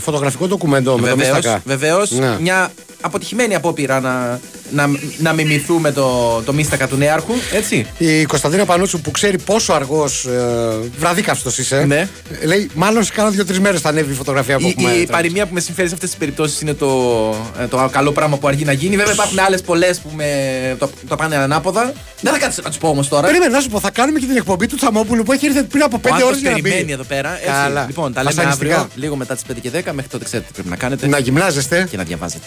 φωτογραφικό 0.00 0.46
ντοκουμέντο 0.46 0.98
με 0.98 1.08
το 1.08 1.16
Βεβαίως, 1.16 1.36
Μίστακα. 1.36 1.62
βεβαίως. 1.64 2.10
Ναι. 2.10 2.36
Μια 2.40 2.70
αποτυχημένη 3.00 3.54
απόπειρα 3.54 4.00
να, 4.00 4.40
να, 4.70 4.90
να 5.18 5.32
μιμηθούμε 5.32 5.92
το, 5.92 6.40
το 6.44 6.52
Μίστακα 6.52 6.88
του 6.88 6.96
Νέαρχου. 6.96 7.32
Έτσι. 7.52 7.86
Η 7.98 8.24
Κωνσταντίνα 8.24 8.64
Πανούτσου 8.64 9.00
που 9.00 9.10
ξέρει 9.10 9.38
πόσο 9.38 9.72
αργός 9.72 10.24
ε, 10.24 10.38
βραδίκαυστο 10.98 11.50
είσαι. 11.58 11.84
Ναι. 11.84 12.08
ε, 12.40 12.46
Λέει, 12.46 12.70
μάλλον 12.74 13.04
σε 13.04 13.12
κάνα 13.12 13.30
δύο-τρεις 13.30 13.60
μέρες 13.60 13.80
θα 13.80 13.88
ανέβει 13.88 14.12
η 14.12 14.14
φωτογραφία 14.14 14.56
που 14.58 14.62
Η, 14.62 14.68
έχουμε. 14.68 14.82
η 14.82 14.86
τραβήξει. 14.86 15.12
παροιμία 15.12 15.46
που 15.46 15.54
με 15.54 15.60
συμφέρει 15.60 15.88
σε 15.88 15.94
αυτές 15.94 16.08
τις 16.10 16.18
περιπτώσεις 16.18 16.60
είναι 16.60 16.74
το, 16.74 16.88
ε, 17.60 17.66
το 17.66 17.88
καλό 17.92 18.12
πράγμα 18.12 18.36
που 18.36 18.48
αργεί 18.48 18.64
να 18.64 18.72
γίνει. 18.72 18.96
Βέβαια 18.96 19.12
υπάρχουν 19.12 19.38
άλλες 19.38 19.60
πολλές 19.62 19.98
που 19.98 20.10
με, 20.14 20.26
το, 20.78 20.90
το 21.08 21.16
πάνε 21.16 21.36
ανάποδα. 21.36 21.92
Δεν 22.20 22.32
θα 22.32 22.38
κάτσω 22.38 22.60
να 22.64 22.68
τους 22.68 22.78
πω 22.78 22.88
όμως 22.88 23.08
τώρα. 23.08 23.26
Περίμενε 23.26 23.54
να 23.54 23.60
σου 23.60 23.68
πω, 23.68 23.80
θα 23.80 23.90
κάνουμε 23.90 24.18
και 24.18 24.26
την 24.26 24.36
εκπομπή 24.36 24.66
του 24.66 24.76
Τσαμόπουλου 24.76 25.22
που 25.22 25.32
έχει 25.32 25.46
έρθει 25.46 25.62
πριν 25.62 25.82
από 25.82 25.96
Ο 25.96 26.00
5 26.02 26.04
ώρες 26.10 26.14
άνθρωπος 26.22 26.40
για 26.40 26.50
να 26.50 26.56
περιμένει 26.56 26.84
μπει. 26.84 26.92
εδώ 26.92 27.02
πέρα. 27.02 27.32
Έτσι. 27.34 27.46
Καλά. 27.64 27.84
Λοιπόν, 27.86 28.12
τα 28.12 28.22
λέμε 28.22 28.34
Βασανιστικά. 28.34 28.74
αύριο, 28.74 28.90
λίγο 28.94 29.16
μετά 29.16 29.34
τις 29.34 29.42
5 29.50 29.54
και 29.60 29.70
10. 29.70 29.72
Μέχρι 29.92 30.10
τότε 30.10 30.24
ξέρετε 30.24 30.46
τι 30.48 30.52
πρέπει 30.54 30.68
να 30.68 30.76
κάνετε. 30.76 31.06
Να 31.06 31.18
γυμνάζεστε. 31.18 31.86
Και 31.90 31.96
να 31.96 32.02
διαβάζετε. 32.02 32.46